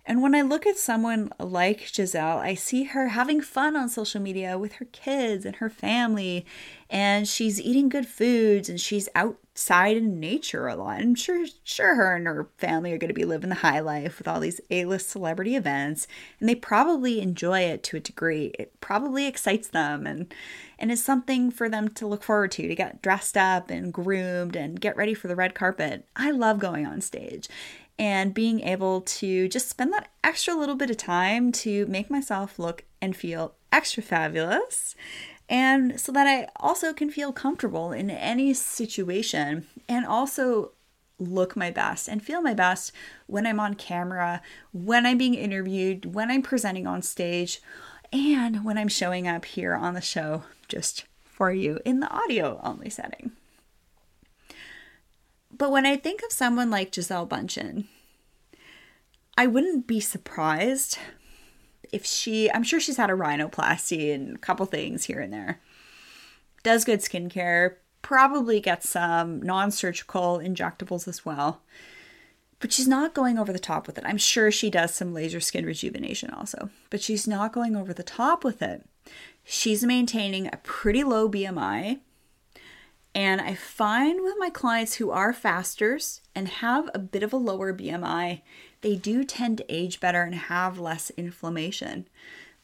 And 0.07 0.21
when 0.21 0.33
I 0.33 0.41
look 0.41 0.65
at 0.65 0.77
someone 0.77 1.33
like 1.38 1.91
Gisele, 1.91 2.38
I 2.38 2.53
see 2.53 2.85
her 2.85 3.09
having 3.09 3.41
fun 3.41 3.75
on 3.75 3.89
social 3.89 4.21
media 4.21 4.57
with 4.57 4.75
her 4.75 4.85
kids 4.85 5.45
and 5.45 5.57
her 5.57 5.69
family, 5.69 6.45
and 6.89 7.27
she's 7.27 7.59
eating 7.59 7.89
good 7.89 8.07
foods 8.07 8.69
and 8.69 8.79
she's 8.79 9.09
outside 9.15 9.97
in 9.97 10.17
nature 10.21 10.69
a 10.69 10.77
lot. 10.77 11.01
I'm 11.01 11.13
sure, 11.13 11.45
sure, 11.65 11.95
her 11.95 12.15
and 12.15 12.25
her 12.25 12.47
family 12.57 12.93
are 12.93 12.97
going 12.97 13.09
to 13.09 13.13
be 13.13 13.25
living 13.25 13.49
the 13.49 13.55
high 13.55 13.81
life 13.81 14.17
with 14.17 14.29
all 14.29 14.39
these 14.39 14.61
A-list 14.71 15.09
celebrity 15.09 15.57
events, 15.57 16.07
and 16.39 16.47
they 16.47 16.55
probably 16.55 17.19
enjoy 17.19 17.59
it 17.59 17.83
to 17.83 17.97
a 17.97 17.99
degree. 17.99 18.53
It 18.57 18.79
probably 18.79 19.27
excites 19.27 19.67
them, 19.67 20.07
and 20.07 20.33
and 20.79 20.89
is 20.89 21.03
something 21.03 21.51
for 21.51 21.67
them 21.67 21.89
to 21.89 22.07
look 22.07 22.23
forward 22.23 22.51
to 22.51 22.67
to 22.67 22.75
get 22.75 23.01
dressed 23.01 23.35
up 23.35 23.69
and 23.69 23.91
groomed 23.91 24.55
and 24.55 24.79
get 24.79 24.95
ready 24.95 25.13
for 25.13 25.27
the 25.27 25.35
red 25.35 25.53
carpet. 25.53 26.05
I 26.15 26.31
love 26.31 26.59
going 26.59 26.85
on 26.85 27.01
stage 27.01 27.49
and 27.99 28.33
being 28.33 28.61
able 28.61 29.01
to 29.01 29.47
just 29.47 29.69
spend 29.69 29.91
that 29.93 30.09
extra 30.23 30.53
little 30.55 30.75
bit 30.75 30.89
of 30.89 30.97
time 30.97 31.51
to 31.51 31.85
make 31.87 32.09
myself 32.09 32.59
look 32.59 32.83
and 33.01 33.15
feel 33.15 33.53
extra 33.71 34.03
fabulous 34.03 34.95
And 35.49 35.99
so 35.99 36.11
that 36.11 36.27
I 36.27 36.49
also 36.57 36.93
can 36.93 37.09
feel 37.09 37.31
comfortable 37.31 37.91
in 37.91 38.09
any 38.09 38.53
situation 38.53 39.65
and 39.87 40.05
also 40.05 40.71
look 41.19 41.55
my 41.55 41.71
best 41.71 42.07
and 42.07 42.21
feel 42.21 42.41
my 42.41 42.53
best 42.53 42.91
when 43.27 43.47
I'm 43.47 43.59
on 43.59 43.73
camera, 43.73 44.41
when 44.71 45.05
I'm 45.05 45.17
being 45.17 45.33
interviewed, 45.33 46.13
when 46.13 46.29
I'm 46.29 46.41
presenting 46.41 46.85
on 46.85 47.01
stage, 47.01 47.61
and 48.11 48.63
when 48.63 48.77
I'm 48.77 48.87
showing 48.87 49.27
up 49.27 49.45
here 49.45 49.73
on 49.73 49.93
the 49.93 50.01
show 50.01 50.43
just 50.67 51.05
for 51.23 51.51
you 51.51 51.79
in 51.85 52.01
the 52.01 52.09
audio 52.09 52.59
only 52.63 52.89
setting. 52.89 53.31
But 55.55 55.71
when 55.71 55.85
I 55.85 55.95
think 55.95 56.21
of 56.23 56.31
someone 56.31 56.69
like 56.69 56.91
Gisele 56.91 57.27
Bündchen, 57.27 57.85
I 59.37 59.47
wouldn't 59.47 59.87
be 59.87 59.99
surprised 59.99 60.97
if 61.91 62.05
she, 62.05 62.51
I'm 62.51 62.63
sure 62.63 62.79
she's 62.79 62.97
had 62.97 63.09
a 63.09 63.13
rhinoplasty 63.13 64.13
and 64.13 64.35
a 64.35 64.39
couple 64.39 64.65
things 64.65 65.05
here 65.05 65.19
and 65.19 65.31
there. 65.31 65.59
Does 66.63 66.85
good 66.85 66.99
skincare, 66.99 67.75
probably 68.01 68.59
gets 68.59 68.89
some 68.89 69.41
non 69.41 69.71
surgical 69.71 70.39
injectables 70.39 71.07
as 71.07 71.25
well. 71.25 71.61
But 72.59 72.73
she's 72.73 72.87
not 72.87 73.13
going 73.13 73.37
over 73.37 73.53
the 73.53 73.59
top 73.59 73.85
with 73.85 73.97
it. 73.97 74.03
I'm 74.07 74.17
sure 74.17 74.49
she 74.49 74.71
does 74.71 74.93
some 74.93 75.13
laser 75.13 75.39
skin 75.39 75.65
rejuvenation 75.65 76.31
also, 76.31 76.69
but 76.89 77.01
she's 77.01 77.27
not 77.27 77.53
going 77.53 77.75
over 77.75 77.93
the 77.93 78.03
top 78.03 78.43
with 78.43 78.63
it. 78.63 78.83
She's 79.43 79.83
maintaining 79.83 80.47
a 80.47 80.59
pretty 80.63 81.03
low 81.03 81.29
BMI. 81.29 81.99
And 83.15 83.41
I 83.41 83.55
find 83.55 84.21
with 84.21 84.35
my 84.37 84.49
clients 84.49 84.95
who 84.95 85.09
are 85.09 85.33
fasters 85.33 86.21
and 86.35 86.47
have 86.47 86.89
a 86.93 86.99
bit 86.99 87.23
of 87.23 87.33
a 87.33 87.37
lower 87.37 87.73
BMI, 87.73 88.41
they 88.81 88.95
do 88.95 89.23
tend 89.23 89.57
to 89.57 89.73
age 89.73 89.99
better 89.99 90.21
and 90.21 90.35
have 90.35 90.77
less 90.79 91.09
inflammation. 91.17 92.07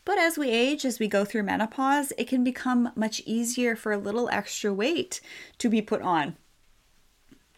But 0.06 0.20
as 0.20 0.38
we 0.38 0.50
age, 0.50 0.86
as 0.86 1.00
we 1.00 1.08
go 1.08 1.26
through 1.26 1.44
menopause, 1.44 2.12
it 2.18 2.28
can 2.28 2.44
become 2.44 2.92
much 2.96 3.22
easier 3.26 3.76
for 3.76 3.92
a 3.92 3.98
little 3.98 4.30
extra 4.30 4.74
weight 4.74 5.22
to 5.58 5.70
be 5.70 5.82
put 5.82 6.02
on. 6.02 6.36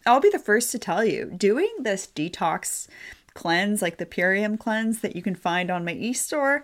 I'll 0.06 0.20
be 0.20 0.30
the 0.30 0.38
first 0.38 0.72
to 0.72 0.80
tell 0.80 1.04
you, 1.04 1.26
doing 1.36 1.72
this 1.80 2.08
detox 2.08 2.88
cleanse, 3.34 3.82
like 3.82 3.98
the 3.98 4.06
Purium 4.06 4.58
cleanse 4.58 5.02
that 5.02 5.16
you 5.16 5.22
can 5.24 5.36
find 5.36 5.72
on 5.72 5.84
my 5.84 5.94
e-store, 5.94 6.64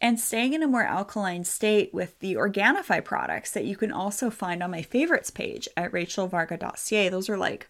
and 0.00 0.20
staying 0.20 0.52
in 0.52 0.62
a 0.62 0.68
more 0.68 0.84
alkaline 0.84 1.44
state 1.44 1.92
with 1.92 2.18
the 2.20 2.34
Organifi 2.34 3.04
products 3.04 3.50
that 3.50 3.64
you 3.64 3.76
can 3.76 3.90
also 3.90 4.30
find 4.30 4.62
on 4.62 4.70
my 4.70 4.82
favorites 4.82 5.30
page 5.30 5.68
at 5.76 5.92
rachelvarga.ca. 5.92 7.08
Those 7.08 7.28
are 7.28 7.38
like 7.38 7.68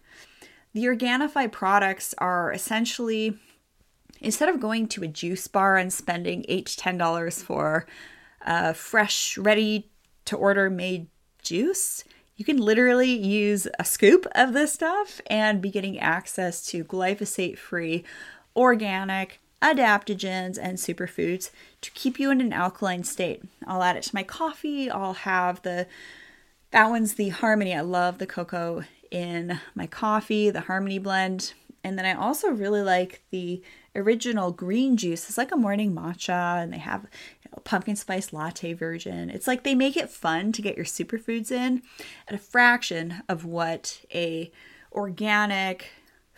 the 0.73 0.85
Organifi 0.85 1.51
products 1.51 2.13
are 2.19 2.51
essentially 2.51 3.37
instead 4.21 4.49
of 4.49 4.59
going 4.59 4.87
to 4.89 5.03
a 5.03 5.07
juice 5.07 5.47
bar 5.47 5.77
and 5.77 5.91
spending 5.91 6.45
eight 6.47 6.67
to 6.67 6.77
ten 6.77 6.97
dollars 6.97 7.41
for 7.41 7.87
a 8.41 8.73
fresh, 8.73 9.37
ready 9.37 9.89
to 10.25 10.35
order 10.35 10.69
made 10.69 11.07
juice, 11.41 12.03
you 12.35 12.45
can 12.45 12.57
literally 12.57 13.11
use 13.11 13.67
a 13.79 13.83
scoop 13.83 14.25
of 14.33 14.53
this 14.53 14.73
stuff 14.73 15.19
and 15.27 15.61
be 15.61 15.69
getting 15.71 15.99
access 15.99 16.65
to 16.67 16.83
glyphosate 16.83 17.57
free, 17.57 18.03
organic, 18.55 19.41
adaptogens, 19.61 20.57
and 20.61 20.77
superfoods 20.77 21.51
to 21.81 21.91
keep 21.91 22.19
you 22.19 22.31
in 22.31 22.41
an 22.41 22.53
alkaline 22.53 23.03
state. 23.03 23.43
I'll 23.67 23.83
add 23.83 23.97
it 23.97 24.03
to 24.03 24.15
my 24.15 24.23
coffee. 24.23 24.89
I'll 24.89 25.13
have 25.13 25.61
the 25.61 25.87
that 26.71 26.89
one's 26.89 27.15
the 27.15 27.29
Harmony. 27.29 27.73
I 27.73 27.81
love 27.81 28.19
the 28.19 28.27
cocoa 28.27 28.83
in 29.09 29.59
my 29.73 29.87
coffee, 29.87 30.49
the 30.49 30.61
Harmony 30.61 30.99
blend. 30.99 31.53
And 31.83 31.97
then 31.97 32.05
I 32.05 32.13
also 32.13 32.49
really 32.49 32.81
like 32.81 33.23
the 33.31 33.61
original 33.95 34.51
green 34.51 34.97
juice. 34.97 35.27
It's 35.27 35.37
like 35.37 35.51
a 35.51 35.57
morning 35.57 35.93
matcha, 35.93 36.61
and 36.61 36.71
they 36.71 36.77
have 36.77 37.07
a 37.53 37.59
pumpkin 37.59 37.95
spice 37.95 38.31
latte 38.33 38.73
version. 38.73 39.29
It's 39.29 39.47
like 39.47 39.63
they 39.63 39.75
make 39.75 39.97
it 39.97 40.09
fun 40.09 40.51
to 40.51 40.61
get 40.61 40.75
your 40.75 40.85
superfoods 40.85 41.51
in 41.51 41.81
at 42.27 42.35
a 42.35 42.37
fraction 42.37 43.23
of 43.27 43.45
what 43.45 44.01
a 44.13 44.51
organic 44.91 45.87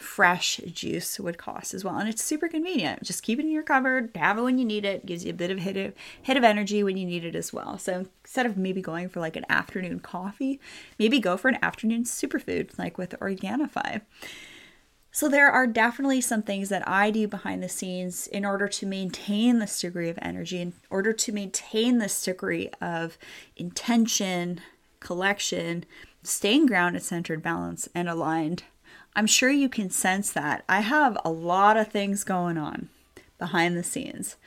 fresh 0.02 0.58
juice 0.58 1.20
would 1.20 1.38
cost 1.38 1.74
as 1.74 1.84
well. 1.84 1.98
And 1.98 2.10
it's 2.10 2.24
super 2.24 2.48
convenient. 2.48 3.04
Just 3.04 3.24
keep 3.24 3.40
it 3.40 3.46
in 3.46 3.52
your 3.52 3.64
cupboard, 3.64 4.12
have 4.16 4.38
it 4.38 4.42
when 4.42 4.58
you 4.58 4.66
need 4.66 4.86
it, 4.86 5.06
gives 5.06 5.24
you 5.24 5.32
a 5.32 5.36
bit 5.36 5.52
of 5.52 5.60
hit 5.60 5.78
of 5.78 5.94
hit 6.22 6.38
of 6.38 6.44
energy 6.44 6.84
when 6.84 6.98
you 6.98 7.06
need 7.06 7.26
it 7.26 7.36
as 7.36 7.54
well. 7.54 7.78
So 7.78 8.06
instead 8.24 8.46
of 8.46 8.58
maybe 8.58 8.82
going 8.82 9.10
for 9.10 9.20
like 9.20 9.36
an 9.36 9.46
afternoon 9.50 10.00
coffee, 10.00 10.60
maybe 11.00 11.20
go 11.20 11.38
for 11.38 11.50
an 11.50 11.60
afternoon 11.62 12.04
superfood 12.04 12.78
like 12.78 12.98
with 12.98 13.12
Organifi. 13.20 14.02
So, 15.14 15.28
there 15.28 15.52
are 15.52 15.68
definitely 15.68 16.22
some 16.22 16.42
things 16.42 16.70
that 16.70 16.88
I 16.88 17.12
do 17.12 17.28
behind 17.28 17.62
the 17.62 17.68
scenes 17.68 18.28
in 18.28 18.46
order 18.46 18.70
to 18.70 18.86
maintain 18.86 19.60
this 19.60 19.82
degree 19.82 20.08
of 20.08 20.18
energy, 20.22 20.62
in 20.62 20.72
order 20.90 21.12
to 21.12 21.34
maintain 21.34 21.98
this 21.98 22.24
degree 22.24 22.70
of 22.80 23.18
intention, 23.58 24.62
collection, 25.02 25.84
staying 26.24 26.68
grounded, 26.68 27.04
centered, 27.04 27.44
balanced, 27.44 27.90
and 27.94 28.08
aligned. 28.08 28.64
I'm 29.16 29.28
sure 29.28 29.50
you 29.50 29.70
can 29.70 29.90
sense 29.90 30.32
that. 30.34 30.64
I 30.70 30.82
have 30.82 31.18
a 31.24 31.32
lot 31.32 31.78
of 31.78 31.90
things 31.90 32.24
going 32.24 32.58
on 32.58 32.90
behind 33.38 33.76
the 33.76 33.84
scenes, 33.84 34.38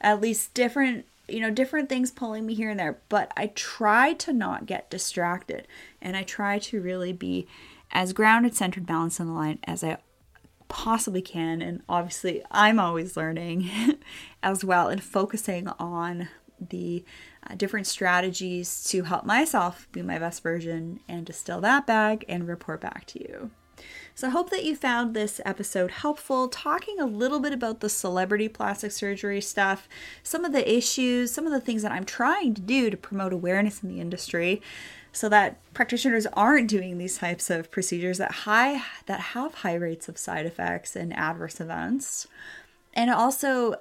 at 0.00 0.20
least 0.20 0.54
different 0.54 1.06
you 1.30 1.40
know, 1.40 1.50
different 1.50 1.88
things 1.88 2.10
pulling 2.10 2.44
me 2.44 2.54
here 2.54 2.70
and 2.70 2.80
there, 2.80 2.98
but 3.08 3.32
I 3.36 3.48
try 3.48 4.14
to 4.14 4.32
not 4.32 4.66
get 4.66 4.90
distracted 4.90 5.66
and 6.02 6.16
I 6.16 6.22
try 6.22 6.58
to 6.58 6.80
really 6.80 7.12
be 7.12 7.46
as 7.92 8.12
grounded, 8.12 8.54
centered, 8.54 8.86
balanced, 8.86 9.20
and 9.20 9.30
aligned 9.30 9.60
as 9.64 9.82
I 9.82 9.98
possibly 10.68 11.22
can. 11.22 11.62
And 11.62 11.82
obviously, 11.88 12.42
I'm 12.50 12.78
always 12.78 13.16
learning 13.16 13.70
as 14.42 14.64
well 14.64 14.88
and 14.88 15.02
focusing 15.02 15.68
on 15.78 16.28
the 16.60 17.04
uh, 17.48 17.54
different 17.54 17.86
strategies 17.86 18.84
to 18.84 19.04
help 19.04 19.24
myself 19.24 19.88
be 19.92 20.02
my 20.02 20.18
best 20.18 20.42
version 20.42 21.00
and 21.08 21.24
distill 21.24 21.60
that 21.62 21.86
bag 21.86 22.24
and 22.28 22.46
report 22.46 22.80
back 22.80 23.06
to 23.06 23.20
you. 23.20 23.50
So, 24.20 24.26
I 24.26 24.32
hope 24.32 24.50
that 24.50 24.66
you 24.66 24.76
found 24.76 25.16
this 25.16 25.40
episode 25.46 25.90
helpful, 25.90 26.46
talking 26.48 27.00
a 27.00 27.06
little 27.06 27.40
bit 27.40 27.54
about 27.54 27.80
the 27.80 27.88
celebrity 27.88 28.50
plastic 28.50 28.92
surgery 28.92 29.40
stuff, 29.40 29.88
some 30.22 30.44
of 30.44 30.52
the 30.52 30.70
issues, 30.70 31.32
some 31.32 31.46
of 31.46 31.52
the 31.52 31.60
things 31.60 31.80
that 31.80 31.92
I'm 31.92 32.04
trying 32.04 32.52
to 32.52 32.60
do 32.60 32.90
to 32.90 32.98
promote 32.98 33.32
awareness 33.32 33.82
in 33.82 33.88
the 33.88 33.98
industry 33.98 34.60
so 35.10 35.30
that 35.30 35.56
practitioners 35.72 36.26
aren't 36.34 36.68
doing 36.68 36.98
these 36.98 37.16
types 37.16 37.48
of 37.48 37.70
procedures 37.70 38.18
that 38.18 38.30
high 38.30 38.82
that 39.06 39.20
have 39.20 39.54
high 39.54 39.72
rates 39.72 40.06
of 40.06 40.18
side 40.18 40.44
effects 40.44 40.94
and 40.94 41.16
adverse 41.16 41.58
events. 41.58 42.26
And 42.92 43.08
also 43.08 43.76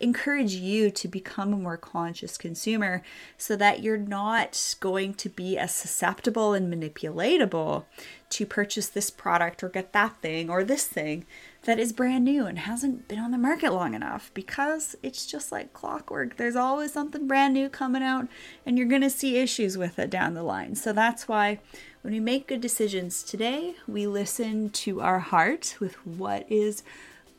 encourage 0.00 0.54
you 0.54 0.90
to 0.90 1.08
become 1.08 1.52
a 1.52 1.56
more 1.56 1.76
conscious 1.76 2.36
consumer 2.36 3.02
so 3.36 3.56
that 3.56 3.82
you're 3.82 3.96
not 3.96 4.76
going 4.80 5.14
to 5.14 5.28
be 5.28 5.56
as 5.58 5.74
susceptible 5.74 6.52
and 6.52 6.72
manipulatable 6.72 7.84
to 8.30 8.46
purchase 8.46 8.88
this 8.88 9.10
product 9.10 9.62
or 9.62 9.68
get 9.68 9.92
that 9.92 10.16
thing 10.20 10.50
or 10.50 10.64
this 10.64 10.86
thing 10.86 11.24
that 11.64 11.78
is 11.78 11.92
brand 11.92 12.24
new 12.24 12.46
and 12.46 12.58
hasn't 12.58 13.06
been 13.06 13.18
on 13.18 13.30
the 13.30 13.38
market 13.38 13.72
long 13.72 13.94
enough 13.94 14.30
because 14.34 14.96
it's 15.02 15.24
just 15.24 15.52
like 15.52 15.72
clockwork. 15.72 16.36
There's 16.36 16.56
always 16.56 16.92
something 16.92 17.26
brand 17.26 17.54
new 17.54 17.68
coming 17.68 18.02
out 18.02 18.28
and 18.66 18.76
you're 18.76 18.88
going 18.88 19.02
to 19.02 19.10
see 19.10 19.38
issues 19.38 19.78
with 19.78 19.98
it 19.98 20.10
down 20.10 20.34
the 20.34 20.42
line. 20.42 20.74
So 20.74 20.92
that's 20.92 21.28
why 21.28 21.60
when 22.02 22.12
we 22.12 22.20
make 22.20 22.48
good 22.48 22.60
decisions 22.60 23.22
today, 23.22 23.76
we 23.86 24.06
listen 24.06 24.68
to 24.70 25.00
our 25.00 25.20
heart 25.20 25.76
with 25.80 25.94
what 26.06 26.44
is 26.50 26.82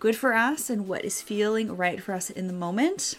good 0.06 0.16
for 0.16 0.36
us 0.36 0.70
and 0.70 0.88
what 0.88 1.04
is 1.04 1.20
feeling 1.20 1.76
right 1.76 2.00
for 2.00 2.14
us 2.14 2.30
in 2.30 2.46
the 2.46 2.54
moment, 2.54 3.18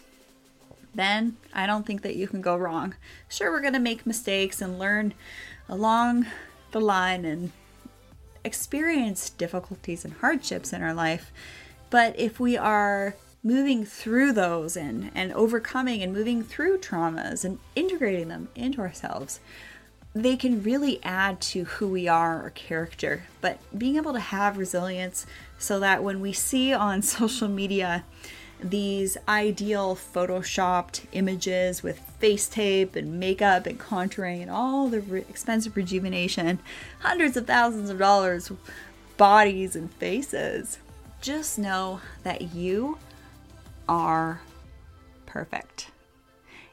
then 0.95 1.35
I 1.53 1.67
don't 1.67 1.85
think 1.85 2.01
that 2.03 2.15
you 2.15 2.29
can 2.29 2.39
go 2.39 2.55
wrong. 2.55 2.95
Sure, 3.27 3.51
we're 3.51 3.59
going 3.59 3.73
to 3.73 3.79
make 3.79 4.05
mistakes 4.05 4.61
and 4.61 4.79
learn 4.79 5.13
along 5.67 6.27
the 6.71 6.79
line 6.79 7.25
and 7.25 7.51
experience 8.45 9.29
difficulties 9.29 10.05
and 10.05 10.13
hardships 10.13 10.71
in 10.71 10.81
our 10.81 10.93
life. 10.93 11.33
But 11.89 12.17
if 12.17 12.39
we 12.39 12.55
are 12.55 13.15
moving 13.43 13.83
through 13.83 14.31
those 14.31 14.77
and, 14.77 15.11
and 15.13 15.33
overcoming 15.33 16.01
and 16.01 16.13
moving 16.13 16.41
through 16.41 16.77
traumas 16.77 17.43
and 17.43 17.59
integrating 17.75 18.29
them 18.29 18.47
into 18.55 18.79
ourselves, 18.79 19.41
they 20.23 20.37
can 20.37 20.63
really 20.63 20.99
add 21.03 21.41
to 21.41 21.65
who 21.65 21.87
we 21.87 22.07
are 22.07 22.45
or 22.45 22.49
character. 22.51 23.23
But 23.41 23.59
being 23.77 23.97
able 23.97 24.13
to 24.13 24.19
have 24.19 24.57
resilience 24.57 25.25
so 25.57 25.79
that 25.79 26.03
when 26.03 26.21
we 26.21 26.33
see 26.33 26.73
on 26.73 27.01
social 27.01 27.47
media 27.47 28.03
these 28.59 29.17
ideal 29.27 29.95
photoshopped 29.95 31.05
images 31.11 31.83
with 31.83 31.99
face 32.19 32.47
tape 32.47 32.95
and 32.95 33.19
makeup 33.19 33.67
and 33.67 33.79
contouring 33.79 34.41
and 34.41 34.49
all 34.49 34.87
the 34.87 35.01
re- 35.01 35.19
expensive 35.21 35.75
rejuvenation, 35.75 36.59
hundreds 36.99 37.37
of 37.37 37.45
thousands 37.45 37.89
of 37.89 37.99
dollars, 37.99 38.51
bodies 39.17 39.75
and 39.75 39.91
faces, 39.93 40.79
just 41.21 41.59
know 41.59 42.01
that 42.23 42.53
you 42.53 42.97
are 43.87 44.41
perfect. 45.25 45.91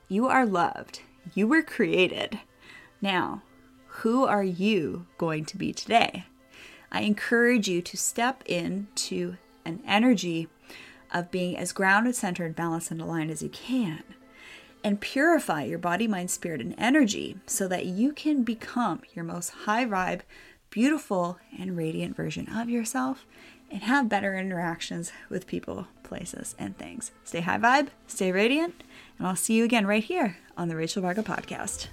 You 0.09 0.27
are 0.27 0.47
loved. 0.47 1.01
You 1.35 1.47
were 1.47 1.63
created. 1.63 2.41
Now, 3.05 3.43
who 4.01 4.25
are 4.25 4.43
you 4.43 5.05
going 5.19 5.45
to 5.45 5.59
be 5.59 5.75
today? 5.75 6.25
I 6.91 7.03
encourage 7.03 7.69
you 7.69 7.83
to 7.83 7.99
step 7.99 8.43
into 8.47 9.37
an 9.67 9.83
energy 9.87 10.49
of 11.13 11.31
being 11.31 11.55
as 11.55 11.73
grounded, 11.73 12.17
centered, 12.17 12.57
balanced, 12.57 12.91
and 12.91 13.03
aligned 13.03 13.31
as 13.31 13.43
you 13.43 13.51
can. 13.51 14.03
and 14.83 15.01
purify 15.01 15.65
your 15.65 15.79
body, 15.79 16.07
mind, 16.07 16.31
spirit, 16.31 16.61
and 16.61 16.75
energy 16.77 17.37
so 17.47 17.67
that 17.69 17.87
you 17.87 18.13
can 18.13 18.43
become 18.43 19.01
your 19.15 19.25
most 19.25 19.49
high 19.51 19.85
vibe, 19.87 20.21
beautiful, 20.69 21.39
and 21.59 21.75
radiant 21.75 22.15
version 22.15 22.47
of 22.51 22.69
yourself 22.69 23.27
and 23.71 23.83
have 23.83 24.11
better 24.11 24.35
interactions 24.37 25.11
with 25.31 25.47
people, 25.47 25.89
places, 26.03 26.55
and 26.59 26.77
things. 26.77 27.13
Stay 27.25 27.41
high 27.41 27.57
vibe, 27.57 27.89
stay 28.07 28.31
radiant, 28.31 28.83
and 29.19 29.27
I'll 29.27 29.37
see 29.37 29.55
you 29.55 29.65
again 29.65 29.87
right 29.87 30.05
here 30.05 30.37
on 30.55 30.69
the 30.69 30.77
Rachel 30.77 31.01
Varga 31.01 31.23
podcast. 31.23 31.89